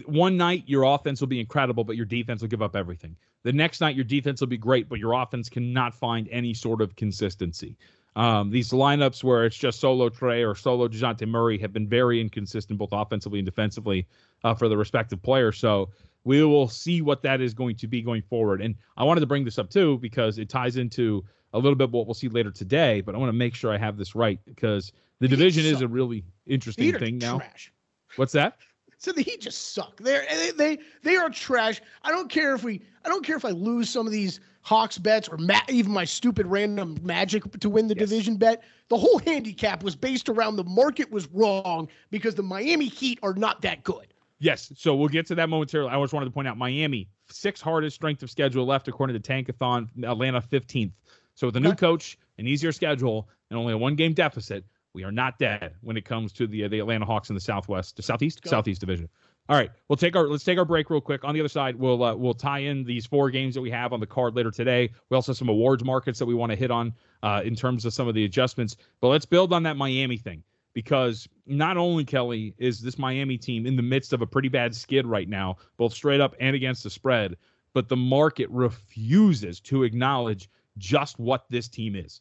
One 0.06 0.36
night 0.36 0.64
your 0.66 0.84
offense 0.84 1.20
will 1.20 1.28
be 1.28 1.40
incredible, 1.40 1.84
but 1.84 1.96
your 1.96 2.06
defense 2.06 2.40
will 2.40 2.48
give 2.48 2.62
up 2.62 2.76
everything. 2.76 3.16
The 3.42 3.52
next 3.52 3.80
night 3.80 3.94
your 3.94 4.04
defense 4.04 4.40
will 4.40 4.48
be 4.48 4.56
great, 4.56 4.88
but 4.88 4.98
your 4.98 5.12
offense 5.12 5.48
cannot 5.50 5.94
find 5.94 6.28
any 6.30 6.54
sort 6.54 6.80
of 6.80 6.96
consistency. 6.96 7.76
Um, 8.16 8.50
these 8.50 8.70
lineups 8.70 9.24
where 9.24 9.44
it's 9.44 9.56
just 9.56 9.80
solo 9.80 10.08
Trae 10.08 10.48
or 10.48 10.54
solo 10.54 10.88
Dejounte 10.88 11.26
Murray 11.26 11.58
have 11.58 11.72
been 11.72 11.88
very 11.88 12.20
inconsistent, 12.20 12.78
both 12.78 12.90
offensively 12.92 13.40
and 13.40 13.46
defensively, 13.46 14.06
uh, 14.44 14.54
for 14.54 14.68
the 14.68 14.76
respective 14.76 15.20
players. 15.22 15.58
So 15.58 15.90
we 16.24 16.42
will 16.42 16.68
see 16.68 17.02
what 17.02 17.22
that 17.22 17.40
is 17.40 17.54
going 17.54 17.76
to 17.76 17.86
be 17.86 18.02
going 18.02 18.22
forward. 18.22 18.60
And 18.62 18.74
I 18.96 19.04
wanted 19.04 19.20
to 19.20 19.26
bring 19.26 19.44
this 19.44 19.58
up 19.58 19.70
too 19.70 19.98
because 19.98 20.38
it 20.38 20.48
ties 20.48 20.76
into 20.76 21.24
a 21.52 21.58
little 21.58 21.76
bit 21.76 21.90
what 21.90 22.06
we'll 22.06 22.14
see 22.14 22.28
later 22.28 22.50
today. 22.50 23.00
But 23.00 23.14
I 23.14 23.18
want 23.18 23.28
to 23.28 23.34
make 23.34 23.54
sure 23.54 23.72
I 23.72 23.78
have 23.78 23.96
this 23.96 24.14
right 24.14 24.40
because 24.46 24.92
the 25.20 25.28
division 25.28 25.64
is 25.64 25.80
a 25.80 25.88
really 25.88 26.24
interesting 26.46 26.92
thing 26.98 27.18
now. 27.18 27.38
Trash. 27.38 27.72
What's 28.16 28.32
that? 28.32 28.56
So 28.98 29.12
the 29.12 29.22
Heat 29.22 29.42
just 29.42 29.74
suck. 29.74 30.00
They're, 30.00 30.24
they 30.30 30.50
they 30.52 30.78
they 31.02 31.16
are 31.16 31.28
trash. 31.28 31.82
I 32.02 32.10
don't 32.10 32.30
care 32.30 32.54
if 32.54 32.64
we. 32.64 32.80
I 33.04 33.08
don't 33.08 33.24
care 33.24 33.36
if 33.36 33.44
I 33.44 33.50
lose 33.50 33.90
some 33.90 34.06
of 34.06 34.12
these 34.12 34.40
Hawks 34.62 34.96
bets 34.96 35.28
or 35.28 35.36
ma- 35.36 35.60
even 35.68 35.92
my 35.92 36.06
stupid 36.06 36.46
random 36.46 36.96
magic 37.02 37.42
to 37.60 37.68
win 37.68 37.86
the 37.86 37.94
yes. 37.94 38.08
division 38.08 38.36
bet. 38.36 38.62
The 38.88 38.96
whole 38.96 39.18
handicap 39.18 39.82
was 39.82 39.94
based 39.94 40.30
around 40.30 40.56
the 40.56 40.64
market 40.64 41.10
was 41.10 41.28
wrong 41.32 41.88
because 42.10 42.34
the 42.34 42.42
Miami 42.42 42.86
Heat 42.86 43.18
are 43.22 43.34
not 43.34 43.60
that 43.60 43.84
good. 43.84 44.13
Yes. 44.38 44.72
So 44.76 44.94
we'll 44.94 45.08
get 45.08 45.26
to 45.28 45.34
that 45.36 45.48
momentarily. 45.48 45.90
I 45.90 46.00
just 46.00 46.12
wanted 46.12 46.26
to 46.26 46.32
point 46.32 46.48
out 46.48 46.58
Miami, 46.58 47.08
six 47.28 47.60
hardest 47.60 47.96
strength 47.96 48.22
of 48.22 48.30
schedule 48.30 48.66
left 48.66 48.88
according 48.88 49.20
to 49.20 49.32
Tankathon, 49.32 49.88
Atlanta 50.04 50.40
15th. 50.40 50.92
So 51.34 51.48
with 51.48 51.56
a 51.56 51.60
new 51.60 51.74
coach, 51.74 52.18
an 52.38 52.46
easier 52.46 52.72
schedule, 52.72 53.28
and 53.50 53.58
only 53.58 53.72
a 53.72 53.78
one 53.78 53.94
game 53.94 54.12
deficit, 54.12 54.64
we 54.92 55.02
are 55.04 55.12
not 55.12 55.38
dead 55.38 55.74
when 55.80 55.96
it 55.96 56.04
comes 56.04 56.32
to 56.34 56.46
the 56.46 56.64
uh, 56.64 56.68
the 56.68 56.78
Atlanta 56.78 57.04
Hawks 57.04 57.28
in 57.28 57.34
the 57.34 57.40
Southwest, 57.40 57.96
the 57.96 58.02
Southeast, 58.02 58.42
Go. 58.42 58.50
Southeast 58.50 58.80
Division. 58.80 59.08
All 59.48 59.56
right, 59.56 59.70
we'll 59.88 59.96
take 59.96 60.16
our 60.16 60.26
let's 60.28 60.44
take 60.44 60.56
our 60.56 60.64
break 60.64 60.88
real 60.88 61.00
quick. 61.00 61.24
On 61.24 61.34
the 61.34 61.40
other 61.40 61.48
side, 61.48 61.76
we'll 61.76 62.02
uh, 62.02 62.14
we'll 62.14 62.34
tie 62.34 62.60
in 62.60 62.84
these 62.84 63.04
four 63.04 63.30
games 63.30 63.54
that 63.54 63.60
we 63.60 63.70
have 63.70 63.92
on 63.92 64.00
the 64.00 64.06
card 64.06 64.36
later 64.36 64.50
today. 64.50 64.88
We 65.10 65.14
also 65.16 65.32
have 65.32 65.36
some 65.36 65.48
awards 65.48 65.84
markets 65.84 66.18
that 66.20 66.26
we 66.26 66.34
want 66.34 66.50
to 66.50 66.56
hit 66.56 66.70
on 66.70 66.94
uh, 67.22 67.42
in 67.44 67.54
terms 67.54 67.84
of 67.84 67.92
some 67.92 68.08
of 68.08 68.14
the 68.14 68.24
adjustments. 68.24 68.76
But 69.00 69.08
let's 69.08 69.26
build 69.26 69.52
on 69.52 69.64
that 69.64 69.76
Miami 69.76 70.16
thing 70.16 70.42
because 70.74 71.28
not 71.46 71.76
only 71.76 72.04
Kelly 72.04 72.54
is 72.58 72.80
this 72.80 72.98
Miami 72.98 73.38
team 73.38 73.66
in 73.66 73.76
the 73.76 73.82
midst 73.82 74.12
of 74.12 74.20
a 74.20 74.26
pretty 74.26 74.48
bad 74.48 74.74
skid 74.74 75.06
right 75.06 75.28
now, 75.28 75.56
both 75.76 75.94
straight 75.94 76.20
up 76.20 76.34
and 76.40 76.54
against 76.54 76.82
the 76.82 76.90
spread, 76.90 77.36
but 77.72 77.88
the 77.88 77.96
market 77.96 78.50
refuses 78.50 79.60
to 79.60 79.84
acknowledge 79.84 80.50
just 80.76 81.18
what 81.18 81.44
this 81.48 81.68
team 81.68 81.94
is. 81.94 82.20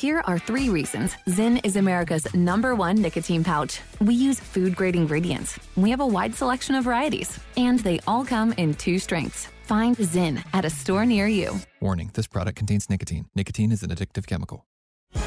Here 0.00 0.22
are 0.24 0.38
three 0.38 0.70
reasons 0.70 1.14
Zyn 1.28 1.60
is 1.62 1.76
America's 1.76 2.26
number 2.32 2.74
one 2.74 3.02
nicotine 3.02 3.44
pouch. 3.44 3.82
We 4.00 4.14
use 4.14 4.40
food 4.40 4.74
grade 4.74 4.96
ingredients. 4.96 5.58
We 5.76 5.90
have 5.90 6.00
a 6.00 6.06
wide 6.06 6.34
selection 6.34 6.74
of 6.74 6.84
varieties, 6.84 7.38
and 7.58 7.78
they 7.80 8.00
all 8.06 8.24
come 8.24 8.54
in 8.54 8.72
two 8.72 8.98
strengths. 8.98 9.48
Find 9.64 9.94
Zyn 9.98 10.42
at 10.54 10.64
a 10.64 10.70
store 10.70 11.04
near 11.04 11.26
you. 11.26 11.60
Warning 11.82 12.10
this 12.14 12.26
product 12.26 12.56
contains 12.56 12.88
nicotine. 12.88 13.26
Nicotine 13.34 13.72
is 13.72 13.82
an 13.82 13.90
addictive 13.90 14.26
chemical. 14.26 14.64
All 15.14 15.22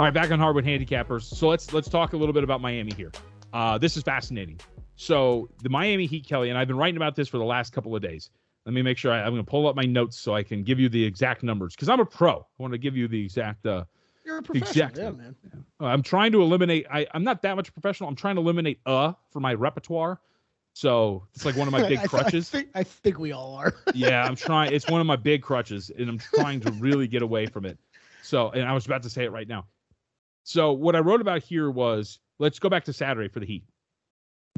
right, 0.00 0.14
back 0.14 0.30
on 0.30 0.38
hardwood 0.38 0.64
handicappers. 0.64 1.24
So 1.24 1.48
let's 1.48 1.74
let's 1.74 1.90
talk 1.90 2.14
a 2.14 2.16
little 2.16 2.32
bit 2.32 2.44
about 2.44 2.62
Miami 2.62 2.94
here. 2.94 3.12
Uh, 3.52 3.76
this 3.76 3.98
is 3.98 4.02
fascinating. 4.02 4.60
So 4.96 5.50
the 5.62 5.68
Miami 5.68 6.06
Heat, 6.06 6.26
Kelly, 6.26 6.48
and 6.48 6.58
I've 6.58 6.68
been 6.68 6.78
writing 6.78 6.96
about 6.96 7.16
this 7.16 7.28
for 7.28 7.36
the 7.36 7.44
last 7.44 7.74
couple 7.74 7.94
of 7.94 8.00
days. 8.00 8.30
Let 8.66 8.72
me 8.72 8.82
make 8.82 8.96
sure 8.96 9.12
I, 9.12 9.20
am 9.20 9.32
going 9.32 9.44
to 9.44 9.50
pull 9.50 9.66
up 9.66 9.76
my 9.76 9.82
notes 9.82 10.18
so 10.18 10.34
I 10.34 10.42
can 10.42 10.62
give 10.62 10.80
you 10.80 10.88
the 10.88 11.04
exact 11.04 11.42
numbers 11.42 11.74
because 11.74 11.88
I'm 11.88 12.00
a 12.00 12.06
pro. 12.06 12.38
I 12.38 12.62
want 12.62 12.72
to 12.72 12.78
give 12.78 12.96
you 12.96 13.08
the 13.08 13.22
exact 13.22 13.66
uh, 13.66 13.84
You're 14.24 14.38
a 14.38 14.42
professional, 14.42 14.68
Exactly. 14.70 15.02
yeah, 15.02 15.10
man. 15.10 15.36
Uh, 15.80 15.86
I'm 15.86 16.02
trying 16.02 16.32
to 16.32 16.40
eliminate. 16.40 16.86
I, 16.90 17.06
I'm 17.12 17.24
not 17.24 17.42
that 17.42 17.56
much 17.56 17.72
professional. 17.74 18.08
I'm 18.08 18.16
trying 18.16 18.36
to 18.36 18.40
eliminate 18.40 18.80
uh 18.86 19.12
for 19.30 19.40
my 19.40 19.52
repertoire. 19.54 20.20
So 20.72 21.26
it's 21.34 21.44
like 21.44 21.56
one 21.56 21.68
of 21.68 21.72
my 21.72 21.86
big 21.88 21.98
I, 22.00 22.06
crutches. 22.06 22.48
I 22.54 22.58
think, 22.58 22.68
I 22.74 22.82
think 22.82 23.18
we 23.18 23.32
all 23.32 23.54
are. 23.54 23.74
yeah, 23.94 24.24
I'm 24.24 24.34
trying. 24.36 24.72
It's 24.72 24.88
one 24.88 25.00
of 25.00 25.06
my 25.06 25.16
big 25.16 25.42
crutches, 25.42 25.90
and 25.96 26.08
I'm 26.08 26.18
trying 26.18 26.60
to 26.60 26.72
really 26.72 27.06
get 27.06 27.22
away 27.22 27.46
from 27.46 27.64
it. 27.64 27.78
So, 28.22 28.50
and 28.50 28.66
I 28.66 28.72
was 28.72 28.86
about 28.86 29.02
to 29.02 29.10
say 29.10 29.24
it 29.24 29.32
right 29.32 29.46
now. 29.46 29.66
So, 30.42 30.72
what 30.72 30.96
I 30.96 31.00
wrote 31.00 31.20
about 31.20 31.42
here 31.42 31.70
was 31.70 32.18
let's 32.38 32.58
go 32.58 32.68
back 32.68 32.84
to 32.84 32.92
Saturday 32.92 33.28
for 33.28 33.40
the 33.40 33.46
Heat. 33.46 33.64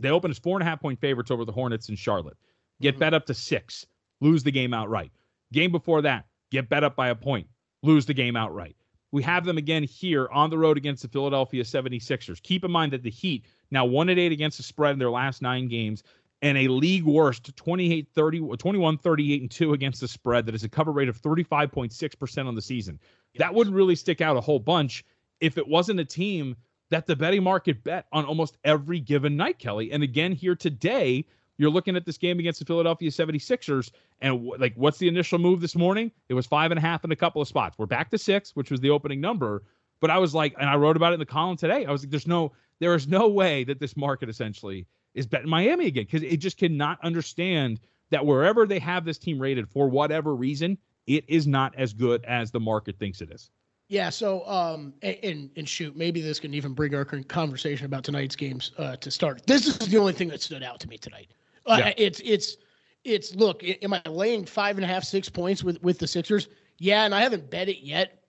They 0.00 0.10
opened 0.10 0.30
as 0.30 0.38
four 0.38 0.56
and 0.56 0.62
a 0.62 0.70
half 0.70 0.80
point 0.80 1.00
favorites 1.00 1.30
over 1.30 1.44
the 1.44 1.52
Hornets 1.52 1.88
in 1.88 1.96
Charlotte. 1.96 2.36
Get 2.80 2.98
bet 2.98 3.14
up 3.14 3.26
to 3.26 3.34
six, 3.34 3.86
lose 4.20 4.42
the 4.42 4.50
game 4.50 4.74
outright. 4.74 5.12
Game 5.52 5.72
before 5.72 6.02
that, 6.02 6.26
get 6.50 6.68
bet 6.68 6.85
up 6.85 6.96
by 6.96 7.09
a 7.09 7.14
point, 7.14 7.46
lose 7.83 8.07
the 8.07 8.14
game 8.14 8.37
outright. 8.37 8.76
We 9.12 9.22
have 9.22 9.44
them 9.44 9.57
again 9.57 9.85
here 9.85 10.29
on 10.33 10.50
the 10.50 10.59
road 10.59 10.76
against 10.76 11.02
the 11.02 11.09
Philadelphia 11.09 11.62
76ers. 11.62 12.42
Keep 12.42 12.64
in 12.64 12.70
mind 12.70 12.92
that 12.92 13.02
the 13.02 13.11
Heat 13.11 13.46
now 13.70 13.85
1 13.85 14.09
and 14.09 14.18
8 14.18 14.33
against 14.33 14.57
the 14.57 14.62
spread 14.62 14.92
in 14.92 14.98
their 14.98 15.11
last 15.11 15.42
9 15.42 15.68
games 15.68 16.02
and 16.42 16.59
a 16.59 16.68
league 16.68 17.05
worst 17.05 17.57
28 17.57 18.09
30 18.14 18.57
21 18.59 18.98
38 18.98 19.40
and 19.40 19.50
2 19.50 19.72
against 19.72 20.00
the 20.00 20.09
spread 20.09 20.46
that 20.46 20.55
is 20.55 20.64
a 20.64 20.68
cover 20.68 20.92
rate 20.92 21.09
of 21.09 21.20
35.6% 21.20 22.46
on 22.46 22.55
the 22.55 22.62
season. 22.62 22.98
That 23.37 23.55
wouldn't 23.55 23.74
really 23.74 23.96
stick 23.96 24.20
out 24.20 24.37
a 24.37 24.40
whole 24.40 24.59
bunch 24.59 25.05
if 25.40 25.59
it 25.59 25.66
wasn't 25.66 26.00
a 26.00 26.05
team 26.05 26.57
that 26.90 27.07
the 27.07 27.16
betting 27.16 27.42
market 27.42 27.83
bet 27.83 28.07
on 28.12 28.24
almost 28.24 28.59
every 28.64 29.00
given 29.00 29.37
night, 29.37 29.59
Kelly. 29.59 29.92
And 29.92 30.02
again 30.02 30.33
here 30.33 30.55
today, 30.55 31.24
you're 31.58 31.70
looking 31.70 31.96
at 31.96 32.04
this 32.04 32.18
game 32.18 32.38
against 32.38 32.60
the 32.60 32.66
Philadelphia 32.66 33.10
76ers, 33.10 33.90
and 34.20 34.34
w- 34.34 34.56
like, 34.60 34.74
what's 34.76 34.98
the 34.98 35.08
initial 35.08 35.38
move 35.38 35.60
this 35.60 35.74
morning? 35.74 36.10
It 36.28 36.34
was 36.34 36.46
five 36.46 36.70
and 36.70 36.78
a 36.78 36.80
half 36.80 37.04
in 37.04 37.12
a 37.12 37.16
couple 37.16 37.40
of 37.40 37.48
spots. 37.48 37.78
We're 37.78 37.86
back 37.86 38.10
to 38.10 38.18
six, 38.18 38.54
which 38.54 38.70
was 38.70 38.80
the 38.80 38.90
opening 38.90 39.20
number. 39.20 39.62
But 40.00 40.10
I 40.10 40.18
was 40.18 40.34
like, 40.34 40.54
and 40.58 40.68
I 40.68 40.76
wrote 40.76 40.96
about 40.96 41.12
it 41.12 41.14
in 41.14 41.20
the 41.20 41.26
column 41.26 41.56
today. 41.56 41.86
I 41.86 41.90
was 41.90 42.02
like, 42.02 42.10
there's 42.10 42.26
no, 42.26 42.52
there 42.80 42.94
is 42.94 43.08
no 43.08 43.28
way 43.28 43.64
that 43.64 43.80
this 43.80 43.96
market 43.96 44.28
essentially 44.28 44.86
is 45.14 45.26
betting 45.26 45.48
Miami 45.48 45.86
again 45.86 46.04
because 46.04 46.22
it 46.22 46.36
just 46.36 46.58
cannot 46.58 46.98
understand 47.02 47.80
that 48.10 48.24
wherever 48.24 48.66
they 48.66 48.78
have 48.78 49.04
this 49.04 49.18
team 49.18 49.40
rated 49.40 49.68
for 49.68 49.88
whatever 49.88 50.34
reason, 50.34 50.76
it 51.06 51.24
is 51.28 51.46
not 51.46 51.74
as 51.76 51.92
good 51.92 52.24
as 52.24 52.50
the 52.50 52.60
market 52.60 52.98
thinks 52.98 53.20
it 53.20 53.30
is. 53.30 53.50
Yeah. 53.88 54.10
So, 54.10 54.46
um, 54.46 54.92
and, 55.02 55.48
and 55.56 55.68
shoot, 55.68 55.96
maybe 55.96 56.20
this 56.20 56.40
can 56.40 56.54
even 56.54 56.72
bring 56.72 56.94
our 56.94 57.04
conversation 57.04 57.86
about 57.86 58.04
tonight's 58.04 58.36
games 58.36 58.72
uh, 58.78 58.96
to 58.96 59.10
start. 59.10 59.46
This 59.46 59.66
is 59.66 59.78
the 59.78 59.96
only 59.96 60.12
thing 60.12 60.28
that 60.28 60.42
stood 60.42 60.62
out 60.62 60.80
to 60.80 60.88
me 60.88 60.98
tonight. 60.98 61.28
Uh, 61.66 61.76
Yeah. 61.79 61.94
It's 61.96 62.20
it's 62.24 62.57
it's 63.05 63.35
look. 63.35 63.62
Am 63.83 63.92
I 63.92 64.02
laying 64.09 64.44
five 64.44 64.76
and 64.76 64.85
a 64.85 64.88
half, 64.88 65.05
six 65.05 65.29
points 65.29 65.62
with 65.62 65.83
with 65.83 65.98
the 65.98 66.07
Sixers? 66.07 66.48
Yeah, 66.79 67.05
and 67.05 67.14
I 67.14 67.20
haven't 67.20 67.50
bet 67.50 67.68
it 67.68 67.79
yet. 67.85 68.22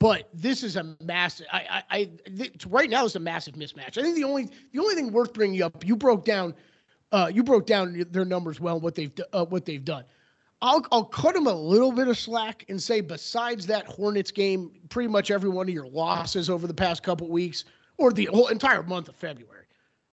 But 0.00 0.28
this 0.34 0.62
is 0.62 0.76
a 0.76 0.96
massive. 1.00 1.46
I, 1.52 1.82
I, 1.90 1.96
I 1.98 2.10
th- 2.36 2.66
right 2.66 2.90
now 2.90 3.06
it's 3.06 3.14
a 3.14 3.20
massive 3.20 3.54
mismatch. 3.54 3.96
I 3.96 4.02
think 4.02 4.16
the 4.16 4.24
only 4.24 4.50
the 4.72 4.80
only 4.80 4.94
thing 4.94 5.12
worth 5.12 5.32
bringing 5.32 5.62
up, 5.62 5.86
you 5.86 5.96
broke 5.96 6.24
down, 6.24 6.54
uh, 7.12 7.30
you 7.32 7.42
broke 7.42 7.66
down 7.66 8.04
their 8.10 8.24
numbers 8.24 8.60
well, 8.60 8.80
what 8.80 8.94
they've 8.94 9.12
uh, 9.32 9.44
what 9.46 9.64
they've 9.64 9.84
done. 9.84 10.04
I'll 10.60 10.84
I'll 10.90 11.04
cut 11.04 11.34
them 11.34 11.46
a 11.46 11.54
little 11.54 11.92
bit 11.92 12.08
of 12.08 12.18
slack 12.18 12.64
and 12.68 12.82
say 12.82 13.00
besides 13.00 13.66
that 13.66 13.86
Hornets 13.86 14.30
game, 14.30 14.72
pretty 14.88 15.08
much 15.08 15.30
every 15.30 15.48
one 15.48 15.68
of 15.68 15.74
your 15.74 15.86
losses 15.86 16.50
over 16.50 16.66
the 16.66 16.74
past 16.74 17.02
couple 17.02 17.28
weeks 17.28 17.64
or 17.96 18.12
the 18.12 18.26
whole 18.26 18.48
entire 18.48 18.82
month 18.82 19.08
of 19.08 19.16
February 19.16 19.53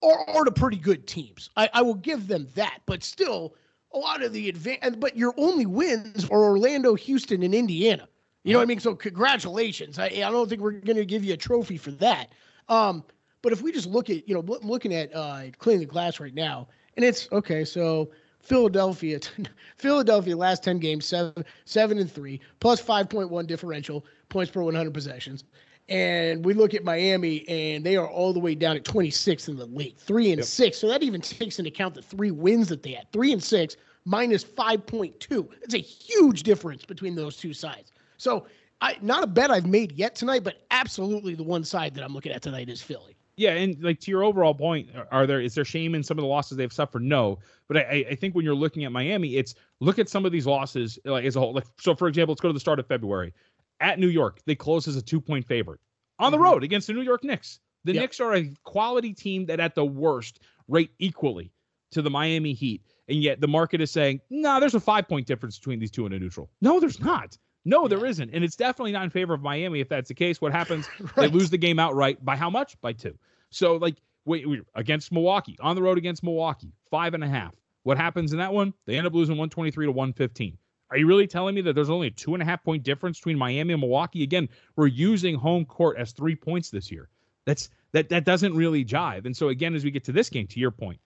are, 0.03 0.29
are 0.31 0.45
to 0.45 0.51
pretty 0.51 0.77
good 0.77 1.07
teams. 1.07 1.51
I, 1.57 1.69
I 1.73 1.83
will 1.83 1.95
give 1.95 2.29
them 2.29 2.49
that, 2.55 2.81
but 2.87 3.03
still 3.03 3.55
a 3.93 3.99
lot 3.99 4.23
of 4.23 4.33
the 4.33 4.49
advance. 4.49 4.97
But 4.97 5.17
your 5.17 5.35
only 5.37 5.67
wins 5.67 6.25
are 6.27 6.43
Orlando, 6.43 6.95
Houston, 6.95 7.43
and 7.43 7.55
Indiana. 7.55 8.09
You 8.45 8.53
know 8.53 8.61
what 8.61 8.65
I 8.65 8.67
mean? 8.67 8.81
So 8.81 8.95
congratulations. 8.95 9.99
I, 9.99 10.07
I 10.07 10.31
don't 10.31 10.49
think 10.49 10.61
we're 10.61 10.73
going 10.73 10.97
to 10.97 11.05
give 11.05 11.25
you 11.25 11.35
a 11.35 11.37
trophy 11.37 11.77
for 11.77 11.91
that. 11.93 12.33
Um, 12.69 13.05
but 13.43 13.53
if 13.53 13.63
we 13.63 13.73
just 13.73 13.87
look 13.87 14.11
at, 14.11 14.29
you 14.29 14.35
know, 14.35 14.41
loo- 14.41 14.61
looking 14.63 14.95
at 14.95 15.15
uh, 15.15 15.43
cleaning 15.59 15.81
the 15.81 15.87
glass 15.87 16.21
right 16.21 16.35
now, 16.35 16.69
and 16.97 17.05
it's 17.05 17.29
okay. 17.33 17.65
So 17.65 18.11
Philadelphia, 18.41 19.21
Philadelphia 19.77 20.37
last 20.37 20.63
ten 20.65 20.79
games 20.79 21.05
seven 21.05 21.45
seven 21.65 21.99
and 21.99 22.11
three 22.11 22.41
plus 22.61 22.81
five 22.81 23.09
point 23.09 23.31
one 23.31 23.47
differential 23.47 24.05
points 24.29 24.51
per 24.51 24.63
one 24.63 24.75
hundred 24.75 24.95
possessions. 24.95 25.45
And 25.89 26.45
we 26.45 26.53
look 26.53 26.75
at 26.75 26.85
Miami, 26.85 27.49
and 27.49 27.85
they 27.85 27.97
are 27.97 28.07
all 28.09 28.33
the 28.35 28.39
way 28.41 28.55
down 28.55 28.77
at 28.77 28.85
26th 28.85 29.49
in 29.49 29.57
the 29.57 29.65
league, 29.67 29.97
three 29.97 30.33
and 30.33 30.45
six. 30.45 30.77
So 30.77 30.87
that 30.89 31.03
even 31.03 31.21
takes 31.21 31.59
into 31.59 31.71
account 31.71 31.95
the 31.95 32.03
three 32.03 32.31
wins 32.31 32.69
that 32.69 32.83
they 32.83 32.93
had, 32.93 33.11
three 33.13 33.33
and 33.33 33.43
six 33.43 33.77
minus 34.05 34.45
5.2. 34.45 35.49
It's 35.63 35.75
a 35.75 35.79
huge 35.79 36.43
difference 36.43 36.85
between 36.85 37.15
those 37.15 37.37
two 37.37 37.53
sides. 37.55 37.93
So, 38.19 38.47
I 38.81 38.97
not 39.03 39.25
a 39.25 39.27
bet 39.27 39.51
I've 39.51 39.67
made 39.67 39.93
yet 39.93 40.15
tonight, 40.15 40.45
but 40.45 40.63
absolutely 40.71 41.35
the 41.35 41.43
one 41.43 41.65
side 41.65 41.95
that 41.95 42.05
I'm 42.05 42.15
looking 42.15 42.33
at 42.33 42.43
tonight 42.43 42.69
is 42.69 42.81
Philly. 42.81 43.17
Yeah, 43.37 43.53
and 43.55 43.83
like 43.83 43.99
to 44.01 44.11
your 44.11 44.25
overall 44.25 44.55
point, 44.55 44.89
are- 45.11 45.27
there 45.27 45.41
is 45.41 45.55
there 45.55 45.65
shame 45.65 45.95
in 45.95 46.03
some 46.03 46.19
of 46.19 46.23
the 46.23 46.29
losses 46.29 46.57
they've 46.57 46.73
suffered? 46.73 47.03
No, 47.03 47.39
but 47.67 47.77
I, 47.79 47.81
I- 47.81 48.07
I 48.11 48.15
think 48.15 48.35
when 48.35 48.45
you're 48.45 48.55
looking 48.55 48.85
at 48.85 48.93
Miami, 48.93 49.37
it's 49.37 49.55
look 49.81 49.99
at 49.99 50.09
some 50.09 50.25
of 50.27 50.33
these 50.33 50.47
losses 50.47 50.99
like 51.05 51.25
as 51.25 51.35
a 51.37 51.41
whole. 51.41 51.55
Like 51.55 51.65
so, 51.81 51.95
for 51.95 52.09
example, 52.09 52.33
let's 52.33 52.41
go 52.41 52.49
to 52.49 52.53
the 52.53 52.61
start 52.61 52.79
of 52.79 52.87
February 52.87 53.33
at 53.81 53.99
New 53.99 54.09
York. 54.09 54.41
They 54.47 54.55
close 54.55 54.89
as 54.89 54.97
a 54.97 55.03
two 55.03 55.21
point 55.21 55.47
favorite 55.47 55.81
on 56.19 56.33
the 56.33 56.39
mm-hmm. 56.39 56.45
road 56.45 56.65
against 56.65 56.87
the 56.87 56.93
New 56.93 57.03
York 57.03 57.25
Knicks. 57.25 57.61
The 57.85 57.95
Yep. 57.95 58.01
Knicks 58.01 58.21
are 58.21 58.35
a 58.35 58.53
quality 58.65 59.15
team 59.15 59.47
that 59.47 59.61
at 59.61 59.75
the 59.75 59.85
worst 59.85 60.41
rate 60.67 60.91
equally 60.99 61.53
to 61.93 62.03
the 62.03 62.11
Miami 62.11 62.53
Heat, 62.53 62.83
and 63.09 63.23
yet 63.23 63.41
the 63.41 63.49
market 63.49 63.81
is 63.81 63.91
saying, 63.91 64.21
nah, 64.31 64.61
there's 64.61 64.75
a 64.75 64.81
five 64.81 65.09
point 65.09 65.27
difference 65.27 65.59
between 65.59 65.79
these 65.79 65.91
two 65.91 66.07
in 66.07 66.13
a 66.13 66.19
neutral. 66.19 66.51
No, 66.61 66.81
there's 66.81 67.01
not. 67.01 67.39
No, 67.65 67.89
there 67.89 68.07
isn't, 68.07 68.31
and 68.33 68.45
it's 68.45 68.57
definitely 68.57 68.93
not 68.93 69.05
in 69.05 69.11
favor 69.11 69.35
of 69.35 69.43
Miami. 69.43 69.81
If 69.81 69.89
that's 69.89 70.09
the 70.09 70.15
case, 70.15 70.41
what 70.41 70.53
happens? 70.53 70.89
They 71.17 71.29
lose 71.29 71.51
the 71.51 71.59
game 71.59 71.79
outright 71.79 72.25
by 72.25 72.37
how 72.37 72.51
much? 72.51 72.81
By 72.81 72.93
two. 72.93 73.17
So 73.51 73.77
like 73.77 73.97
wait, 74.25 74.49
we 74.49 74.63
against 74.75 75.11
Milwaukee 75.13 75.57
on 75.61 75.75
the 75.75 75.83
road 75.83 75.99
against 75.99 76.23
Milwaukee, 76.23 76.73
five 76.91 77.15
and 77.15 77.25
a 77.25 77.29
half. 77.29 77.55
What 77.83 77.97
happens 77.97 78.33
in 78.33 78.39
that 78.39 78.53
one? 78.53 78.75
They 78.87 78.97
end 78.97 79.07
up 79.07 79.15
losing 79.15 79.35
123 79.35 79.87
to 79.87 79.93
115. 79.93 80.59
Are 80.91 80.97
you 80.97 81.07
really 81.07 81.27
telling 81.27 81.55
me 81.55 81.61
that 81.63 81.75
there's 81.75 81.91
only 81.91 82.07
a 82.07 82.11
two 82.11 82.35
and 82.35 82.43
a 82.43 82.47
half 82.47 82.65
point 82.65 82.83
difference 82.83 83.19
between 83.19 83.39
Miami 83.39 83.75
and 83.75 83.81
Milwaukee? 83.81 84.23
Again, 84.23 84.49
we're 84.77 84.87
using 84.87 85.35
home 85.35 85.65
court 85.65 85.99
as 85.99 86.13
three 86.13 86.35
points 86.35 86.71
this 86.71 86.91
year. 86.91 87.09
That's 87.45 87.71
that 87.93 88.09
that 88.09 88.25
doesn't 88.25 88.55
really 88.55 88.85
jive. 88.85 89.27
And 89.27 89.37
so 89.37 89.49
again, 89.49 89.75
as 89.75 89.85
we 89.85 89.91
get 89.91 90.05
to 90.05 90.13
this 90.13 90.29
game, 90.29 90.47
to 90.49 90.61
your 90.61 90.71
point, 90.71 90.99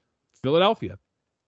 Philadelphia, 0.42 0.98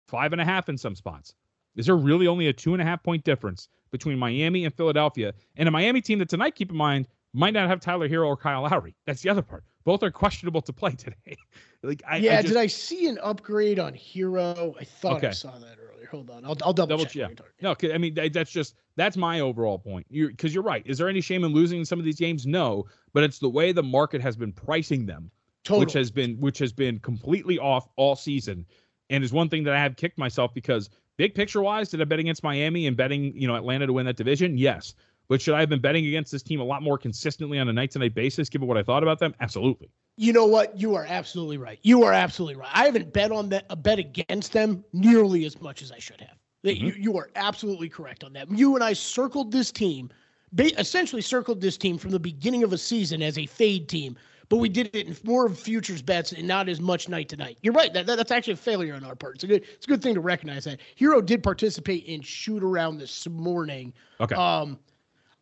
five 0.07 0.31
and 0.31 0.41
a 0.41 0.45
half 0.45 0.69
in 0.69 0.77
some 0.77 0.95
spots. 0.95 1.33
Is 1.75 1.85
there 1.85 1.95
really 1.95 2.27
only 2.27 2.47
a 2.47 2.53
two 2.53 2.73
and 2.73 2.81
a 2.81 2.85
half 2.85 3.01
point 3.03 3.23
difference 3.23 3.69
between 3.91 4.17
Miami 4.17 4.65
and 4.65 4.73
Philadelphia? 4.73 5.33
And 5.55 5.67
a 5.67 5.71
Miami 5.71 6.01
team 6.01 6.19
that 6.19 6.29
tonight, 6.29 6.55
keep 6.55 6.71
in 6.71 6.77
mind, 6.77 7.07
might 7.33 7.53
not 7.53 7.69
have 7.69 7.79
Tyler 7.79 8.09
Herro 8.09 8.27
or 8.27 8.37
Kyle 8.37 8.63
Lowry. 8.63 8.95
That's 9.05 9.21
the 9.21 9.29
other 9.29 9.41
part. 9.41 9.63
Both 9.85 10.03
are 10.03 10.11
questionable 10.11 10.61
to 10.63 10.73
play 10.73 10.91
today. 10.97 11.37
like 11.83 12.01
I, 12.07 12.17
yeah, 12.17 12.39
I 12.39 12.41
just, 12.41 12.53
did 12.53 12.57
I 12.57 12.67
see 12.67 13.07
an 13.07 13.19
upgrade 13.21 13.79
on 13.79 13.93
Herro? 13.93 14.75
I 14.79 14.83
thought 14.83 15.23
I 15.23 15.31
saw 15.31 15.57
that 15.57 15.77
earlier. 15.79 15.98
Hold 16.11 16.29
on, 16.29 16.43
I'll, 16.43 16.57
I'll 16.63 16.73
double, 16.73 16.87
double 16.87 17.05
check. 17.05 17.15
yeah. 17.15 17.23
what 17.25 17.29
you're 17.29 17.35
talking- 17.37 17.51
No, 17.61 17.75
'cause, 17.75 17.91
I 17.93 17.97
mean 17.97 18.13
that's 18.33 18.51
just 18.51 18.75
that's 18.95 19.15
my 19.17 19.39
overall 19.41 19.77
point. 19.79 20.05
You 20.09 20.29
because 20.29 20.53
you're 20.53 20.63
right. 20.63 20.83
Is 20.85 20.97
there 20.97 21.07
any 21.09 21.21
shame 21.21 21.43
in 21.43 21.51
losing 21.53 21.85
some 21.85 21.99
of 21.99 22.05
these 22.05 22.19
games? 22.19 22.45
No, 22.47 22.85
but 23.13 23.23
it's 23.23 23.39
the 23.39 23.49
way 23.49 23.71
the 23.71 23.83
market 23.83 24.21
has 24.21 24.35
been 24.35 24.51
pricing 24.51 25.05
them, 25.05 25.29
Totally. 25.63 25.85
which 25.85 25.93
has 25.93 26.09
been 26.11 26.35
which 26.39 26.57
has 26.59 26.73
been 26.73 26.99
completely 26.99 27.59
off 27.59 27.87
all 27.95 28.15
season, 28.15 28.65
and 29.09 29.23
is 29.23 29.31
one 29.33 29.49
thing 29.49 29.63
that 29.65 29.73
I 29.75 29.79
have 29.79 29.95
kicked 29.95 30.17
myself 30.17 30.53
because 30.53 30.89
big 31.17 31.35
picture 31.35 31.61
wise, 31.61 31.89
did 31.89 32.01
I 32.01 32.05
bet 32.05 32.19
against 32.19 32.43
Miami 32.43 32.87
and 32.87 32.97
betting 32.97 33.35
you 33.39 33.47
know 33.47 33.55
Atlanta 33.55 33.85
to 33.87 33.93
win 33.93 34.05
that 34.07 34.17
division? 34.17 34.57
Yes, 34.57 34.95
but 35.29 35.41
should 35.41 35.53
I 35.53 35.59
have 35.61 35.69
been 35.69 35.79
betting 35.79 36.05
against 36.07 36.31
this 36.31 36.43
team 36.43 36.59
a 36.59 36.63
lot 36.63 36.81
more 36.81 36.97
consistently 36.97 37.59
on 37.59 37.69
a 37.69 37.73
night 37.73 37.91
to 37.91 37.99
night 37.99 38.15
basis, 38.15 38.49
given 38.49 38.67
what 38.67 38.77
I 38.77 38.83
thought 38.83 39.03
about 39.03 39.19
them? 39.19 39.33
Absolutely. 39.39 39.89
You 40.17 40.33
know 40.33 40.45
what? 40.45 40.77
You 40.77 40.95
are 40.95 41.05
absolutely 41.07 41.57
right. 41.57 41.79
You 41.83 42.03
are 42.03 42.11
absolutely 42.11 42.55
right. 42.55 42.69
I 42.73 42.85
haven't 42.85 43.13
bet 43.13 43.31
on 43.31 43.47
that, 43.49 43.65
a 43.69 43.75
bet 43.75 43.99
against 43.99 44.51
them 44.51 44.83
nearly 44.91 45.45
as 45.45 45.61
much 45.61 45.81
as 45.81 45.91
I 45.91 45.99
should 45.99 46.19
have. 46.19 46.35
That 46.63 46.77
You, 46.77 46.93
you 46.97 47.17
are 47.17 47.29
absolutely 47.37 47.87
correct 47.87 48.25
on 48.25 48.33
that. 48.33 48.49
You 48.51 48.75
and 48.75 48.83
I 48.83 48.91
circled 48.91 49.51
this 49.51 49.71
team, 49.71 50.09
ba- 50.51 50.77
essentially 50.77 51.21
circled 51.21 51.61
this 51.61 51.77
team 51.77 51.97
from 51.97 52.09
the 52.11 52.19
beginning 52.19 52.63
of 52.63 52.73
a 52.73 52.77
season 52.77 53.21
as 53.21 53.37
a 53.37 53.45
fade 53.45 53.87
team, 53.87 54.17
but 54.49 54.57
we 54.57 54.67
did 54.67 54.93
it 54.93 55.07
in 55.07 55.15
more 55.23 55.47
futures 55.47 56.01
bets 56.01 56.33
and 56.33 56.45
not 56.45 56.67
as 56.67 56.81
much 56.81 57.07
night 57.07 57.29
to 57.29 57.37
night. 57.37 57.57
You're 57.61 57.73
right. 57.73 57.93
That, 57.93 58.07
that- 58.07 58.17
that's 58.17 58.31
actually 58.31 58.53
a 58.53 58.57
failure 58.57 58.95
on 58.95 59.05
our 59.05 59.15
part. 59.15 59.35
It's 59.35 59.43
a 59.45 59.47
good 59.47 59.63
it's 59.75 59.85
a 59.85 59.89
good 59.89 60.01
thing 60.01 60.15
to 60.15 60.21
recognize 60.21 60.65
that. 60.65 60.79
Herro 60.99 61.25
did 61.25 61.43
participate 61.43 62.03
in 62.05 62.19
shoot 62.21 62.61
around 62.63 62.97
this 62.97 63.25
morning. 63.29 63.93
Okay. 64.19 64.35
Um, 64.35 64.77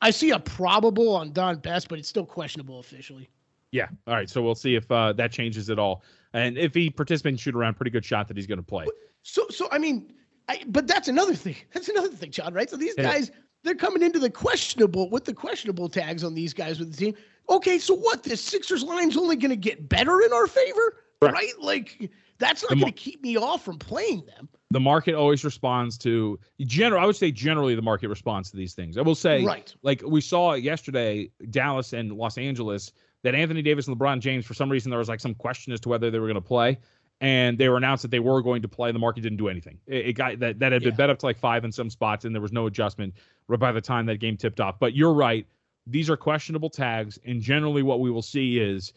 I 0.01 0.11
see 0.11 0.31
a 0.31 0.39
probable 0.39 1.15
on 1.15 1.31
Don 1.33 1.57
Best, 1.59 1.89
but 1.89 1.99
it's 1.99 2.07
still 2.07 2.25
questionable 2.25 2.79
officially. 2.79 3.29
Yeah. 3.71 3.87
All 4.05 4.13
right. 4.13 4.29
So 4.29 4.41
we'll 4.41 4.55
see 4.55 4.75
if 4.75 4.89
uh, 4.91 5.13
that 5.13 5.31
changes 5.31 5.69
at 5.69 5.79
all. 5.79 6.03
And 6.33 6.57
if 6.57 6.73
he 6.73 6.89
participates 6.89 7.33
in 7.33 7.37
shoot 7.37 7.55
around, 7.55 7.75
pretty 7.75 7.91
good 7.91 8.05
shot 8.05 8.27
that 8.27 8.37
he's 8.37 8.47
going 8.47 8.59
to 8.59 8.63
play. 8.63 8.85
So, 9.23 9.47
so 9.49 9.67
I 9.71 9.77
mean, 9.77 10.13
I, 10.47 10.61
but 10.67 10.87
that's 10.87 11.07
another 11.07 11.33
thing. 11.35 11.55
That's 11.73 11.89
another 11.89 12.09
thing, 12.09 12.31
John. 12.31 12.53
Right? 12.53 12.69
So 12.69 12.77
these 12.77 12.93
Yeah. 12.97 13.03
guys, 13.03 13.31
they're 13.63 13.75
coming 13.75 14.01
into 14.03 14.19
the 14.19 14.29
questionable 14.29 15.09
with 15.09 15.25
the 15.25 15.33
questionable 15.33 15.89
tags 15.89 16.23
on 16.23 16.33
these 16.33 16.53
guys 16.53 16.79
with 16.79 16.91
the 16.91 16.97
team. 16.97 17.15
Okay, 17.49 17.77
so 17.79 17.93
what? 17.95 18.23
This 18.23 18.41
Sixers 18.41 18.83
line's 18.83 19.17
only 19.17 19.35
going 19.35 19.49
to 19.49 19.55
get 19.57 19.89
better 19.89 20.21
in 20.21 20.31
our 20.31 20.47
favor, 20.47 21.03
Right. 21.21 21.33
right? 21.33 21.53
Like 21.59 22.11
that's 22.37 22.61
not 22.63 22.71
going 22.79 22.85
to 22.85 22.91
keep 22.91 23.21
me 23.21 23.35
off 23.35 23.65
from 23.65 23.77
playing 23.79 24.25
them. 24.25 24.47
The 24.71 24.79
market 24.79 25.15
always 25.15 25.43
responds 25.45 25.97
to 25.99 26.39
general. 26.61 27.01
I 27.01 27.05
would 27.05 27.15
say 27.15 27.31
generally 27.31 27.75
the 27.75 27.81
market 27.81 28.09
responds 28.09 28.51
to 28.51 28.57
these 28.57 28.73
things. 28.73 28.97
I 28.97 29.01
will 29.01 29.15
say, 29.15 29.43
Right. 29.45 29.73
like 29.81 30.01
we 30.05 30.19
saw 30.21 30.53
yesterday, 30.55 31.31
Dallas 31.51 31.93
and 31.93 32.11
Los 32.11 32.37
Angeles, 32.37 32.91
that 33.23 33.33
Anthony 33.33 33.61
Davis 33.61 33.87
and 33.87 33.97
LeBron 33.97 34.19
James, 34.19 34.45
for 34.45 34.53
some 34.53 34.69
reason, 34.69 34.89
there 34.89 34.99
was 34.99 35.09
like 35.09 35.19
some 35.21 35.33
question 35.33 35.71
as 35.73 35.79
to 35.81 35.89
whether 35.89 36.11
they 36.11 36.19
were 36.19 36.27
going 36.27 36.35
to 36.35 36.41
play, 36.41 36.77
and 37.21 37.57
they 37.57 37.69
were 37.69 37.77
announced 37.77 38.01
that 38.03 38.11
they 38.11 38.19
were 38.19 38.41
going 38.41 38.61
to 38.61 38.67
play. 38.67 38.89
and 38.89 38.95
The 38.95 38.99
market 38.99 39.21
didn't 39.21 39.37
do 39.37 39.47
anything. 39.47 39.79
It, 39.87 40.07
it 40.07 40.13
got 40.13 40.39
that 40.39 40.59
that 40.59 40.71
had 40.73 40.81
been 40.83 40.91
Yeah. 40.91 40.97
bet 40.97 41.09
up 41.09 41.19
to 41.19 41.25
like 41.25 41.37
five 41.39 41.63
in 41.65 41.71
some 41.71 41.89
spots, 41.89 42.25
and 42.25 42.35
there 42.35 42.41
was 42.41 42.51
no 42.51 42.67
adjustment 42.67 43.13
right 43.47 43.59
by 43.59 43.71
the 43.71 43.81
time 43.81 44.05
that 44.07 44.17
game 44.17 44.35
tipped 44.37 44.59
off. 44.59 44.79
But 44.79 44.93
you're 44.95 45.13
right; 45.13 45.47
these 45.87 46.09
are 46.09 46.17
questionable 46.17 46.69
tags, 46.69 47.17
and 47.25 47.41
generally 47.41 47.83
what 47.83 48.01
we 48.01 48.11
will 48.11 48.21
see 48.21 48.59
is 48.59 48.91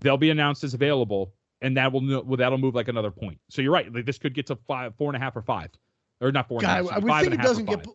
they'll 0.00 0.16
be 0.16 0.30
announced 0.30 0.62
as 0.64 0.74
available, 0.74 1.34
and 1.62 1.76
that 1.76 1.92
will 1.92 2.24
well, 2.24 2.36
that'll 2.36 2.58
move 2.58 2.74
like 2.74 2.88
another 2.88 3.10
point. 3.10 3.38
So 3.48 3.62
you're 3.62 3.72
right; 3.72 3.92
like 3.92 4.06
this 4.06 4.18
could 4.18 4.34
get 4.34 4.46
to 4.46 4.56
five, 4.56 4.94
four 4.96 5.08
and 5.08 5.16
a 5.16 5.20
half, 5.24 5.36
or 5.36 5.42
five, 5.42 5.70
or 6.20 6.32
not 6.32 6.48
four 6.48 6.58
and 6.58 6.64
a 6.64 6.68
God, 6.68 6.84
half. 6.84 6.92
I, 6.92 6.98
would 6.98 7.12
think 7.22 7.32
it 7.32 7.32
a 7.34 7.36
half 7.36 7.44
or 7.44 7.48
doesn't 7.48 7.64
get. 7.66 7.86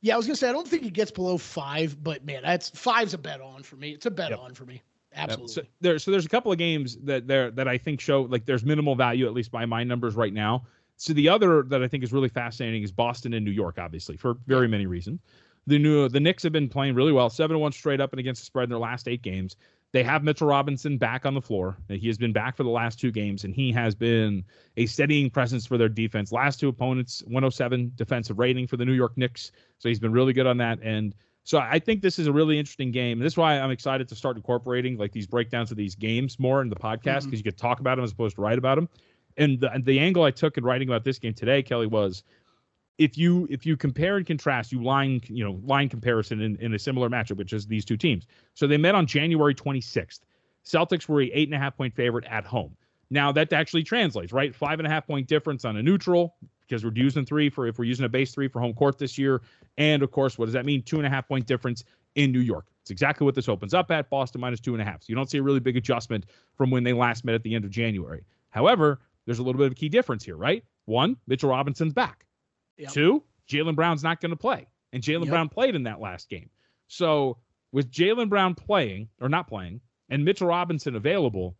Yeah, 0.00 0.14
I 0.14 0.16
was 0.16 0.26
gonna 0.26 0.36
say 0.36 0.48
I 0.48 0.52
don't 0.52 0.68
think 0.68 0.84
it 0.84 0.92
gets 0.92 1.10
below 1.10 1.38
five, 1.38 2.02
but 2.02 2.24
man, 2.24 2.42
that's 2.44 2.70
five's 2.70 3.14
a 3.14 3.18
bet 3.18 3.40
on 3.40 3.62
for 3.62 3.76
me. 3.76 3.90
It's 3.90 4.06
a 4.06 4.10
bet 4.10 4.30
Yep. 4.30 4.38
on 4.38 4.54
for 4.54 4.64
me. 4.64 4.74
Yep. 4.74 4.82
Absolutely. 5.20 5.54
So 5.54 5.62
there, 5.80 5.98
so 5.98 6.10
there's 6.10 6.26
a 6.26 6.28
couple 6.28 6.52
of 6.52 6.58
games 6.58 6.96
that 7.02 7.26
there 7.26 7.50
that 7.50 7.66
I 7.66 7.78
think 7.78 8.00
show 8.00 8.22
like 8.22 8.44
there's 8.44 8.64
minimal 8.64 8.94
value 8.94 9.26
at 9.26 9.34
least 9.34 9.50
by 9.50 9.66
my 9.66 9.82
numbers 9.82 10.14
right 10.14 10.32
now. 10.32 10.64
So 10.96 11.12
the 11.12 11.28
other 11.28 11.62
that 11.64 11.82
I 11.82 11.88
think 11.88 12.04
is 12.04 12.12
really 12.12 12.28
fascinating 12.28 12.82
is 12.82 12.92
Boston 12.92 13.34
and 13.34 13.44
New 13.44 13.50
York, 13.50 13.78
obviously 13.78 14.16
for 14.16 14.34
very 14.46 14.68
many 14.68 14.86
reasons. 14.86 15.20
The 15.66 15.78
new 15.78 16.08
the 16.08 16.20
Knicks 16.20 16.42
have 16.44 16.52
been 16.52 16.68
playing 16.68 16.94
really 16.94 17.12
well, 17.12 17.28
seven 17.30 17.58
one 17.58 17.72
straight 17.72 18.00
up 18.00 18.12
and 18.12 18.20
against 18.20 18.42
the 18.42 18.46
spread 18.46 18.64
in 18.64 18.70
their 18.70 18.78
last 18.78 19.08
eight 19.08 19.22
games. 19.22 19.56
They 19.92 20.02
have 20.02 20.22
Mitchell 20.22 20.46
Robinson 20.46 20.98
back 20.98 21.24
on 21.24 21.32
the 21.32 21.40
floor. 21.40 21.78
He 21.88 22.08
has 22.08 22.18
been 22.18 22.32
back 22.32 22.56
for 22.56 22.62
the 22.62 22.68
last 22.68 23.00
two 23.00 23.10
games, 23.10 23.44
and 23.44 23.54
he 23.54 23.72
has 23.72 23.94
been 23.94 24.44
a 24.76 24.84
steadying 24.84 25.30
presence 25.30 25.64
for 25.64 25.78
their 25.78 25.88
defense. 25.88 26.30
Last 26.30 26.60
two 26.60 26.68
opponents, 26.68 27.22
107 27.24 27.92
defensive 27.94 28.38
rating 28.38 28.66
for 28.66 28.76
the 28.76 28.84
New 28.84 28.92
York 28.92 29.16
Knicks. 29.16 29.50
So 29.78 29.88
he's 29.88 29.98
been 29.98 30.12
really 30.12 30.34
good 30.34 30.46
on 30.46 30.58
that. 30.58 30.78
And 30.82 31.14
so 31.44 31.58
I 31.58 31.78
think 31.78 32.02
this 32.02 32.18
is 32.18 32.26
a 32.26 32.32
really 32.32 32.58
interesting 32.58 32.90
game. 32.90 33.18
And 33.18 33.24
this 33.24 33.32
is 33.32 33.36
why 33.38 33.58
I'm 33.58 33.70
excited 33.70 34.06
to 34.08 34.14
start 34.14 34.36
incorporating 34.36 34.98
like 34.98 35.12
these 35.12 35.26
breakdowns 35.26 35.70
of 35.70 35.78
these 35.78 35.94
games 35.94 36.38
more 36.38 36.60
in 36.60 36.68
the 36.68 36.76
podcast 36.76 37.00
mm-hmm. 37.00 37.26
because 37.26 37.40
you 37.40 37.44
could 37.44 37.56
talk 37.56 37.80
about 37.80 37.94
them 37.94 38.04
as 38.04 38.12
opposed 38.12 38.36
to 38.36 38.42
write 38.42 38.58
about 38.58 38.74
them. 38.74 38.90
And 39.38 39.58
the, 39.58 39.70
the 39.82 39.98
angle 39.98 40.24
I 40.24 40.30
took 40.30 40.58
in 40.58 40.64
writing 40.64 40.88
about 40.88 41.04
this 41.04 41.18
game 41.18 41.32
today, 41.32 41.62
Kelly, 41.62 41.86
was 41.86 42.24
if 42.98 43.16
you 43.16 43.46
if 43.48 43.64
you 43.64 43.76
compare 43.76 44.16
and 44.16 44.26
contrast, 44.26 44.72
you 44.72 44.82
line 44.82 45.20
you 45.26 45.44
know 45.44 45.60
line 45.64 45.88
comparison 45.88 46.40
in, 46.40 46.56
in 46.56 46.74
a 46.74 46.78
similar 46.78 47.08
matchup, 47.08 47.36
which 47.36 47.52
is 47.52 47.66
these 47.66 47.84
two 47.84 47.96
teams. 47.96 48.26
So 48.54 48.66
they 48.66 48.76
met 48.76 48.94
on 48.94 49.06
January 49.06 49.54
26th. 49.54 50.20
Celtics 50.64 51.08
were 51.08 51.22
a 51.22 51.26
eight 51.26 51.48
and 51.48 51.54
a 51.54 51.58
half 51.58 51.76
point 51.76 51.94
favorite 51.94 52.26
at 52.26 52.44
home. 52.44 52.76
Now 53.10 53.32
that 53.32 53.52
actually 53.52 53.84
translates, 53.84 54.32
right? 54.32 54.54
Five 54.54 54.80
and 54.80 54.86
a 54.86 54.90
half 54.90 55.06
point 55.06 55.28
difference 55.28 55.64
on 55.64 55.76
a 55.76 55.82
neutral 55.82 56.36
because 56.60 56.84
we're 56.84 56.92
using 56.94 57.24
three 57.24 57.48
for 57.48 57.66
if 57.66 57.78
we're 57.78 57.86
using 57.86 58.04
a 58.04 58.08
base 58.08 58.34
three 58.34 58.48
for 58.48 58.60
home 58.60 58.74
court 58.74 58.98
this 58.98 59.16
year. 59.16 59.40
And 59.78 60.02
of 60.02 60.10
course, 60.10 60.36
what 60.36 60.46
does 60.46 60.54
that 60.54 60.66
mean? 60.66 60.82
Two 60.82 60.96
and 60.96 61.06
a 61.06 61.10
half 61.10 61.26
point 61.26 61.46
difference 61.46 61.84
in 62.16 62.32
New 62.32 62.40
York. 62.40 62.66
It's 62.82 62.90
exactly 62.90 63.24
what 63.24 63.34
this 63.34 63.48
opens 63.48 63.74
up 63.74 63.90
at. 63.90 64.10
Boston 64.10 64.40
minus 64.40 64.60
two 64.60 64.74
and 64.74 64.82
a 64.82 64.84
half. 64.84 65.02
So 65.02 65.06
you 65.08 65.14
don't 65.14 65.30
see 65.30 65.38
a 65.38 65.42
really 65.42 65.60
big 65.60 65.76
adjustment 65.76 66.26
from 66.56 66.70
when 66.70 66.84
they 66.84 66.92
last 66.92 67.24
met 67.24 67.34
at 67.34 67.42
the 67.42 67.54
end 67.54 67.64
of 67.64 67.70
January. 67.70 68.24
However, 68.50 69.00
there's 69.24 69.38
a 69.38 69.42
little 69.42 69.58
bit 69.58 69.66
of 69.66 69.72
a 69.72 69.76
key 69.76 69.88
difference 69.88 70.24
here, 70.24 70.36
right? 70.36 70.64
One, 70.86 71.16
Mitchell 71.26 71.50
Robinson's 71.50 71.92
back. 71.92 72.24
Yep. 72.78 72.92
Two, 72.92 73.22
Jaylen 73.48 73.74
Brown's 73.74 74.02
not 74.02 74.20
going 74.20 74.30
to 74.30 74.36
play. 74.36 74.66
And 74.92 75.02
Jaylen 75.02 75.24
Yep. 75.24 75.30
Brown 75.30 75.48
played 75.48 75.74
in 75.74 75.82
that 75.84 76.00
last 76.00 76.28
game. 76.28 76.48
So 76.86 77.38
with 77.72 77.90
Jaylen 77.90 78.28
Brown 78.28 78.54
playing 78.54 79.08
or 79.20 79.28
not 79.28 79.48
playing 79.48 79.80
and 80.08 80.24
Mitchell 80.24 80.48
Robinson 80.48 80.96
available, 80.96 81.56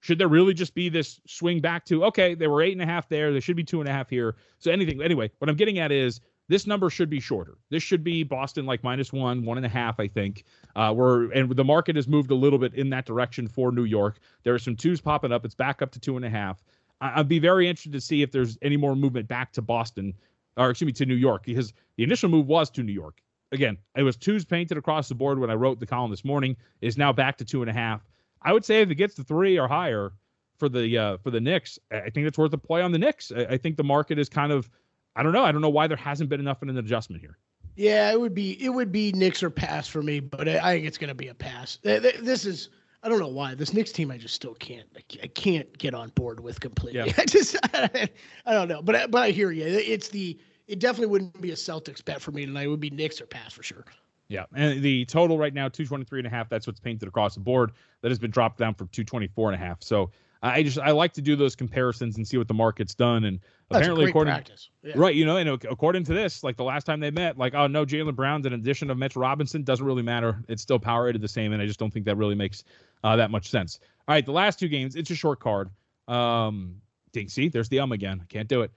should 0.00 0.18
there 0.18 0.28
really 0.28 0.54
just 0.54 0.74
be 0.74 0.88
this 0.88 1.20
swing 1.26 1.60
back 1.60 1.84
to 1.86 2.04
okay, 2.04 2.34
they 2.34 2.46
were 2.46 2.62
eight 2.62 2.72
and 2.72 2.82
a 2.82 2.86
half 2.86 3.08
there, 3.08 3.32
they 3.32 3.40
should 3.40 3.56
be 3.56 3.64
two 3.64 3.80
and 3.80 3.88
a 3.88 3.92
half 3.92 4.08
here. 4.10 4.36
So 4.58 4.70
anything 4.70 5.02
anyway, 5.02 5.30
what 5.38 5.48
I'm 5.48 5.56
getting 5.56 5.78
at 5.78 5.90
is 5.90 6.20
this 6.48 6.66
number 6.66 6.88
should 6.88 7.10
be 7.10 7.20
shorter. 7.20 7.58
This 7.70 7.82
should 7.82 8.02
be 8.02 8.22
Boston 8.22 8.64
like 8.64 8.82
minus 8.82 9.12
one, 9.12 9.44
one 9.44 9.58
and 9.58 9.66
a 9.66 9.68
half, 9.68 10.00
I 10.00 10.08
think. 10.08 10.44
Uh, 10.76 10.92
we're 10.96 11.30
and 11.32 11.54
the 11.54 11.64
market 11.64 11.96
has 11.96 12.08
moved 12.08 12.30
a 12.30 12.34
little 12.34 12.58
bit 12.58 12.74
in 12.74 12.90
that 12.90 13.06
direction 13.06 13.48
for 13.48 13.70
New 13.72 13.84
York. 13.84 14.18
There 14.44 14.54
are 14.54 14.58
some 14.58 14.76
twos 14.76 15.00
popping 15.00 15.32
up. 15.32 15.44
It's 15.44 15.54
back 15.54 15.82
up 15.82 15.90
to 15.92 16.00
two 16.00 16.16
and 16.16 16.24
a 16.24 16.30
half. 16.30 16.62
I, 17.00 17.20
I'd 17.20 17.28
be 17.28 17.38
very 17.38 17.68
interested 17.68 17.92
to 17.92 18.00
see 18.00 18.22
if 18.22 18.30
there's 18.30 18.56
any 18.62 18.76
more 18.76 18.96
movement 18.96 19.28
back 19.28 19.52
to 19.52 19.62
Boston, 19.62 20.14
or 20.58 20.70
excuse 20.70 20.86
me, 20.86 20.92
to 20.92 21.06
New 21.06 21.14
York, 21.14 21.44
because 21.46 21.72
the 21.96 22.04
initial 22.04 22.28
move 22.28 22.46
was 22.46 22.70
to 22.70 22.82
New 22.82 22.92
York. 22.92 23.22
Again, 23.52 23.78
it 23.96 24.02
was 24.02 24.16
twos 24.16 24.44
painted 24.44 24.76
across 24.76 25.08
the 25.08 25.14
board 25.14 25.38
when 25.38 25.50
I 25.50 25.54
wrote 25.54 25.80
the 25.80 25.86
column 25.86 26.10
this 26.10 26.24
morning. 26.24 26.56
Is 26.82 26.98
now 26.98 27.12
back 27.12 27.38
to 27.38 27.44
two 27.44 27.62
and 27.62 27.70
a 27.70 27.72
half. 27.72 28.04
I 28.42 28.52
would 28.52 28.64
say 28.64 28.82
if 28.82 28.90
it 28.90 28.96
gets 28.96 29.14
to 29.14 29.24
three 29.24 29.58
or 29.58 29.66
higher 29.66 30.12
for 30.58 30.68
the 30.68 30.98
uh, 30.98 31.16
for 31.18 31.30
the 31.30 31.40
Knicks, 31.40 31.78
I 31.90 32.00
I 32.00 32.10
think 32.10 32.26
it's 32.26 32.36
worth 32.36 32.52
a 32.52 32.58
play 32.58 32.82
on 32.82 32.92
the 32.92 32.98
Knicks. 32.98 33.32
I, 33.34 33.44
I 33.44 33.56
think 33.56 33.76
the 33.76 33.84
market 33.84 34.18
is 34.18 34.28
kind 34.28 34.52
of, 34.52 34.68
I 35.16 35.22
don't 35.22 35.32
know, 35.32 35.44
I 35.44 35.52
don't 35.52 35.62
know 35.62 35.70
why 35.70 35.86
there 35.86 35.96
hasn't 35.96 36.28
been 36.28 36.40
enough 36.40 36.60
of 36.60 36.68
an 36.68 36.76
adjustment 36.76 37.22
here. 37.22 37.38
Yeah, 37.76 38.10
it 38.10 38.20
would 38.20 38.34
be 38.34 38.62
it 38.62 38.70
would 38.70 38.90
be 38.92 39.12
Knicks 39.12 39.42
or 39.42 39.50
pass 39.50 39.86
for 39.86 40.02
me, 40.02 40.20
but 40.20 40.48
I, 40.48 40.58
I 40.58 40.74
think 40.74 40.86
it's 40.86 40.98
going 40.98 41.08
to 41.08 41.14
be 41.14 41.28
a 41.28 41.34
pass. 41.34 41.76
Th- 41.76 42.02
th- 42.02 42.18
This 42.18 42.44
is 42.44 42.70
I 43.02 43.08
don't 43.08 43.20
know 43.20 43.28
why 43.28 43.54
this 43.54 43.72
Knicks 43.72 43.92
team 43.92 44.10
I 44.10 44.18
just 44.18 44.34
still 44.34 44.54
can't 44.54 44.86
I 45.22 45.28
can't 45.28 45.78
get 45.78 45.94
on 45.94 46.08
board 46.10 46.40
with 46.40 46.60
completely. 46.60 47.00
Yeah. 47.06 47.12
I 47.18 47.24
just 47.24 47.56
I, 47.74 48.08
don't 48.46 48.68
know, 48.68 48.82
but 48.82 49.10
but 49.10 49.22
I 49.22 49.30
hear 49.30 49.52
you. 49.52 49.64
It's 49.64 50.08
the 50.08 50.36
it 50.68 50.78
definitely 50.78 51.06
wouldn't 51.06 51.40
be 51.40 51.50
a 51.50 51.54
Celtics 51.54 52.04
bet 52.04 52.20
for 52.20 52.30
me 52.30 52.46
tonight. 52.46 52.64
It 52.64 52.68
would 52.68 52.80
be 52.80 52.90
Knicks 52.90 53.20
or 53.20 53.26
pass 53.26 53.52
for 53.52 53.62
sure. 53.62 53.84
Yeah, 54.28 54.44
and 54.54 54.82
the 54.82 55.06
total 55.06 55.38
right 55.38 55.54
now 55.54 55.68
223 55.68 56.20
and 56.20 56.26
a 56.26 56.30
half. 56.30 56.50
That's 56.50 56.66
what's 56.66 56.80
painted 56.80 57.08
across 57.08 57.34
the 57.34 57.40
board. 57.40 57.72
That 58.02 58.10
has 58.10 58.18
been 58.18 58.30
dropped 58.30 58.58
down 58.58 58.74
from 58.74 58.88
224 58.88 59.52
and 59.52 59.62
a 59.62 59.66
half. 59.66 59.82
So 59.82 60.10
I 60.42 60.62
just 60.62 60.78
I 60.78 60.90
like 60.90 61.12
to 61.14 61.22
do 61.22 61.34
those 61.34 61.56
comparisons 61.56 62.16
and 62.16 62.28
see 62.28 62.36
what 62.36 62.46
the 62.46 62.54
market's 62.54 62.94
done. 62.94 63.24
And 63.24 63.40
That's 63.70 63.80
apparently, 63.80 64.10
according 64.10 64.34
practice. 64.34 64.68
Yeah. 64.82 64.92
right, 64.96 65.14
you 65.14 65.24
know, 65.24 65.38
and 65.38 65.48
according 65.48 66.04
to 66.04 66.14
this, 66.14 66.44
like 66.44 66.56
the 66.56 66.64
last 66.64 66.84
time 66.84 67.00
they 67.00 67.10
met, 67.10 67.38
like 67.38 67.54
oh 67.54 67.66
no, 67.66 67.84
Jaylen 67.84 68.14
Brown's 68.14 68.46
an 68.46 68.52
addition 68.52 68.90
of 68.90 68.98
Mitchell 68.98 69.22
Robinson 69.22 69.62
doesn't 69.62 69.84
really 69.84 70.02
matter. 70.02 70.44
It's 70.48 70.62
still 70.62 70.78
power 70.78 71.04
rated 71.04 71.22
the 71.22 71.28
same, 71.28 71.52
and 71.52 71.62
I 71.62 71.66
just 71.66 71.80
don't 71.80 71.92
think 71.92 72.04
that 72.04 72.16
really 72.16 72.34
makes 72.34 72.64
uh, 73.02 73.16
that 73.16 73.30
much 73.30 73.48
sense. 73.48 73.80
All 74.06 74.14
right, 74.14 74.24
the 74.24 74.32
last 74.32 74.58
two 74.58 74.68
games, 74.68 74.94
it's 74.94 75.10
a 75.10 75.14
short 75.14 75.40
card. 75.40 75.70
Um, 76.06 76.80
see, 77.26 77.48
there's 77.48 77.68
the 77.68 77.80
um 77.80 77.92
again. 77.92 78.24
Can't 78.28 78.48
do 78.48 78.62
it. 78.62 78.70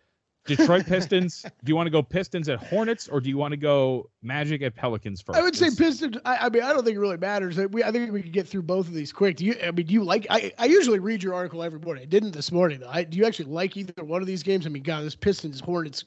Detroit 0.46 0.86
Pistons. 0.88 1.44
do 1.44 1.70
you 1.70 1.76
want 1.76 1.86
to 1.88 1.92
go 1.92 2.02
Pistons 2.02 2.50
at 2.50 2.60
Hornets 2.60 3.08
or 3.08 3.20
do 3.22 3.30
you 3.30 3.38
want 3.38 3.52
to 3.52 3.58
go 3.58 4.10
Magic 4.24 4.62
at 4.64 4.76
Pelicans 4.76 5.22
first? 5.22 5.38
I 5.38 5.42
would 5.44 5.56
say 5.56 5.70
Pistons. 5.70 6.18
I, 6.26 6.38
I 6.38 6.50
mean, 6.50 6.64
I 6.64 6.74
don't 6.74 6.84
think 6.84 6.96
it 6.96 7.00
really 7.00 7.18
matters. 7.18 7.60
I- 7.60 7.68
We, 7.68 7.84
I 7.84 7.92
think 7.92 8.12
we 8.12 8.22
could 8.22 8.34
get 8.34 8.48
through 8.48 8.64
both 8.64 8.88
of 8.88 8.94
these 8.94 9.14
quick. 9.14 9.38
Do 9.38 9.46
you? 9.46 9.56
I 9.64 9.72
mean, 9.72 9.86
do 9.86 9.94
you 9.94 10.04
like? 10.04 10.26
I, 10.30 10.52
I 10.58 10.66
usually 10.66 11.00
read 11.00 11.22
your 11.22 11.34
article 11.34 11.62
every 11.64 11.80
morning. 11.80 12.04
I 12.04 12.06
didn't 12.08 12.32
this 12.32 12.52
morning 12.52 12.80
though. 12.80 12.90
I, 12.90 13.04
do 13.04 13.18
you 13.18 13.26
actually 13.26 13.46
like 13.52 13.78
either 13.78 14.04
one 14.04 14.22
of 14.22 14.28
these 14.28 14.44
games? 14.44 14.66
I 14.66 14.70
mean, 14.70 14.84
God, 14.84 15.04
this 15.04 15.16
Pistons 15.16 15.60
Hornets 15.60 16.06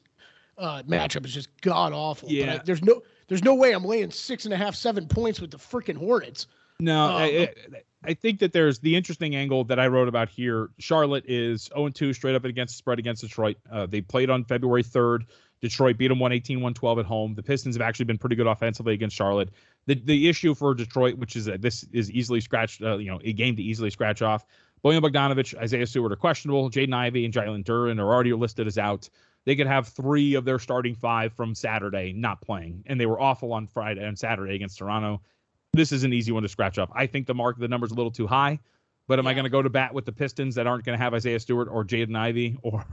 uh, 0.59 0.82
matchup 0.85 1.24
is 1.26 1.32
just 1.35 1.49
god 1.61 1.93
awful. 1.93 2.28
But 2.28 2.35
Yeah. 2.35 2.55
I, 2.55 2.59
there's 2.64 2.82
no 2.82 3.03
there's 3.28 3.45
no 3.45 3.55
way 3.55 3.72
I'm 3.72 3.85
laying 3.85 4.11
six 4.11 4.45
and 4.45 4.53
a 4.55 4.57
half, 4.57 4.74
seven 4.74 5.07
points 5.07 5.41
with 5.41 5.51
the 5.53 5.59
freaking 5.59 5.97
Hornets. 5.97 6.47
No, 6.80 7.05
Um, 7.05 7.11
I, 7.14 7.24
I- 7.24 7.55
I 8.07 8.14
think 8.14 8.40
that 8.40 8.52
there's 8.52 8.78
the 8.78 8.94
interesting 8.94 9.34
angle 9.34 9.64
that 9.64 9.80
I 9.80 9.86
wrote 9.86 10.09
about 10.09 10.28
here. 10.28 10.70
Charlotte 10.78 11.24
is 11.26 11.70
0 11.74 11.88
2 11.88 12.12
straight 12.12 12.34
up 12.34 12.44
against 12.44 12.74
the 12.74 12.78
spread 12.78 12.98
against 12.98 13.22
Detroit. 13.22 13.57
Uh, 13.70 13.86
they 13.86 14.00
played 14.00 14.30
on 14.30 14.44
February 14.44 14.84
3rd. 14.84 15.24
Detroit 15.61 15.96
beat 15.96 16.09
them 16.09 16.18
118 16.18 16.59
112 16.59 16.98
at 16.98 17.07
home. 17.07 17.34
The 17.34 17.42
Pistons 17.42 17.74
have 17.76 17.82
actually 17.82 18.05
been 18.05 18.18
pretty 18.18 18.36
good 18.36 18.46
offensively 18.46 18.92
against 18.92 19.16
Charlotte. 19.16 19.48
The 19.86 19.94
the 19.94 20.28
issue 20.28 20.55
for 20.55 20.74
Detroit, 20.74 21.16
which 21.16 21.36
is 21.36 21.46
that 21.46 21.62
this 21.62 21.84
is 21.92 22.11
easily 22.11 22.40
scratched, 22.40 22.82
uh, 22.82 22.98
you 22.98 23.11
know, 23.11 23.20
a 23.24 23.32
game 23.32 23.57
to 23.57 23.62
easily 23.62 23.90
scratch 23.90 24.20
off. 24.20 24.44
Bojan 24.84 25.00
Bogdanovic, 25.00 25.57
Isaiah 25.57 25.86
Stewart 25.86 26.12
are 26.12 26.16
questionable. 26.16 26.70
Jaden 26.70 26.94
Ivey 26.94 27.24
and 27.24 27.32
Jalen 27.32 27.64
Duren 27.64 27.98
are 27.98 28.12
already 28.12 28.34
listed 28.34 28.66
as 28.66 28.76
out. 28.76 29.09
They 29.46 29.57
could 29.57 29.66
have 29.66 29.88
three 29.88 30.34
of 30.34 30.44
their 30.44 30.59
starting 30.59 30.94
five 30.94 31.32
from 31.32 31.55
Saturday 31.55 32.12
not 32.12 32.42
playing, 32.42 32.82
and 32.86 33.00
they 33.00 33.07
were 33.07 33.20
awful 33.20 33.55
on 33.55 33.66
Friday 33.66 34.05
and 34.05 34.18
Saturday 34.18 34.55
against 34.55 34.78
Toronto 34.78 35.22
this 35.74 35.92
is 35.92 36.04
an 36.04 36.12
easy 36.12 36.32
one 36.32 36.42
to 36.42 36.48
scratch 36.48 36.78
up. 36.78 36.90
I 36.94 37.06
think 37.06 37.26
the 37.26 37.34
mark 37.34 37.58
the 37.58 37.68
number's 37.68 37.90
a 37.90 37.94
little 37.94 38.10
too 38.10 38.26
high. 38.26 38.58
But 39.06 39.18
am 39.18 39.26
I 39.26 39.34
going 39.34 39.44
to 39.44 39.50
go 39.50 39.60
to 39.60 39.68
bat 39.68 39.92
with 39.92 40.06
the 40.06 40.12
Pistons 40.12 40.54
that 40.54 40.66
aren't 40.66 40.84
going 40.84 40.98
to 40.98 41.02
have 41.02 41.12
Isaiah 41.12 41.38
Stewart 41.38 41.68
or 41.70 41.84
Jaden 41.84 42.16
Ivey 42.16 42.56
or 42.62 42.84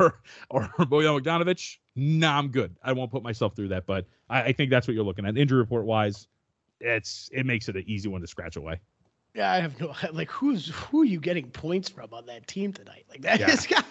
or 0.49 0.67
Bojan 0.79 1.21
Bogdanovic? 1.21 1.77
Nah, 1.95 2.37
I'm 2.37 2.49
good. 2.49 2.75
I 2.83 2.91
won't 2.93 3.11
put 3.11 3.23
myself 3.23 3.55
through 3.55 3.69
that. 3.69 3.85
But 3.85 4.05
I, 4.29 4.43
I 4.43 4.51
think 4.51 4.69
that's 4.71 4.87
what 4.87 4.93
you're 4.93 5.05
looking 5.05 5.25
at. 5.25 5.37
Injury 5.37 5.59
report 5.59 5.85
wise, 5.85 6.27
it's 6.81 7.29
it 7.31 7.45
makes 7.45 7.69
it 7.69 7.77
an 7.77 7.83
easy 7.87 8.09
one 8.09 8.21
to 8.21 8.27
scratch 8.27 8.57
away. 8.57 8.79
Yeah, 9.33 9.49
I 9.51 9.59
have 9.61 9.79
no 9.79 9.93
like 10.11 10.29
who's 10.29 10.67
who 10.67 11.01
are 11.01 11.05
you 11.05 11.19
getting 11.19 11.49
points 11.51 11.87
from 11.89 12.09
on 12.13 12.25
that 12.25 12.47
team 12.47 12.73
tonight? 12.73 13.05
Like 13.09 13.21
that 13.21 13.39
Yeah. 13.39 13.51
is 13.51 13.65
guy. 13.67 13.81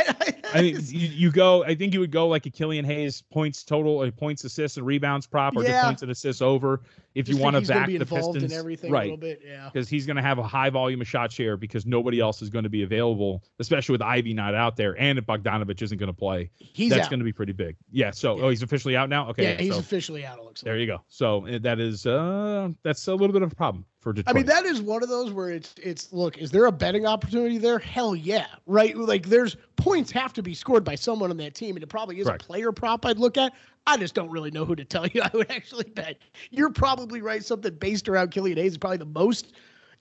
I 0.52 0.62
mean, 0.62 0.76
you, 0.86 1.08
you 1.08 1.30
go. 1.30 1.64
I 1.64 1.74
think 1.74 1.94
you 1.94 2.00
would 2.00 2.10
go 2.10 2.26
like 2.28 2.44
a 2.46 2.50
Killian 2.50 2.84
Hayes 2.84 3.22
points 3.32 3.62
total, 3.62 4.00
uh, 4.00 4.10
points, 4.10 4.44
assists, 4.44 4.76
and 4.76 4.84
rebounds 4.86 5.26
prop, 5.26 5.56
or 5.56 5.62
Yeah. 5.62 5.80
the 5.80 5.86
points 5.86 6.02
and 6.02 6.10
assists 6.10 6.42
over. 6.42 6.82
If 7.14 7.26
Just 7.26 7.38
you 7.38 7.42
want 7.42 7.54
to 7.54 7.60
think 7.60 7.62
he's 7.62 7.68
gonna 7.70 7.80
back 7.80 7.86
be 7.88 7.98
the 7.98 8.06
Pistons, 8.06 8.52
in 8.52 8.52
everything 8.58 8.90
a 8.90 8.92
right? 8.92 9.02
little 9.04 9.16
bit. 9.16 9.40
Yeah. 9.44 9.68
because 9.72 9.88
he's 9.88 10.06
going 10.06 10.16
to 10.16 10.22
have 10.22 10.38
a 10.38 10.44
high 10.44 10.70
volume 10.70 11.00
of 11.00 11.08
shot 11.08 11.32
share 11.32 11.56
because 11.56 11.84
nobody 11.84 12.20
else 12.20 12.40
is 12.40 12.50
going 12.50 12.62
to 12.62 12.68
be 12.68 12.84
available, 12.84 13.42
especially 13.58 13.94
with 13.94 14.02
Ivey 14.02 14.32
not 14.32 14.54
out 14.54 14.76
there 14.76 14.96
and 14.96 15.18
if 15.18 15.26
Bogdanovic 15.26 15.82
isn't 15.82 15.98
going 15.98 16.06
to 16.08 16.12
play. 16.12 16.50
He's 16.58 16.90
that's 16.90 17.08
going 17.08 17.18
to 17.18 17.24
be 17.24 17.32
pretty 17.32 17.52
big. 17.52 17.74
Yeah. 17.90 18.12
So, 18.12 18.36
Yeah. 18.36 18.44
oh, 18.44 18.48
he's 18.50 18.62
officially 18.62 18.96
out 18.96 19.08
now. 19.08 19.28
Okay. 19.30 19.42
yeah, 19.54 19.60
he's 19.60 19.72
so 19.74 19.80
officially 19.80 20.24
out. 20.24 20.38
It 20.38 20.44
looks 20.44 20.62
like. 20.62 20.66
there 20.66 20.78
you 20.78 20.86
go. 20.86 21.00
So 21.08 21.46
uh, 21.48 21.58
that 21.62 21.80
is 21.80 22.06
uh, 22.06 22.68
that's 22.84 23.08
a 23.08 23.12
little 23.14 23.32
bit 23.32 23.42
of 23.42 23.50
a 23.50 23.56
problem. 23.56 23.84
For 24.00 24.12
Detroit. 24.12 24.34
I 24.34 24.36
mean, 24.36 24.46
that 24.46 24.64
is 24.64 24.80
one 24.80 25.02
of 25.02 25.08
those 25.08 25.32
where 25.32 25.50
it's 25.50 25.74
it's 25.82 26.12
look, 26.12 26.38
is 26.38 26.50
there 26.50 26.64
a 26.66 26.72
betting 26.72 27.06
opportunity 27.06 27.58
there? 27.58 27.78
Hell 27.78 28.16
yeah, 28.16 28.46
right? 28.66 28.96
Like 28.96 29.26
there's 29.26 29.56
points 29.76 30.10
have 30.12 30.32
to 30.34 30.42
be 30.42 30.54
scored 30.54 30.84
by 30.84 30.94
someone 30.94 31.30
on 31.30 31.36
that 31.38 31.54
team, 31.54 31.76
and 31.76 31.82
it 31.82 31.88
probably 31.88 32.18
is 32.20 32.26
Correct. 32.26 32.42
a 32.42 32.46
player 32.46 32.72
prop 32.72 33.04
I'd 33.06 33.18
look 33.18 33.36
at. 33.36 33.52
I 33.86 33.96
just 33.96 34.14
don't 34.14 34.30
really 34.30 34.50
know 34.50 34.64
who 34.64 34.74
to 34.74 34.84
tell 34.84 35.06
you. 35.12 35.22
I 35.22 35.30
would 35.34 35.50
actually 35.50 35.84
bet. 35.84 36.18
You're 36.50 36.70
probably 36.70 37.20
right. 37.20 37.44
Something 37.44 37.74
based 37.74 38.08
around 38.08 38.30
Killian 38.30 38.56
Hayes 38.58 38.72
is 38.72 38.78
probably 38.78 38.98
the 38.98 39.04
most 39.06 39.52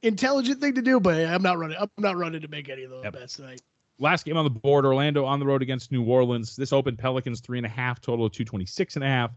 intelligent 0.01 0.61
thing 0.61 0.73
to 0.75 0.81
do, 0.81 0.99
but 0.99 1.25
I'm 1.25 1.41
not 1.41 1.57
running. 1.59 1.77
I'm 1.79 1.89
not 1.97 2.17
running 2.17 2.41
to 2.41 2.47
make 2.47 2.69
any 2.69 2.83
of 2.83 2.91
those 2.91 3.03
Yep. 3.03 3.13
bets 3.13 3.35
tonight. 3.35 3.61
Last 4.01 4.23
game 4.23 4.37
on 4.37 4.45
the 4.45 4.49
board, 4.49 4.85
Orlando 4.85 5.25
on 5.25 5.41
the 5.41 5.45
road 5.45 5.61
against 5.61 5.91
New 5.91 6.05
Orleans. 6.05 6.55
This 6.55 6.71
opened 6.71 6.97
Pelicans 6.99 7.41
three 7.41 7.57
and 7.59 7.65
a 7.65 7.69
half, 7.69 7.99
total 7.99 8.25
of 8.25 8.31
226 8.31 8.95
and 8.95 9.03
a 9.03 9.07
half. 9.07 9.31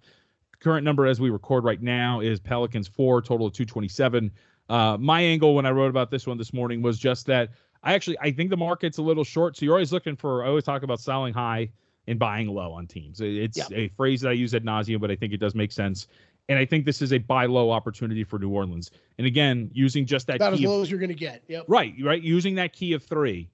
Current 0.60 0.84
number 0.84 1.04
as 1.06 1.20
we 1.20 1.30
record 1.30 1.64
right 1.64 1.82
now 1.82 2.20
is 2.20 2.38
Pelicans 2.38 2.86
four, 2.86 3.20
total 3.20 3.48
of 3.48 3.52
227. 3.52 4.30
Uh, 4.72 4.96
my 4.98 5.20
angle 5.20 5.54
when 5.54 5.66
I 5.66 5.70
wrote 5.70 5.90
about 5.90 6.10
this 6.10 6.26
one 6.26 6.38
this 6.38 6.54
morning 6.54 6.80
was 6.80 6.98
just 6.98 7.26
that 7.26 7.50
I 7.82 7.92
actually 7.92 8.16
I 8.20 8.30
think 8.30 8.48
the 8.48 8.56
market's 8.56 8.96
a 8.96 9.02
little 9.02 9.22
short. 9.24 9.54
So 9.56 9.66
you're 9.66 9.74
always 9.74 9.92
looking 9.92 10.16
for 10.16 10.44
I 10.44 10.48
always 10.48 10.64
talk 10.64 10.82
about 10.82 10.98
selling 10.98 11.34
high 11.34 11.68
and 12.06 12.18
buying 12.18 12.48
low 12.48 12.72
on 12.72 12.86
teams. 12.86 13.20
It's 13.20 13.58
Yeah. 13.58 13.66
a 13.76 13.88
phrase 13.88 14.22
that 14.22 14.30
I 14.30 14.32
use 14.32 14.54
ad 14.54 14.64
nauseum, 14.64 14.98
but 14.98 15.10
I 15.10 15.16
think 15.16 15.34
it 15.34 15.36
does 15.40 15.54
make 15.54 15.72
sense. 15.72 16.08
And 16.48 16.58
I 16.58 16.64
think 16.64 16.86
this 16.86 17.02
is 17.02 17.12
a 17.12 17.18
buy 17.18 17.44
low 17.46 17.70
opportunity 17.70 18.24
for 18.24 18.38
New 18.38 18.48
Orleans. 18.48 18.90
And 19.18 19.26
again, 19.26 19.70
using 19.74 20.06
just 20.06 20.26
that 20.28 20.32
key 20.34 20.36
About 20.44 20.52
as 20.54 20.58
key 20.58 20.64
of- 20.64 20.70
low 20.70 20.80
as 20.82 20.90
you're 20.90 20.98
going 21.00 21.10
to 21.10 21.14
get. 21.14 21.42
Yep. 21.48 21.66
Right, 21.68 21.94
right. 22.02 22.22
Using 22.22 22.54
that 22.54 22.72
key 22.72 22.94
of 22.94 23.02
three, 23.04 23.50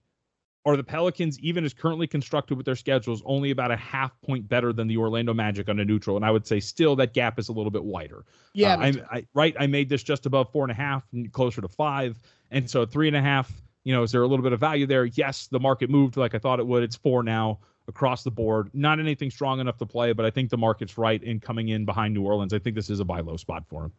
are 0.69 0.77
the 0.77 0.85
Pelicans, 0.85 1.41
even 1.41 1.65
as 1.65 1.73
currently 1.73 2.07
constructed 2.07 2.57
with 2.57 2.67
their 2.67 2.77
schedules, 2.77 3.23
only 3.25 3.51
about 3.51 3.71
a 3.71 3.77
half 3.77 4.13
point 4.21 4.47
better 4.47 4.71
than 4.71 4.87
the 4.87 4.99
Orlando 4.99 5.33
Magic 5.33 5.69
on 5.71 5.81
a 5.81 5.85
neutral? 5.85 6.17
And 6.17 6.27
I 6.27 6.31
would 6.31 6.47
say 6.47 6.61
still 6.61 6.95
that 6.97 7.15
gap 7.15 7.39
is 7.39 7.49
a 7.49 7.53
little 7.53 7.71
bit 7.71 7.83
wider. 7.83 8.27
Yeah. 8.53 8.75
Uh. 8.75 8.93
I, 9.11 9.27
right. 9.33 9.57
I 9.59 9.67
made 9.67 9.89
this 9.89 10.03
just 10.03 10.27
above 10.27 10.53
four 10.53 10.65
and 10.65 10.71
a 10.71 10.75
half, 10.75 11.05
and 11.13 11.33
closer 11.33 11.63
to 11.63 11.69
five, 11.69 12.19
and 12.51 12.69
so 12.69 12.85
three 12.85 13.09
and 13.09 13.17
a 13.17 13.23
half. 13.23 13.51
You 13.85 13.95
know, 13.95 14.03
is 14.03 14.13
there 14.13 14.23
a 14.23 14.27
little 14.27 14.43
bit 14.43 14.53
of 14.53 14.61
value 14.61 14.85
there? 14.85 15.07
Yes, 15.07 15.47
the 15.47 15.61
market 15.61 15.89
moved 15.89 16.19
like 16.19 16.35
I 16.35 16.39
thought 16.39 16.61
it 16.61 16.67
would. 16.67 16.83
It's 16.83 16.97
four 16.97 17.23
now 17.23 17.61
across 17.87 18.23
the 18.23 18.31
board. 18.31 18.69
Not 18.75 19.01
anything 19.01 19.31
strong 19.31 19.61
enough 19.61 19.79
to 19.79 19.87
play, 19.87 20.13
but 20.13 20.27
I 20.27 20.31
think 20.31 20.51
the 20.51 20.59
market's 20.59 20.99
right 20.99 21.23
in 21.23 21.41
coming 21.41 21.69
in 21.71 21.87
behind 21.87 22.13
New 22.13 22.25
Orleans. 22.25 22.53
I 22.53 22.59
think 22.59 22.77
this 22.77 22.91
is 22.91 23.01
a 23.01 23.05
buy 23.07 23.21
low 23.21 23.39
spot 23.39 23.65
for 23.67 23.87
him. 23.87 23.93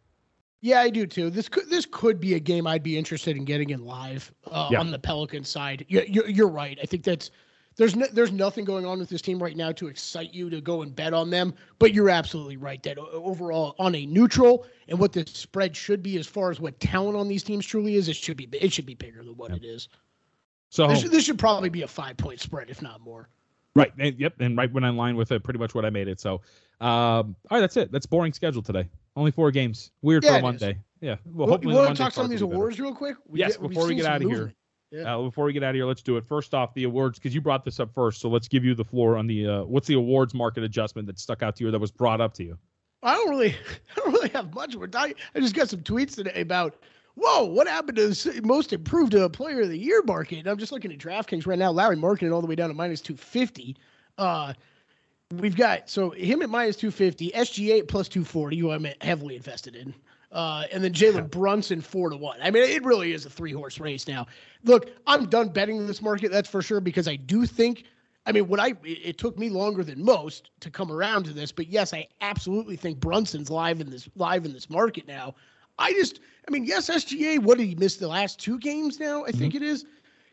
Yeah, 0.62 0.80
I 0.80 0.90
do 0.90 1.06
too. 1.06 1.30
This 1.30 1.48
could 1.48 1.70
this 1.70 1.86
could 1.90 2.20
be 2.20 2.34
a 2.34 2.40
game 2.40 2.66
I'd 2.66 2.82
be 2.82 2.98
interested 2.98 3.36
in 3.36 3.44
getting 3.44 3.70
in 3.70 3.84
live 3.84 4.30
uh, 4.50 4.68
Yeah. 4.70 4.80
on 4.80 4.90
the 4.90 4.98
Pelican 4.98 5.42
side. 5.44 5.86
You, 5.88 6.02
you're, 6.06 6.28
you're 6.28 6.48
right. 6.48 6.78
I 6.82 6.86
think 6.86 7.02
that's 7.02 7.30
there's 7.76 7.96
no, 7.96 8.06
there's 8.12 8.32
nothing 8.32 8.66
going 8.66 8.84
on 8.84 8.98
with 8.98 9.08
this 9.08 9.22
team 9.22 9.42
right 9.42 9.56
now 9.56 9.72
to 9.72 9.86
excite 9.86 10.34
you 10.34 10.50
to 10.50 10.60
go 10.60 10.82
and 10.82 10.94
bet 10.94 11.14
on 11.14 11.30
them. 11.30 11.54
But 11.78 11.94
you're 11.94 12.10
absolutely 12.10 12.58
right 12.58 12.82
that 12.82 12.98
overall 12.98 13.74
on 13.78 13.94
a 13.94 14.04
neutral 14.04 14.66
and 14.88 14.98
what 14.98 15.12
the 15.14 15.24
spread 15.26 15.74
should 15.74 16.02
be 16.02 16.18
as 16.18 16.26
far 16.26 16.50
as 16.50 16.60
what 16.60 16.78
talent 16.78 17.16
on 17.16 17.26
these 17.28 17.42
teams 17.42 17.64
truly 17.64 17.94
is, 17.94 18.08
it 18.08 18.16
should 18.16 18.36
be 18.36 18.46
it 18.52 18.70
should 18.72 18.86
be 18.86 18.94
bigger 18.94 19.22
than 19.24 19.36
what 19.38 19.52
it 19.52 19.64
is. 19.64 19.88
So 20.68 20.88
This, 20.88 21.00
should- 21.00 21.10
this 21.10 21.24
should 21.24 21.38
probably 21.38 21.70
be 21.70 21.82
a 21.82 21.88
five 21.88 22.18
point 22.18 22.38
spread, 22.40 22.68
if 22.68 22.82
not 22.82 23.00
more. 23.00 23.30
Right. 23.74 23.92
And, 23.98 24.18
yep. 24.18 24.34
And 24.40 24.58
right 24.58 24.70
when 24.70 24.84
in 24.84 24.96
line 24.96 25.16
with 25.16 25.32
it, 25.32 25.42
pretty 25.42 25.58
much 25.58 25.74
what 25.74 25.84
I 25.86 25.90
made 25.90 26.08
it. 26.08 26.20
So, 26.20 26.34
um, 26.80 27.36
all 27.50 27.52
right, 27.52 27.60
that's 27.60 27.76
it. 27.76 27.90
That's 27.92 28.04
boring 28.04 28.32
schedule 28.32 28.62
today. 28.62 28.88
Only 29.16 29.30
four 29.30 29.50
games. 29.50 29.90
Weird 30.02 30.24
Yeah, 30.24 30.36
for 30.36 30.42
Monday. 30.42 30.78
Yeah. 31.00 31.16
Well, 31.24 31.46
Well, 31.46 31.48
hopefully 31.48 31.74
you 31.74 31.80
the 31.80 31.86
want 31.86 31.96
to 31.96 32.02
talk 32.02 32.12
some 32.12 32.24
of 32.24 32.30
these 32.30 32.42
awards 32.42 32.78
real 32.78 32.94
quick? 32.94 33.16
We 33.26 33.40
Yes, 33.40 33.56
get- 33.56 33.68
before 33.68 33.86
we 33.86 33.94
get 33.94 34.06
out 34.06 34.22
of 34.22 34.30
here. 34.30 34.52
Yeah. 34.92 35.16
Uh, 35.16 35.22
before 35.22 35.44
we 35.44 35.52
get 35.52 35.62
out 35.62 35.70
of 35.70 35.74
here, 35.76 35.84
let's 35.86 36.02
do 36.02 36.16
it. 36.16 36.26
First 36.26 36.52
off, 36.52 36.74
the 36.74 36.82
awards 36.84 37.18
because 37.18 37.32
you 37.34 37.40
brought 37.40 37.64
this 37.64 37.78
up 37.78 37.94
first. 37.94 38.20
So 38.20 38.28
let's 38.28 38.48
give 38.48 38.64
you 38.64 38.74
the 38.74 38.84
floor 38.84 39.16
on 39.16 39.26
the 39.28 39.46
uh, 39.46 39.62
what's 39.64 39.86
the 39.86 39.94
awards 39.94 40.34
market 40.34 40.64
adjustment 40.64 41.06
that 41.06 41.18
stuck 41.18 41.42
out 41.44 41.54
to 41.56 41.64
you 41.64 41.68
or 41.68 41.70
that 41.70 41.78
was 41.78 41.92
brought 41.92 42.20
up 42.20 42.34
to 42.34 42.44
you. 42.44 42.58
I 43.02 43.14
don't 43.14 43.30
really, 43.30 43.54
I 43.96 44.00
don't 44.00 44.12
really 44.12 44.28
have 44.30 44.52
much. 44.52 44.74
We're 44.74 44.88
talking, 44.88 45.14
I 45.34 45.40
just 45.40 45.54
got 45.54 45.68
some 45.70 45.80
tweets 45.80 46.16
today 46.16 46.40
about, 46.40 46.74
whoa, 47.14 47.44
what 47.44 47.68
happened 47.68 47.98
to 47.98 48.08
the 48.08 48.42
most 48.44 48.72
improved 48.72 49.14
uh, 49.14 49.28
player 49.28 49.60
of 49.62 49.68
the 49.68 49.78
year 49.78 50.02
market? 50.02 50.46
I'm 50.46 50.58
just 50.58 50.72
looking 50.72 50.92
at 50.92 50.98
DraftKings 50.98 51.46
right 51.46 51.58
now. 51.58 51.70
Lauri 51.70 51.96
Markkanen 51.96 52.34
all 52.34 52.40
the 52.40 52.46
way 52.48 52.56
down 52.56 52.68
to 52.68 52.74
minus 52.74 53.00
250. 53.00 53.76
Uh, 54.18 54.52
we've 55.34 55.56
got 55.56 55.88
so 55.88 56.10
him 56.10 56.42
at 56.42 56.50
minus 56.50 56.76
250, 56.76 57.30
SGA 57.30 57.80
at 57.80 57.88
plus 57.88 58.08
240, 58.08 58.58
who 58.58 58.70
I'm 58.70 58.86
heavily 59.00 59.36
invested 59.36 59.76
in. 59.76 59.94
Uh, 60.32 60.64
and 60.72 60.82
then 60.82 60.92
Jalen 60.92 61.30
Brunson 61.30 61.80
four 61.80 62.10
to 62.10 62.16
one. 62.16 62.38
I 62.42 62.50
mean, 62.50 62.62
it 62.62 62.84
really 62.84 63.12
is 63.12 63.26
a 63.26 63.30
three 63.30 63.52
horse 63.52 63.80
race 63.80 64.06
now. 64.06 64.26
Look, 64.64 64.90
I'm 65.06 65.26
done 65.26 65.48
betting 65.48 65.86
this 65.86 66.02
market, 66.02 66.30
that's 66.30 66.48
for 66.48 66.62
sure, 66.62 66.80
because 66.80 67.08
I 67.08 67.16
do 67.16 67.46
think 67.46 67.84
I 68.26 68.32
mean, 68.32 68.48
what 68.48 68.60
I 68.60 68.68
it, 68.84 68.98
it 69.02 69.18
took 69.18 69.38
me 69.38 69.48
longer 69.48 69.82
than 69.82 70.04
most 70.04 70.50
to 70.60 70.70
come 70.70 70.92
around 70.92 71.24
to 71.24 71.32
this, 71.32 71.50
but 71.52 71.68
yes, 71.68 71.94
I 71.94 72.06
absolutely 72.20 72.76
think 72.76 73.00
Brunson's 73.00 73.50
live 73.50 73.80
in 73.80 73.90
this 73.90 74.08
live 74.14 74.44
in 74.44 74.52
this 74.52 74.68
market 74.68 75.06
now. 75.06 75.34
I 75.78 75.92
just, 75.94 76.20
I 76.46 76.50
mean, 76.50 76.64
yes, 76.64 76.90
SGA. 76.90 77.38
What 77.38 77.56
did 77.56 77.66
he 77.66 77.74
miss 77.74 77.96
the 77.96 78.08
last 78.08 78.38
two 78.38 78.58
games? 78.58 79.00
Now 79.00 79.24
I 79.24 79.32
think 79.32 79.54
it 79.54 79.62
is. 79.62 79.86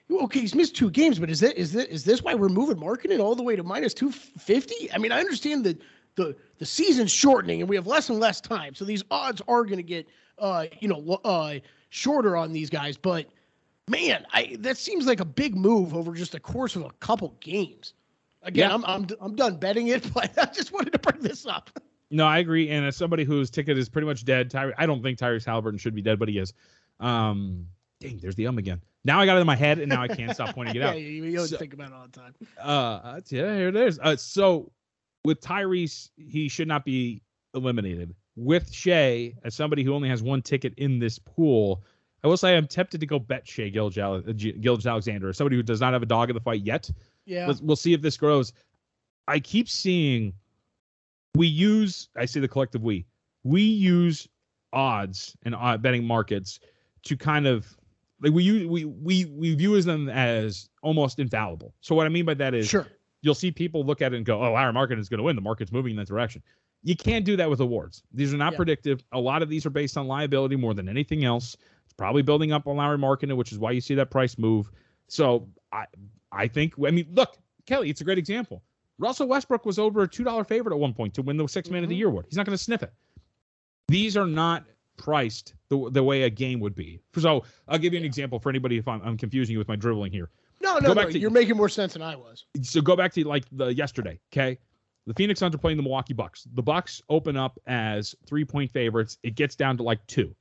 Okay, 0.10 0.40
he's 0.40 0.56
missed 0.56 0.76
two 0.76 0.90
games, 0.90 1.20
but 1.20 1.30
is 1.30 1.42
that 1.42 1.58
is 1.60 1.74
that 1.74 1.90
is 1.90 2.06
this 2.06 2.22
why 2.22 2.34
we're 2.34 2.48
moving 2.50 2.78
Markkanen 2.78 3.20
all 3.20 3.36
the 3.36 3.44
way 3.44 3.56
to 3.56 3.64
minus 3.64 3.94
two 3.94 4.12
fifty? 4.12 4.92
I 4.94 4.98
mean, 4.98 5.12
I 5.12 5.20
understand 5.20 5.66
that 5.66 5.82
the 6.16 6.36
the 6.60 6.66
season's 6.66 7.12
shortening 7.12 7.62
and 7.62 7.70
we 7.70 7.76
have 7.76 7.88
less 7.88 8.10
and 8.10 8.20
less 8.20 8.40
time, 8.40 8.74
so 8.74 8.86
these 8.86 9.04
odds 9.12 9.42
are 9.48 9.64
going 9.64 9.78
to 9.78 9.84
get 9.84 10.08
uh 10.40 10.66
you 10.80 10.88
know 10.88 11.20
uh 11.26 11.56
shorter 11.90 12.38
on 12.38 12.54
these 12.54 12.70
guys, 12.70 12.96
but 12.96 13.28
man, 13.90 14.26
I 14.32 14.56
that 14.60 14.78
seems 14.78 15.06
like 15.08 15.20
a 15.20 15.26
big 15.26 15.56
move 15.56 15.94
over 15.94 16.14
just 16.14 16.32
the 16.32 16.40
course 16.40 16.76
of 16.76 16.84
a 16.84 16.92
couple 17.00 17.36
games. 17.42 17.94
Again, 18.44 18.70
Yeah. 18.70 18.76
I'm 18.76 18.86
I'm 18.86 19.08
I'm 19.20 19.36
done 19.36 19.58
betting 19.58 19.88
it, 19.88 20.12
but 20.14 20.38
I 20.38 20.46
just 20.46 20.72
wanted 20.72 20.94
to 20.94 21.00
bring 21.00 21.22
this 21.22 21.46
up. 21.46 21.70
No, 22.10 22.26
I 22.26 22.38
agree. 22.38 22.70
And 22.70 22.86
as 22.86 22.96
somebody 22.96 23.26
whose 23.26 23.50
ticket 23.50 23.78
is 23.78 23.90
pretty 23.90 24.06
much 24.06 24.24
dead, 24.24 24.50
Tyre, 24.50 24.74
I 24.78 24.86
don't 24.86 25.04
think 25.04 25.20
Tyrese 25.20 25.44
Halliburton 25.44 25.78
should 25.78 25.94
be 25.94 26.02
dead, 26.02 26.18
but 26.18 26.30
he 26.30 26.38
is. 26.38 26.54
Um, 27.02 27.68
dang, 28.00 28.20
there's 28.20 28.36
the 28.36 28.48
um 28.48 28.58
again. 28.58 28.82
Now 29.08 29.22
I 29.22 29.26
got 29.26 29.38
it 29.38 29.40
in 29.40 29.48
my 29.48 29.56
head, 29.56 29.80
and 29.80 29.88
now 29.90 30.02
I 30.04 30.10
can't 30.10 30.34
stop 30.36 30.54
pointing 30.54 30.76
it 30.76 30.80
yeah, 30.82 30.90
out. 30.90 31.00
you, 31.00 31.08
you 31.24 31.38
always 31.38 31.50
So- 31.52 31.58
think 31.58 31.74
about 31.74 31.88
it 31.88 31.94
all 31.94 32.08
the 32.12 32.20
time. 32.20 32.36
Uh, 32.62 33.22
yeah, 33.30 33.56
here 33.56 33.70
it 33.70 33.76
is. 33.78 33.98
Uh, 34.04 34.18
so 34.18 34.70
with 35.24 35.40
Tyrese, 35.40 36.10
he 36.18 36.50
should 36.50 36.68
not 36.68 36.84
be 36.84 37.22
eliminated. 37.56 38.14
With 38.36 38.72
Shai, 38.72 39.34
as 39.46 39.56
somebody 39.56 39.84
who 39.84 39.94
only 39.96 40.10
has 40.10 40.22
one 40.22 40.42
ticket 40.42 40.74
in 40.78 41.00
this 41.00 41.18
pool, 41.20 41.84
I 42.24 42.28
will 42.28 42.36
say 42.38 42.56
I'm 42.58 42.68
tempted 42.68 43.00
to 43.00 43.08
go 43.08 43.18
bet 43.18 43.48
Shai 43.48 43.70
Gilgeous-Alexander, 43.70 45.34
somebody 45.34 45.56
who 45.56 45.64
does 45.64 45.80
not 45.80 45.94
have 45.94 46.04
a 46.04 46.06
dog 46.06 46.30
in 46.30 46.34
the 46.36 46.42
fight 46.42 46.62
yet. 46.62 46.92
Yeah, 47.26 47.48
Let's, 47.48 47.62
we'll 47.62 47.76
see 47.78 47.94
if 47.94 48.02
this 48.02 48.18
grows. 48.18 48.52
I 49.28 49.40
keep 49.40 49.70
seeing 49.70 50.34
we 51.36 51.48
use, 51.48 52.10
I 52.16 52.26
say 52.26 52.40
the 52.42 52.48
collective 52.48 52.84
we, 52.84 53.06
we 53.44 53.62
use 53.62 54.28
odds 54.74 55.36
and 55.44 55.56
odd 55.56 55.82
betting 55.82 56.04
markets 56.04 56.60
to 57.04 57.16
kind 57.16 57.48
of 57.48 57.66
like 58.22 58.34
we 58.34 58.44
use 58.44 58.66
we 58.68 58.86
we 58.86 59.26
we 59.26 59.56
view 59.56 59.80
them 59.82 60.10
as 60.10 60.70
almost 60.82 61.20
infallible. 61.20 61.74
So 61.82 61.96
what 61.96 62.06
I 62.06 62.10
mean 62.10 62.26
by 62.26 62.34
that 62.36 62.54
is 62.54 62.68
sure. 62.68 62.88
you'll 63.22 63.36
see 63.36 63.52
people 63.52 63.84
look 63.86 64.02
at 64.02 64.14
it 64.14 64.18
and 64.18 64.26
go, 64.26 64.42
"Oh, 64.44 64.56
our 64.56 64.74
market 64.74 64.98
is 65.00 65.08
going 65.10 65.20
to 65.20 65.24
win. 65.24 65.36
The 65.36 65.42
market's 65.42 65.72
moving 65.72 65.92
in 65.92 65.98
that 65.98 66.08
direction." 66.08 66.42
You 66.84 66.96
can't 66.96 67.26
do 67.26 67.36
that 67.38 67.50
with 67.50 67.60
awards. 67.60 68.04
These 68.14 68.34
are 68.34 68.38
not 68.38 68.54
Yeah. 68.54 68.58
predictive. 68.58 69.04
A 69.12 69.20
lot 69.20 69.42
of 69.42 69.50
these 69.50 69.66
are 69.66 69.70
based 69.72 69.98
on 69.98 70.08
liability 70.08 70.56
more 70.56 70.74
than 70.74 70.88
anything 70.88 71.26
else. 71.26 71.58
It's 71.84 71.94
probably 71.94 72.22
building 72.22 72.52
up 72.52 72.68
on 72.68 72.78
Lauri 72.78 72.98
Markkanen, 72.98 73.36
which 73.36 73.52
is 73.52 73.58
why 73.60 73.72
you 73.72 73.82
see 73.82 73.96
that 73.96 74.10
price 74.12 74.38
move. 74.38 74.72
So 75.08 75.48
I 75.72 75.86
I 76.32 76.48
think 76.48 76.74
I 76.86 76.92
mean, 76.92 77.08
look, 77.14 77.38
Kelly, 77.66 77.90
it's 77.90 78.02
a 78.02 78.04
great 78.04 78.18
example. 78.18 78.64
Russell 79.00 79.28
Westbrook 79.28 79.66
was 79.66 79.78
over 79.78 80.02
a 80.04 80.08
two 80.08 80.24
dollar 80.24 80.44
favorite 80.44 80.74
at 80.74 80.80
one 80.80 80.94
point 80.94 81.14
to 81.16 81.22
win 81.22 81.38
the 81.38 81.48
six 81.48 81.70
man 81.70 81.84
of 81.84 81.90
the 81.90 81.96
Mhm. 81.96 82.00
year 82.00 82.08
award. 82.08 82.26
He's 82.30 82.38
not 82.38 82.46
going 82.48 82.58
to 82.58 82.64
sniff 82.64 82.82
it. 82.84 82.92
These 83.90 84.18
are 84.18 84.26
not 84.28 84.66
priced 84.98 85.54
the, 85.70 85.90
the 85.92 86.04
way 86.04 86.24
a 86.24 86.30
game 86.30 86.60
would 86.60 86.76
be. 86.76 87.00
So 87.18 87.44
I'll 87.68 87.78
give 87.78 87.94
you 87.94 88.00
an 88.00 88.06
example 88.06 88.40
for 88.40 88.50
anybody 88.50 88.78
if 88.78 88.88
I'm, 88.88 89.02
I'm 89.04 89.18
confusing 89.18 89.54
you 89.54 89.60
with 89.60 89.68
my 89.68 89.76
dribbling 89.76 90.12
here. 90.12 90.30
No, 90.62 90.80
no, 90.80 90.94
no. 90.94 91.10
to- 91.10 91.20
You're 91.20 91.30
making 91.30 91.56
more 91.56 91.70
sense 91.70 91.94
than 91.94 92.02
I 92.02 92.16
was. 92.16 92.46
so 92.64 92.82
go 92.82 92.96
back 92.96 93.14
to 93.14 93.28
like 93.28 93.46
the 93.52 93.68
yesterday, 93.68 94.20
okay? 94.34 94.58
The 95.06 95.14
Phoenix 95.14 95.40
Suns 95.40 95.56
are 95.56 95.60
playing 95.60 95.78
the 95.78 95.84
Milwaukee 95.84 96.14
Bucks. 96.14 96.48
The 96.54 96.62
Bucks 96.64 97.02
open 97.10 97.38
up 97.38 97.58
as 97.68 98.14
three 98.26 98.44
point 98.44 98.72
favorites. 98.72 99.18
It 99.24 99.36
gets 99.36 99.56
down 99.56 99.78
to 99.78 99.84
like 99.84 100.06
two 100.08 100.36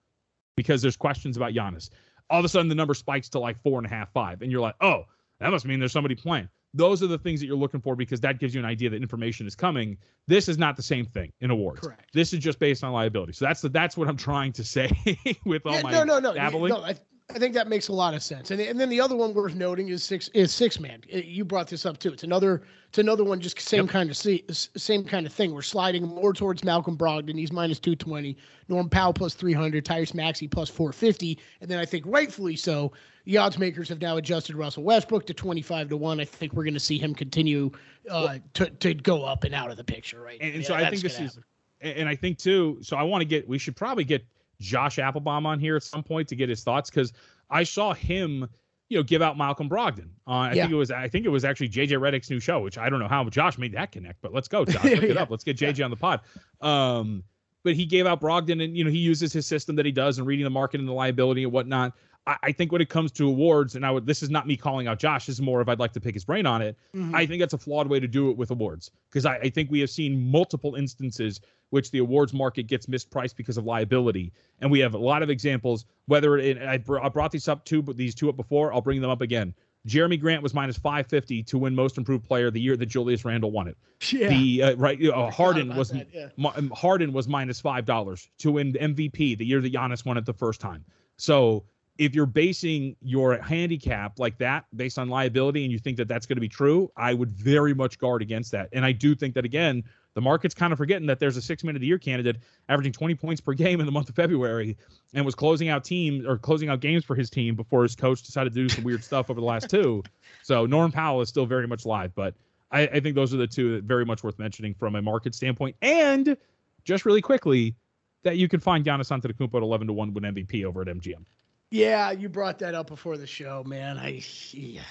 because 0.57 0.83
there's 0.83 0.97
questions 0.97 1.37
about 1.37 1.53
Giannis. 1.53 1.91
All 2.31 2.41
of 2.41 2.45
a 2.45 2.49
sudden, 2.49 2.69
the 2.69 2.75
number 2.75 2.95
spikes 2.95 3.29
to 3.31 3.39
like 3.39 3.63
four 3.63 3.79
and 3.79 3.87
a 3.87 3.91
half, 3.91 4.11
five, 4.13 4.43
and 4.43 4.51
you're 4.51 4.61
like, 4.61 4.75
oh, 4.81 5.05
that 5.39 5.51
must 5.51 5.67
mean 5.67 5.79
there's 5.79 5.93
somebody 5.93 6.17
playing. 6.17 6.49
Those 6.77 7.03
are 7.03 7.07
the 7.07 7.19
things 7.19 7.41
that 7.41 7.47
you're 7.47 7.57
looking 7.57 7.81
for 7.81 7.97
because 7.97 8.21
that 8.21 8.39
gives 8.39 8.55
you 8.55 8.61
an 8.61 8.67
idea 8.67 8.91
that 8.91 9.01
information 9.03 9.47
is 9.47 9.55
coming. 9.55 9.97
This 10.29 10.49
is 10.49 10.59
not 10.59 10.77
the 10.77 10.83
same 10.83 11.07
thing 11.07 11.33
in 11.41 11.51
awards. 11.51 11.81
Correct. 11.81 12.11
This 12.13 12.33
is 12.33 12.41
just 12.41 12.59
based 12.59 12.85
on 12.85 12.93
liability. 12.93 13.33
So 13.33 13.45
that's 13.47 13.61
the, 13.63 13.69
that's 13.69 13.97
what 13.97 14.09
I'm 14.09 14.17
trying 14.17 14.53
to 14.53 14.65
say 14.65 14.91
with 15.47 15.65
all 15.67 15.75
Yeah, 15.75 15.83
my 15.83 15.91
no, 15.93 16.05
no, 16.05 16.19
no. 16.19 16.35
dabbling. 16.35 16.71
no 16.71 16.83
I, 16.83 16.95
I 17.29 17.41
think 17.41 17.55
that 17.55 17.67
makes 17.67 17.89
a 17.89 17.93
lot 17.93 18.15
of 18.15 18.23
sense. 18.23 18.53
And, 18.53 18.61
and 18.61 18.79
then 18.79 18.89
the 18.89 19.01
other 19.01 19.17
one 19.17 19.35
worth 19.35 19.55
noting 19.57 19.89
is 19.89 20.05
six 20.05 20.29
is 20.29 20.55
six 20.55 20.79
man. 20.79 21.03
You 21.09 21.45
brought 21.45 21.67
this 21.67 21.85
up 21.85 21.99
too. 21.99 22.13
It's 22.13 22.23
another 22.23 22.63
it's 22.89 22.99
another 22.99 23.25
one 23.25 23.41
just 23.41 23.59
same 23.61 23.83
Yep. 23.85 23.91
kind 23.91 24.11
of 24.11 24.17
see, 24.17 24.45
same 24.49 25.05
kind 25.05 25.27
of 25.27 25.33
thing. 25.33 25.53
We're 25.53 25.63
sliding 25.63 26.07
more 26.07 26.33
towards 26.33 26.63
Malcolm 26.63 26.97
Brogdon. 26.97 27.37
He's 27.37 27.51
minus 27.53 27.81
two 27.81 27.97
twenty. 27.97 28.37
Norm 28.69 28.89
Powell 28.89 29.13
plus 29.13 29.35
three 29.35 29.53
hundred. 29.53 29.85
Tyrese 29.85 30.15
Maxey 30.15 30.47
plus 30.47 30.71
four 30.71 30.93
fifty. 30.93 31.39
And 31.61 31.69
then 31.69 31.81
I 31.81 31.85
think 31.85 32.05
rightfully 32.07 32.55
so, 32.55 32.93
the 33.25 33.37
odds 33.39 33.59
makers 33.59 33.89
have 33.89 34.01
now 34.01 34.17
adjusted 34.19 34.55
Russell 34.55 34.85
Westbrook 34.85 35.27
to 35.27 35.35
twenty 35.35 35.63
five 35.63 35.89
to 35.89 35.97
one. 35.97 36.21
I 36.21 36.25
think 36.25 36.53
we're 36.53 36.65
going 36.65 36.75
to 36.75 36.81
see 36.81 36.97
him 36.97 37.13
continue 37.13 37.73
uh, 38.09 38.39
to 38.55 38.71
to 38.71 38.95
go 38.95 39.25
up 39.25 39.43
and 39.43 39.53
out 39.53 39.73
of 39.73 39.77
the 39.77 39.85
picture. 39.85 40.21
Right. 40.23 40.39
And, 40.41 40.55
and 40.55 40.63
Yeah, 40.63 40.69
so 40.69 40.75
I 40.75 40.89
think 40.89 41.03
this 41.03 41.17
gonna 41.17 41.27
is, 41.27 41.39
and 41.81 42.09
I 42.09 42.15
think 42.15 42.39
too. 42.39 42.79
So 42.83 42.97
I 42.97 43.03
want 43.03 43.21
to 43.23 43.27
get. 43.27 43.49
We 43.49 43.59
should 43.59 43.75
probably 43.75 44.05
get 44.05 44.25
Josh 44.61 44.97
Appelbaum 44.97 45.47
on 45.47 45.59
here 45.61 45.77
at 45.77 45.83
some 45.83 46.03
point 46.03 46.29
to 46.29 46.37
get 46.37 46.49
his 46.49 46.63
thoughts 46.63 46.91
because 46.91 47.13
I 47.51 47.63
saw 47.63 47.93
him, 47.95 48.49
you 48.89 48.97
know, 48.99 49.03
give 49.03 49.23
out 49.23 49.37
Malcolm 49.37 49.69
Brogdon. 49.69 50.09
Uh, 50.27 50.31
I 50.31 50.53
Yeah. 50.55 50.63
think 50.63 50.73
it 50.73 50.77
was 50.77 50.91
I 50.91 51.09
think 51.09 51.27
it 51.27 51.31
was 51.31 51.45
actually 51.45 51.69
JJ 51.69 51.99
Redick's 52.01 52.31
new 52.31 52.41
show, 52.41 52.61
which 52.61 52.79
I 52.79 52.89
don't 52.89 52.99
know 53.01 53.09
how 53.09 53.25
Josh 53.29 53.59
made 53.59 53.73
that 53.73 53.93
connect, 53.93 54.21
but 54.23 54.33
let's 54.33 54.49
go, 54.49 54.65
Josh. 54.65 54.83
Look 54.85 55.03
it 55.03 55.15
Yeah. 55.15 55.23
up. 55.23 55.31
Let's 55.31 55.45
get 55.45 55.57
JJ 55.57 55.85
on 55.85 55.91
the 55.91 55.97
pod. 55.97 56.21
Um, 56.61 57.23
but 57.65 57.75
he 57.75 57.85
gave 57.85 58.07
out 58.07 58.21
Brogdon, 58.21 58.63
and 58.63 58.77
you 58.77 58.85
know 58.85 58.91
he 58.91 58.99
uses 58.99 59.33
his 59.33 59.47
system 59.47 59.75
that 59.77 59.85
he 59.87 59.93
does 59.93 60.19
and 60.19 60.27
reading 60.27 60.45
the 60.45 60.51
market 60.51 60.79
and 60.81 60.89
the 60.89 60.93
liability 60.93 61.43
and 61.43 61.53
whatnot. 61.53 61.95
I, 62.27 62.37
I 62.45 62.53
think 62.53 62.73
when 62.73 62.81
it 62.81 62.89
comes 62.89 63.13
to 63.13 63.27
awards, 63.29 63.75
and 63.77 63.85
I 63.87 63.91
would 63.91 64.07
this 64.07 64.23
is 64.23 64.31
not 64.31 64.47
me 64.47 64.57
calling 64.57 64.87
out 64.87 64.99
Josh. 64.99 65.27
This 65.27 65.37
is 65.37 65.43
more 65.43 65.61
if 65.61 65.69
I'd 65.69 65.79
like 65.79 65.93
to 65.93 66.01
pick 66.01 66.15
his 66.15 66.25
brain 66.25 66.47
on 66.47 66.63
it. 66.63 66.77
Mhm. 66.95 67.15
I 67.15 67.27
think 67.27 67.41
that's 67.41 67.55
a 67.55 67.59
flawed 67.59 67.89
way 67.89 68.01
to 68.01 68.09
do 68.09 68.31
it 68.31 68.37
with 68.37 68.51
awards 68.51 68.91
because 69.11 69.25
I, 69.27 69.37
I 69.37 69.51
think 69.51 69.71
we 69.71 69.81
have 69.81 69.91
seen 69.91 70.31
multiple 70.31 70.75
instances 70.75 71.41
which 71.71 71.91
the 71.91 71.99
awards 71.99 72.33
market 72.33 72.69
gets 72.69 72.87
mispriced 72.87 73.35
because 73.35 73.57
of 73.57 73.65
liability, 73.65 74.33
and 74.61 74.71
we 74.71 74.79
have 74.79 74.95
a 74.95 74.99
lot 74.99 75.23
of 75.23 75.31
examples. 75.31 75.85
Whether 76.07 76.39
it, 76.39 76.59
I, 76.63 76.79
br- 76.79 77.01
I 77.01 77.09
brought 77.09 77.33
these 77.33 77.49
up 77.49 77.65
too, 77.65 77.83
but 77.83 77.97
these 77.97 78.15
two 78.15 78.29
up 78.29 78.37
before, 78.37 78.73
I'll 78.73 78.81
bring 78.81 79.01
them 79.01 79.11
up 79.11 79.21
again. 79.21 79.53
Jerami 79.89 80.19
Grant 80.21 80.43
was 80.43 80.53
minus 80.55 80.77
550 80.79 81.43
to 81.45 81.59
win 81.59 81.75
Most 81.75 81.97
Improved 81.99 82.25
Player 82.25 82.51
the 82.51 82.61
year 82.61 82.77
that 82.77 82.87
Julius 82.87 83.25
Randle 83.25 83.51
won 83.53 83.69
it. 83.69 83.77
Yeah. 84.13 84.29
The 84.29 84.63
uh, 84.63 84.75
right 84.77 85.05
uh, 85.07 85.31
Harden 85.31 85.75
was 85.75 85.91
that, 85.91 86.09
yeah. 86.13 86.29
Ma- 86.37 86.53
Harden 86.75 87.13
was 87.13 87.27
minus 87.29 87.61
five 87.61 87.85
dollars 87.85 88.29
to 88.39 88.53
win 88.53 88.73
MVP 88.75 89.37
the 89.39 89.45
year 89.45 89.61
that 89.61 89.73
Giannis 89.73 90.05
won 90.05 90.17
it 90.19 90.25
the 90.27 90.33
first 90.35 90.61
time. 90.61 90.85
So 91.17 91.65
if 91.99 92.15
you're 92.15 92.27
basing 92.27 92.97
your 93.01 93.39
handicap 93.39 94.19
like 94.19 94.39
that 94.39 94.65
based 94.77 94.99
on 94.99 95.09
liability 95.09 95.65
and 95.65 95.73
you 95.73 95.79
think 95.79 95.97
that 95.97 96.09
that's 96.09 96.27
going 96.27 96.37
to 96.37 96.41
be 96.41 96.49
true, 96.49 96.91
I 96.97 97.15
would 97.15 97.31
very 97.33 97.75
much 97.75 97.99
guard 97.99 98.23
against 98.23 98.53
that. 98.53 98.69
And 98.73 98.85
I 98.85 98.93
do 98.93 99.15
think 99.15 99.35
that 99.35 99.45
again, 99.45 99.83
the 100.15 100.21
market's 100.21 100.55
kind 100.55 100.73
of 100.73 100.79
forgetting 100.79 101.07
that 101.07 101.21
there's 101.21 101.37
a 101.37 101.43
six 101.43 101.63
minute 101.63 101.77
of 101.77 101.81
the 101.81 101.87
year 101.87 101.99
candidate 101.99 102.39
averaging 102.69 102.93
20 102.93 103.15
points 103.15 103.41
per 103.41 103.53
game 103.53 103.81
in 103.81 103.87
the 103.87 103.93
month 103.93 104.09
of 104.09 104.15
February 104.15 104.77
and 105.15 105.25
was 105.25 105.35
closing 105.35 105.69
out 105.69 105.85
teams 105.85 106.25
or 106.27 106.39
closing 106.39 106.69
out 106.69 106.81
games 106.81 107.05
for 107.05 107.15
his 107.15 107.29
team 107.29 107.55
before 107.55 107.83
his 107.83 107.95
coach 107.95 108.23
decided 108.23 108.55
to 108.55 108.63
do 108.63 108.69
some 108.69 108.85
weird 108.85 109.05
stuff 109.05 109.31
over 109.31 109.41
the 109.41 109.47
last 109.47 109.69
two. 109.69 110.03
So 110.43 110.65
Norm 110.67 110.91
Powell 110.91 111.21
is 111.21 111.29
still 111.29 111.47
very 111.47 111.67
much 111.67 111.85
live, 111.85 112.15
but 112.15 112.35
I, 112.73 112.83
I 112.83 113.01
think 113.01 113.15
those 113.15 113.33
are 113.35 113.37
the 113.37 113.47
two 113.47 113.75
that 113.75 113.85
very 113.85 114.05
much 114.05 114.25
worth 114.25 114.39
mentioning 114.39 114.75
from 114.75 114.97
a 114.97 115.03
market 115.03 115.35
standpoint. 115.35 115.77
And 115.83 116.37
just 116.85 117.05
really 117.05 117.23
quickly, 117.23 117.75
that 118.23 118.39
you 118.39 118.49
can 118.49 118.59
find 118.59 118.85
Giannis 118.85 119.11
Antetokounmpo 119.11 119.55
at 119.55 119.63
11 119.63 119.87
to 119.87 119.93
1 119.93 120.13
win 120.13 120.25
MVP 120.35 120.65
over 120.65 120.83
at 120.83 120.89
MGM. 120.89 121.25
Yeah, 121.71 122.13
you 122.13 122.29
brought 122.29 122.59
that 122.61 122.75
up 122.75 122.87
before 122.87 123.17
the 123.17 123.27
show, 123.27 123.65
man. 123.65 123.99
I 123.99 124.23
yeah, 124.53 124.83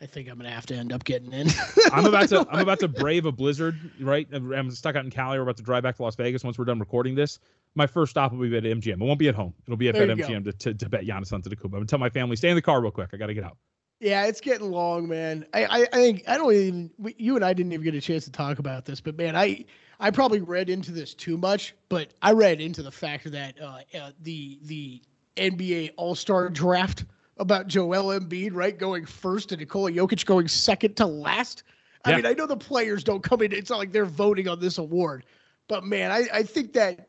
I 0.00 0.06
think 0.06 0.28
I'm 0.28 0.36
gonna 0.36 0.50
have 0.50 0.66
to 0.66 0.74
end 0.74 0.92
up 0.92 1.04
getting 1.04 1.32
in. 1.32 1.48
I'm 1.92 2.06
about 2.06 2.28
to 2.30 2.46
I'm 2.50 2.60
about 2.60 2.80
to 2.80 2.88
brave 2.88 3.26
a 3.26 3.32
blizzard, 3.32 3.78
right? 4.00 4.26
I'm 4.32 4.70
stuck 4.70 4.96
out 4.96 5.04
in 5.04 5.10
Cali. 5.10 5.38
We're 5.38 5.42
about 5.42 5.58
to 5.58 5.62
drive 5.62 5.82
back 5.82 5.96
to 5.96 6.02
Las 6.02 6.16
Vegas 6.16 6.42
once 6.42 6.58
we're 6.58 6.64
done 6.64 6.78
recording 6.78 7.14
this. 7.14 7.38
My 7.74 7.86
first 7.86 8.10
stop 8.10 8.32
will 8.32 8.48
be 8.48 8.56
at 8.56 8.64
MGM. 8.64 8.94
It 8.94 8.98
won't 8.98 9.18
be 9.18 9.28
at 9.28 9.34
home. 9.34 9.54
It'll 9.66 9.76
be 9.76 9.88
at 9.88 9.94
There 9.94 10.06
you 10.06 10.16
go. 10.16 10.24
BetMGM 10.24 10.44
to, 10.44 10.52
to, 10.52 10.74
to 10.74 10.88
bet 10.88 11.04
Giannis 11.04 11.32
Antetokounmpo. 11.32 11.64
I'm 11.64 11.70
gonna 11.70 11.86
tell 11.86 11.98
my 11.98 12.10
family, 12.10 12.36
stay 12.36 12.48
in 12.50 12.56
the 12.56 12.62
car 12.62 12.80
real 12.80 12.90
quick. 12.90 13.10
I 13.12 13.16
got 13.16 13.26
to 13.26 13.34
get 13.34 13.44
out. 13.44 13.56
Yeah, 14.00 14.26
it's 14.26 14.40
getting 14.40 14.72
long, 14.72 15.08
man. 15.08 15.46
I, 15.54 15.64
I, 15.64 15.80
I 15.92 15.96
think 15.96 16.24
I 16.26 16.36
don't 16.36 16.52
even. 16.52 16.90
We, 16.98 17.14
you 17.18 17.36
and 17.36 17.44
I 17.44 17.52
didn't 17.52 17.72
even 17.72 17.84
get 17.84 17.94
a 17.94 18.00
chance 18.00 18.24
to 18.24 18.32
talk 18.32 18.58
about 18.58 18.84
this, 18.84 19.00
but 19.00 19.16
man, 19.16 19.36
I, 19.36 19.64
I 20.00 20.10
probably 20.10 20.40
read 20.40 20.68
into 20.68 20.90
this 20.90 21.14
too 21.14 21.38
much. 21.38 21.76
But 21.88 22.12
I 22.20 22.32
read 22.32 22.60
into 22.60 22.82
the 22.82 22.90
fact 22.90 23.30
that 23.30 23.60
uh, 23.62 23.78
uh, 23.96 24.10
the 24.20 24.58
the 24.62 25.02
NBA 25.36 25.90
All 25.96 26.14
Star 26.14 26.48
Draft 26.48 27.04
about 27.38 27.66
Joel 27.66 28.18
Embiid, 28.18 28.50
right, 28.52 28.76
going 28.78 29.04
first 29.06 29.52
and 29.52 29.60
Nikola 29.60 29.90
Jokic 29.92 30.24
going 30.26 30.48
second 30.48 30.96
to 30.96 31.06
last. 31.06 31.62
I 32.04 32.10
Yeah. 32.10 32.16
mean, 32.16 32.26
I 32.26 32.32
know 32.34 32.46
the 32.46 32.56
players 32.56 33.02
don't 33.04 33.22
come 33.22 33.42
in. 33.42 33.52
It's 33.52 33.70
not 33.70 33.78
like 33.78 33.92
they're 33.92 34.04
voting 34.04 34.48
on 34.48 34.60
this 34.60 34.78
award, 34.78 35.24
but 35.68 35.84
man, 35.84 36.10
I, 36.10 36.26
I 36.32 36.42
think 36.42 36.72
that 36.74 37.08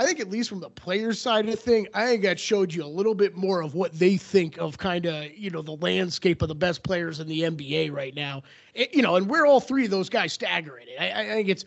I 0.00 0.06
think 0.06 0.20
at 0.20 0.30
least 0.30 0.48
from 0.48 0.60
the 0.60 0.70
players 0.70 1.20
side 1.20 1.46
of 1.46 1.50
the 1.50 1.56
thing, 1.56 1.88
I 1.92 2.06
think 2.06 2.22
that 2.22 2.38
showed 2.38 2.72
you 2.72 2.84
a 2.84 2.86
little 2.86 3.16
bit 3.16 3.36
more 3.36 3.60
of 3.62 3.74
what 3.74 3.92
they 3.98 4.16
think 4.16 4.56
of 4.56 4.78
kind 4.78 5.06
of, 5.06 5.36
you 5.36 5.50
know, 5.50 5.60
the 5.60 5.74
landscape 5.74 6.40
of 6.40 6.46
the 6.46 6.54
best 6.54 6.84
players 6.84 7.18
in 7.18 7.26
the 7.26 7.42
NBA 7.42 7.90
right 7.92 8.14
now. 8.14 8.44
It- 8.74 8.94
you 8.94 9.02
know, 9.02 9.16
and 9.16 9.28
we're 9.28 9.44
all 9.44 9.58
three 9.58 9.86
of 9.86 9.90
those 9.90 10.08
guys 10.08 10.32
staggering 10.32 10.86
it. 10.86 11.00
I, 11.00 11.22
I 11.22 11.26
think 11.34 11.48
it's, 11.48 11.64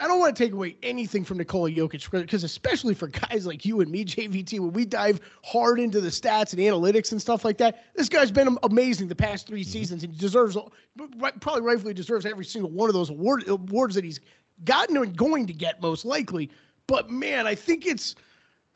I 0.00 0.06
don't 0.06 0.20
want 0.20 0.36
to 0.36 0.44
take 0.44 0.52
away 0.52 0.76
anything 0.82 1.24
from 1.24 1.38
Nikola 1.38 1.70
Jokic 1.70 2.10
because 2.10 2.44
especially 2.44 2.94
for 2.94 3.08
guys 3.08 3.46
like 3.46 3.64
you 3.64 3.80
and 3.80 3.90
me, 3.90 4.04
JVT, 4.04 4.60
when 4.60 4.72
we 4.72 4.84
dive 4.84 5.20
hard 5.44 5.80
into 5.80 6.00
the 6.00 6.08
stats 6.08 6.52
and 6.52 6.60
analytics 6.60 7.10
and 7.12 7.20
stuff 7.20 7.44
like 7.44 7.58
that, 7.58 7.84
this 7.94 8.08
guy's 8.08 8.30
been 8.30 8.56
amazing 8.62 9.08
the 9.08 9.14
past 9.14 9.46
three 9.46 9.62
mm-hmm. 9.62 9.70
seasons 9.70 10.04
and 10.04 10.12
he 10.12 10.18
deserves, 10.18 10.56
probably 11.40 11.62
rightfully 11.62 11.94
deserves 11.94 12.26
every 12.26 12.44
single 12.44 12.70
one 12.70 12.88
of 12.88 12.94
those 12.94 13.10
award, 13.10 13.48
awards 13.48 13.94
that 13.96 14.04
he's 14.04 14.20
gotten 14.64 14.96
and 14.96 15.16
going 15.16 15.46
to 15.46 15.52
get 15.52 15.82
most 15.82 16.04
likely. 16.04 16.50
But 16.86 17.10
man, 17.10 17.46
I 17.46 17.54
think 17.54 17.86
it's 17.86 18.14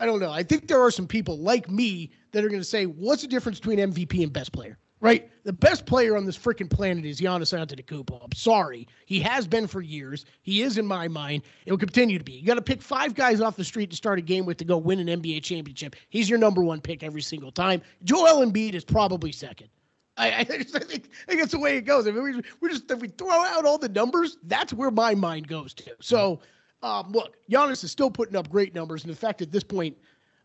I 0.02 0.06
don't 0.06 0.18
know. 0.18 0.32
I 0.32 0.42
think 0.42 0.66
there 0.66 0.82
are 0.82 0.90
some 0.90 1.06
people 1.06 1.38
like 1.38 1.70
me 1.70 2.10
that 2.32 2.44
are 2.44 2.48
going 2.48 2.60
to 2.60 2.66
say, 2.66 2.86
"What's 2.86 3.22
the 3.22 3.28
difference 3.28 3.60
between 3.60 3.78
MVP 3.78 4.20
and 4.24 4.32
best 4.32 4.52
player?" 4.52 4.76
Right? 5.02 5.28
The 5.42 5.52
best 5.52 5.84
player 5.84 6.16
on 6.16 6.24
this 6.24 6.38
freaking 6.38 6.70
planet 6.70 7.04
is 7.04 7.20
Giannis 7.20 7.52
Antetokounmpo. 7.52 8.22
I'm 8.22 8.32
sorry, 8.32 8.86
he 9.04 9.18
has 9.20 9.48
been 9.48 9.66
for 9.66 9.80
years. 9.80 10.24
He 10.42 10.62
is 10.62 10.78
in 10.78 10.86
my 10.86 11.08
mind. 11.08 11.42
It 11.66 11.72
will 11.72 11.78
continue 11.78 12.18
to 12.18 12.24
be. 12.24 12.34
You 12.34 12.46
got 12.46 12.54
to 12.54 12.62
pick 12.62 12.80
five 12.80 13.14
guys 13.14 13.40
off 13.40 13.56
the 13.56 13.64
street 13.64 13.90
to 13.90 13.96
start 13.96 14.20
a 14.20 14.22
game 14.22 14.46
with 14.46 14.58
to 14.58 14.64
go 14.64 14.78
win 14.78 15.00
an 15.00 15.20
NBA 15.20 15.42
championship. 15.42 15.96
He's 16.08 16.30
your 16.30 16.38
number 16.38 16.62
one 16.62 16.80
pick 16.80 17.02
every 17.02 17.20
single 17.20 17.50
time. 17.50 17.82
Joel 18.04 18.46
Embiid 18.46 18.74
is 18.74 18.84
probably 18.84 19.32
second. 19.32 19.68
I, 20.16 20.40
I, 20.40 20.44
just, 20.44 20.76
I 20.76 20.80
think 20.80 21.10
I 21.26 21.30
think 21.30 21.40
that's 21.40 21.52
the 21.52 21.58
way 21.58 21.76
it 21.76 21.82
goes. 21.82 22.06
I 22.06 22.12
mean, 22.12 22.22
we, 22.22 22.42
we're 22.60 22.68
just 22.68 22.90
if 22.90 23.00
we 23.00 23.08
throw 23.08 23.44
out 23.44 23.64
all 23.64 23.78
the 23.78 23.88
numbers, 23.88 24.38
that's 24.44 24.72
where 24.72 24.92
my 24.92 25.16
mind 25.16 25.48
goes 25.48 25.74
to. 25.74 25.96
So, 26.00 26.40
um, 26.82 27.10
look, 27.10 27.36
Giannis 27.50 27.82
is 27.82 27.90
still 27.90 28.10
putting 28.10 28.36
up 28.36 28.48
great 28.48 28.74
numbers, 28.74 29.02
and 29.02 29.10
in 29.10 29.16
fact, 29.16 29.42
at 29.42 29.50
this 29.50 29.64
point, 29.64 29.96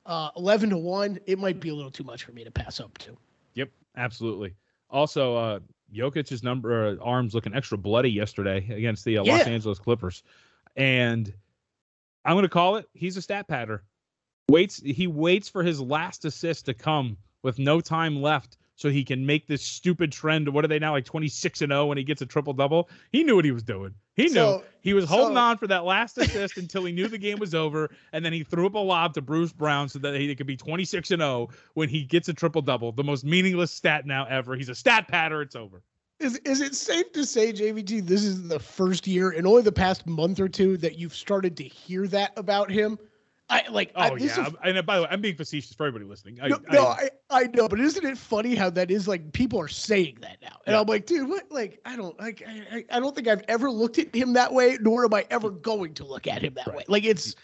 uh, 0.08 0.30
eleven 0.36 0.72
to 0.72 0.78
one, 0.78 1.20
it 1.28 1.38
might 1.38 1.60
be 1.60 1.70
a 1.70 1.76
little 1.76 1.92
too 1.92 2.04
much 2.04 2.24
for 2.24 2.32
me 2.32 2.44
to 2.44 2.52
pass 2.52 2.80
up 2.80 2.98
to. 3.00 3.16
Yep, 3.56 3.70
absolutely. 3.98 4.56
Also, 4.90 5.36
uh, 5.36 5.60
Jokic's 5.94 6.44
number 6.44 6.88
uh, 6.88 7.04
arms 7.04 7.34
looking 7.34 7.54
extra 7.54 7.78
bloody 7.78 8.12
yesterday 8.12 8.66
against 8.70 9.04
the 9.04 9.18
uh, 9.18 9.24
Los 9.24 9.46
Angeles 9.48 9.80
Clippers, 9.80 10.24
and 10.76 11.34
I'm 12.24 12.34
going 12.34 12.44
to 12.44 12.50
call 12.50 12.78
it. 12.78 12.88
He's 12.94 13.18
a 13.18 13.22
stat 13.22 13.48
padder. 13.48 13.82
Waits. 14.50 14.82
He 14.82 15.08
waits 15.08 15.50
for 15.50 15.64
his 15.64 15.82
last 15.82 16.24
assist 16.24 16.66
to 16.66 16.74
come 16.74 17.18
with 17.44 17.60
no 17.60 17.82
time 17.82 18.22
left, 18.22 18.58
so 18.76 18.90
he 18.90 19.04
can 19.04 19.26
make 19.26 19.48
this 19.48 19.62
stupid 19.64 20.12
trend. 20.12 20.48
What 20.50 20.64
are 20.64 20.70
they 20.70 20.80
now 20.80 20.94
like 20.94 21.06
26 21.06 21.62
and 21.62 21.72
0 21.72 21.88
when 21.88 21.98
he 21.98 22.04
gets 22.04 22.22
a 22.22 22.26
triple 22.26 22.54
double? 22.54 22.90
He 23.12 23.24
knew 23.24 23.36
what 23.36 23.46
he 23.46 23.52
was 23.52 23.64
doing. 23.64 23.94
He 24.18 24.24
knew 24.24 24.34
So- 24.34 24.64
he 24.82 24.94
was 24.94 25.06
holding 25.06 25.36
so- 25.36 25.42
on 25.42 25.58
for 25.58 25.68
that 25.68 25.86
last 25.86 26.18
assist 26.18 26.58
until 26.58 26.84
he 26.84 26.92
knew 26.92 27.08
the 27.08 27.18
game 27.18 27.38
was 27.40 27.54
over, 27.56 27.90
and 28.12 28.26
then 28.26 28.34
he 28.34 28.44
threw 28.44 28.66
up 28.66 28.74
a 28.74 28.80
lob 28.80 29.14
to 29.14 29.22
Bruce 29.22 29.54
Brown 29.54 29.88
so 29.88 30.00
that 30.00 30.20
he 30.20 30.36
could 30.36 30.48
be 30.48 30.58
26 30.58 31.12
and 31.12 31.22
0 31.22 31.50
when 31.76 31.88
he 31.88 32.04
gets 32.04 32.28
a 32.28 32.34
triple 32.34 32.62
double. 32.62 32.92
The 32.92 33.04
most 33.04 33.24
meaningless 33.24 33.72
stat 33.72 34.06
now 34.06 34.26
ever. 34.26 34.56
He's 34.56 34.70
a 34.70 34.76
stat 34.76 35.08
padder. 35.08 35.42
It's 35.44 35.56
over. 35.56 35.82
Is 36.20 36.38
is 36.46 36.62
it 36.62 36.74
safe 36.74 37.12
to 37.14 37.24
say, 37.24 37.54
JVT, 37.54 38.00
this 38.08 38.24
is 38.24 38.48
the 38.48 38.60
first 38.60 39.06
year 39.06 39.32
in 39.32 39.46
only 39.46 39.62
the 39.62 39.72
past 39.72 40.08
month 40.08 40.40
or 40.40 40.50
two 40.50 40.76
that 40.78 40.98
you've 40.98 41.14
started 41.16 41.56
to 41.58 41.64
hear 41.64 42.08
that 42.08 42.32
about 42.38 42.72
him? 42.72 42.98
I 43.50 43.64
like. 43.70 43.92
I, 43.96 44.10
Oh 44.10 44.18
this 44.18 44.36
yeah. 44.38 44.48
is- 44.48 44.54
and 44.64 44.78
uh, 44.78 44.82
by 44.82 44.98
the 44.98 45.04
way, 45.04 45.08
I'm 45.10 45.22
being 45.22 45.36
facetious 45.36 45.74
for 45.74 45.88
everybody 45.88 46.10
listening. 46.10 46.40
I, 46.42 46.50
no, 46.50 46.58
no, 46.70 46.86
I, 46.88 47.10
I 47.30 47.44
know, 47.54 47.70
but 47.70 47.80
isn't 47.80 48.06
it 48.06 48.18
funny 48.18 48.56
how 48.56 48.70
that 48.72 48.92
is 48.92 49.08
like 49.08 49.32
people 49.32 49.60
are 49.60 49.70
saying 49.70 50.18
that 50.22 50.38
now, 50.42 50.58
and 50.66 50.74
Yeah. 50.74 50.82
I'm 50.82 50.88
like, 50.88 51.06
dude, 51.06 51.30
what? 51.30 51.50
Like, 51.50 51.80
I 51.86 51.96
don't 51.96 52.20
like, 52.20 52.44
I, 52.46 52.64
I 52.78 52.98
I 52.98 53.00
don't 53.00 53.16
think 53.16 53.28
I've 53.28 53.44
ever 53.48 53.72
looked 53.72 54.00
at 54.00 54.14
him 54.14 54.34
that 54.34 54.54
way, 54.54 54.78
nor 54.82 55.06
am 55.06 55.14
I 55.14 55.26
ever 55.30 55.50
going 55.50 55.94
to 55.96 56.06
look 56.06 56.28
at 56.28 56.42
him 56.42 56.56
that 56.56 56.76
way. 56.76 56.84
Like, 56.90 57.06
it's, 57.06 57.36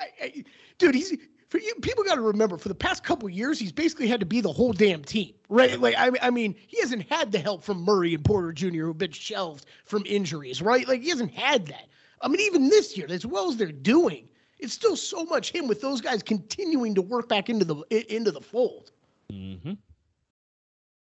I, 0.00 0.06
I, 0.24 0.44
dude, 0.78 0.94
he's 0.96 1.16
for 1.48 1.58
you. 1.58 1.72
People 1.82 2.02
got 2.02 2.16
to 2.16 2.20
remember, 2.20 2.58
for 2.58 2.68
the 2.68 2.74
past 2.74 3.04
couple 3.04 3.28
years, 3.28 3.60
he's 3.60 3.70
basically 3.70 4.08
had 4.08 4.18
to 4.18 4.26
be 4.26 4.40
the 4.40 4.52
whole 4.52 4.72
damn 4.72 5.04
team, 5.04 5.34
right? 5.48 5.78
Like, 5.78 5.94
I, 5.96 6.10
I 6.20 6.30
mean, 6.30 6.56
he 6.66 6.80
hasn't 6.80 7.08
had 7.08 7.30
the 7.30 7.38
help 7.38 7.62
from 7.62 7.82
Murray 7.84 8.12
and 8.14 8.24
Porter 8.24 8.52
Jr., 8.52 8.86
who've 8.86 8.98
been 8.98 9.12
shelved 9.12 9.66
from 9.84 10.02
injuries, 10.04 10.60
right? 10.60 10.88
Like, 10.88 11.02
he 11.02 11.10
hasn't 11.10 11.30
had 11.32 11.66
that. 11.68 11.86
I 12.22 12.26
mean, 12.28 12.40
even 12.40 12.70
this 12.70 12.96
year, 12.96 13.06
as 13.08 13.24
well 13.24 13.48
as 13.50 13.56
they're 13.56 13.70
doing, 13.70 14.28
it's 14.58 14.72
still 14.72 14.96
so 14.96 15.24
much 15.24 15.50
him 15.52 15.66
with 15.66 15.80
those 15.80 16.00
guys 16.00 16.22
continuing 16.22 16.94
to 16.94 17.02
work 17.02 17.28
back 17.28 17.48
into 17.48 17.64
the 17.64 17.76
into 18.14 18.30
the 18.30 18.40
fold. 18.40 18.90
Mm-hmm. 19.32 19.72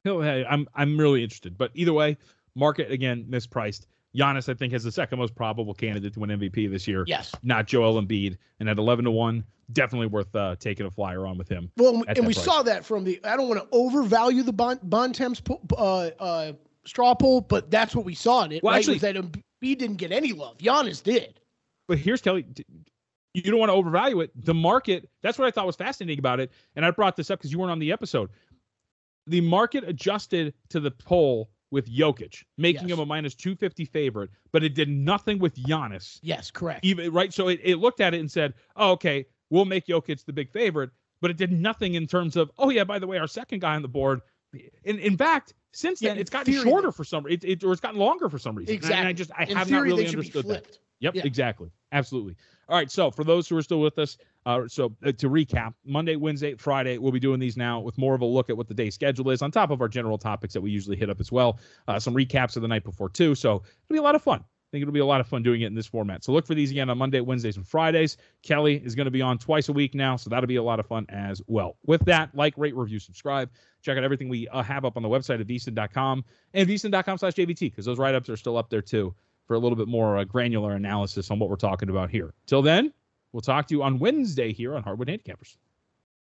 No, 0.06 0.22
hey, 0.22 0.46
I'm 0.50 0.68
I'm 0.76 0.98
really 0.98 1.24
interested. 1.24 1.58
But 1.58 1.72
either 1.74 1.94
way, 1.94 2.18
market 2.56 2.92
again 2.92 3.26
mispriced. 3.30 3.86
Giannis, 4.16 4.50
I 4.50 4.54
think, 4.54 4.74
has 4.74 4.84
the 4.84 4.92
second 4.92 5.20
most 5.20 5.36
probable 5.36 5.74
candidate 5.74 6.14
to 6.14 6.20
win 6.20 6.30
MVP 6.32 6.70
this 6.70 6.88
year. 6.88 7.06
Yes. 7.08 7.34
Not 7.44 7.66
Joel 7.66 8.02
Embiid. 8.02 8.38
And 8.60 8.68
at 8.70 8.78
11 8.78 9.06
to 9.06 9.12
1, 9.12 9.44
definitely 9.72 10.08
worth 10.08 10.36
uh, 10.36 10.56
taking 10.60 10.86
a 10.86 10.92
flyer 10.92 11.26
on 11.26 11.38
with 11.38 11.48
him. 11.48 11.72
Well, 11.78 12.04
and 12.08 12.28
we 12.28 12.34
price. 12.34 12.44
saw 12.44 12.62
that 12.64 12.84
from 12.84 13.06
the. 13.06 13.22
I 13.24 13.38
don't 13.38 13.48
want 13.48 13.62
to 13.62 13.68
overvalue 13.72 14.44
the 14.44 14.54
Bon 14.54 14.80
Bontemps 14.84 15.40
po- 15.40 15.62
uh, 15.78 16.10
uh, 16.22 16.54
straw 16.86 17.16
poll, 17.16 17.42
but 17.42 17.72
that's 17.72 17.96
what 17.96 18.06
we 18.06 18.14
saw 18.14 18.44
in 18.44 18.52
it. 18.52 18.64
Well, 18.64 18.74
right? 18.74 18.80
actually- 18.80 18.96
was 18.96 19.02
that 19.04 19.16
Embiid 19.16 19.78
didn't 19.78 19.96
get 19.96 20.12
any 20.12 20.34
love. 20.34 20.58
Giannis 20.58 21.02
did. 21.02 21.40
But 21.88 21.98
here's 21.98 22.22
Kelly. 22.22 22.46
You 23.34 23.44
don't 23.44 23.60
want 23.60 23.70
to 23.70 23.74
overvalue 23.74 24.20
it. 24.22 24.32
The 24.36 24.54
market, 24.54 25.10
that's 25.22 25.38
what 25.38 25.48
I 25.48 25.52
thought 25.52 25.66
was 25.66 25.76
fascinating 25.78 26.20
about 26.20 26.40
it. 26.40 26.52
And 26.76 26.86
I 26.86 26.92
brought 26.92 27.16
this 27.16 27.32
up 27.32 27.40
because 27.40 27.52
you 27.52 27.60
weren't 27.60 27.72
on 27.72 27.80
the 27.80 27.92
episode. 27.92 28.30
The 29.28 29.42
market 29.42 29.84
adjusted 29.88 30.54
to 30.70 30.80
the 30.80 30.92
poll 30.92 31.50
with 31.70 31.90
Jokic, 31.90 32.44
making 32.58 32.90
Yes. 32.90 32.98
him 32.98 33.04
a 33.04 33.06
minus 33.06 33.34
250 33.36 33.86
favorite, 33.86 34.30
but 34.52 34.64
it 34.64 34.76
did 34.76 34.90
nothing 34.90 35.40
with 35.40 35.56
Giannis. 35.56 36.20
Yes, 36.22 36.52
correct. 36.52 36.84
Even 36.84 37.12
right. 37.14 37.34
So 37.34 37.48
it, 37.48 37.62
it 37.64 37.78
looked 37.78 38.02
at 38.02 38.14
it 38.14 38.20
and 38.20 38.30
said, 38.30 38.54
oh, 38.76 38.92
okay, 38.92 39.26
we'll 39.50 39.64
make 39.66 39.86
Jokic 39.88 40.26
the 40.26 40.34
big 40.34 40.52
favorite. 40.52 40.90
but 41.22 41.32
it 41.32 41.38
did 41.38 41.52
nothing 41.54 41.94
in 41.94 42.08
terms 42.08 42.36
of, 42.36 42.52
oh 42.58 42.70
yeah, 42.72 42.84
by 42.84 42.98
the 43.00 43.08
way, 43.08 43.18
our 43.20 43.28
second 43.28 43.60
guy 43.62 43.76
on 43.76 43.82
the 43.84 43.88
board. 43.88 44.20
In 44.84 45.00
in 45.00 45.16
fact, 45.16 45.54
since 45.72 46.00
then 46.02 46.16
Yeah, 46.16 46.22
it's 46.22 46.30
gotten 46.30 46.52
theory, 46.52 46.64
shorter 46.70 46.92
for 46.92 47.06
some 47.06 47.24
reason, 47.24 47.48
it, 47.50 47.64
or 47.64 47.72
it's 47.72 47.80
gotten 47.80 48.00
longer 48.00 48.28
for 48.28 48.40
some 48.40 48.56
reason. 48.56 48.74
I- 48.84 48.98
And 48.98 49.08
I 49.08 49.12
Exactly. 49.12 49.14
just 49.14 49.32
I 49.38 49.44
In 49.52 49.56
have 49.58 49.68
theory, 49.68 49.80
not 49.80 49.86
really 49.98 50.08
understood 50.08 50.48
that. 50.48 50.78
Yep, 51.02 51.16
Yeah. 51.16 51.24
exactly, 51.26 51.70
absolutely. 51.92 52.38
All 52.70 52.78
right, 52.78 52.90
so 52.90 53.12
for 53.12 53.26
those 53.26 53.50
who 53.50 53.58
are 53.58 53.62
still 53.62 53.82
with 53.82 54.00
us, 54.00 54.18
uh, 54.46 54.68
so 54.68 54.96
uh, 55.06 55.12
to 55.12 55.30
recap, 55.30 55.74
Monday, 55.86 56.16
Wednesday, 56.16 56.56
Friday, 56.56 56.98
we'll 56.98 57.12
be 57.12 57.20
doing 57.20 57.40
these 57.40 57.58
now 57.58 57.80
with 57.82 57.98
more 57.98 58.16
of 58.16 58.22
a 58.22 58.26
look 58.26 58.50
at 58.50 58.56
what 58.56 58.68
the 58.68 58.74
day 58.74 58.90
schedule 58.90 59.30
is, 59.30 59.42
on 59.42 59.52
top 59.52 59.72
of 59.72 59.82
our 59.82 59.90
general 59.90 60.18
topics 60.18 60.54
that 60.54 60.62
we 60.62 60.72
usually 60.72 60.96
hit 60.96 61.10
up 61.10 61.20
as 61.20 61.32
well. 61.32 61.60
Uh, 61.88 62.00
some 62.00 62.14
recaps 62.14 62.56
of 62.56 62.62
the 62.62 62.68
night 62.68 62.84
before 62.86 63.10
too, 63.10 63.36
so 63.36 63.56
it'll 63.58 63.94
be 63.94 63.98
a 63.98 64.02
lot 64.02 64.16
of 64.16 64.22
fun. 64.22 64.40
I 64.40 64.72
think 64.72 64.84
it'll 64.84 64.94
be 64.94 65.02
a 65.02 65.06
lot 65.06 65.20
of 65.20 65.28
fun 65.28 65.44
doing 65.44 65.62
it 65.64 65.66
in 65.68 65.76
this 65.76 65.88
format. 65.88 66.24
So 66.24 66.32
look 66.32 66.48
for 66.48 66.56
these 66.56 66.72
again 66.72 66.90
on 66.90 66.98
Monday, 66.98 67.20
Wednesdays, 67.20 67.58
and 67.58 67.68
Fridays. 67.68 68.16
Kelly 68.42 68.78
is 68.86 68.96
going 68.96 69.04
to 69.04 69.12
be 69.12 69.22
on 69.22 69.38
twice 69.38 69.68
a 69.68 69.74
week 69.74 69.94
now, 69.94 70.16
so 70.16 70.30
that'll 70.30 70.48
be 70.48 70.56
a 70.56 70.64
lot 70.64 70.80
of 70.80 70.86
fun 70.88 71.06
as 71.10 71.42
well. 71.48 71.76
With 71.86 72.06
that, 72.06 72.34
like, 72.34 72.54
rate, 72.58 72.74
review, 72.78 73.00
subscribe. 73.00 73.50
Check 73.82 73.98
out 73.98 74.06
everything 74.06 74.30
we 74.30 74.48
uh, 74.48 74.64
have 74.64 74.86
up 74.86 74.96
on 74.96 75.04
the 75.04 75.10
website 75.10 75.42
at 75.42 75.48
vsin.com 75.48 76.24
and 76.54 76.70
vsin.com 76.70 77.18
slash 77.18 77.34
JVT 77.34 77.60
because 77.60 77.84
those 77.84 78.00
write 78.00 78.16
ups 78.16 78.30
are 78.30 78.38
still 78.38 78.56
up 78.56 78.70
there 78.70 78.82
too 78.82 79.14
for 79.52 79.56
a 79.56 79.60
little 79.60 79.76
bit 79.76 79.90
more 79.90 80.18
uh, 80.18 80.24
granular 80.24 80.76
analysis 80.76 81.30
on 81.30 81.38
what 81.38 81.50
we're 81.50 81.58
talking 81.58 81.90
about 81.90 82.10
here. 82.10 82.34
Till 82.46 82.62
then, 82.62 82.94
we'll 83.34 83.42
talk 83.42 83.68
to 83.68 83.76
you 83.76 83.84
on 83.84 84.00
Wednesday 84.00 84.54
here 84.54 84.78
on 84.78 84.82
Hardwood 84.82 85.10
Handicappers. 85.10 85.58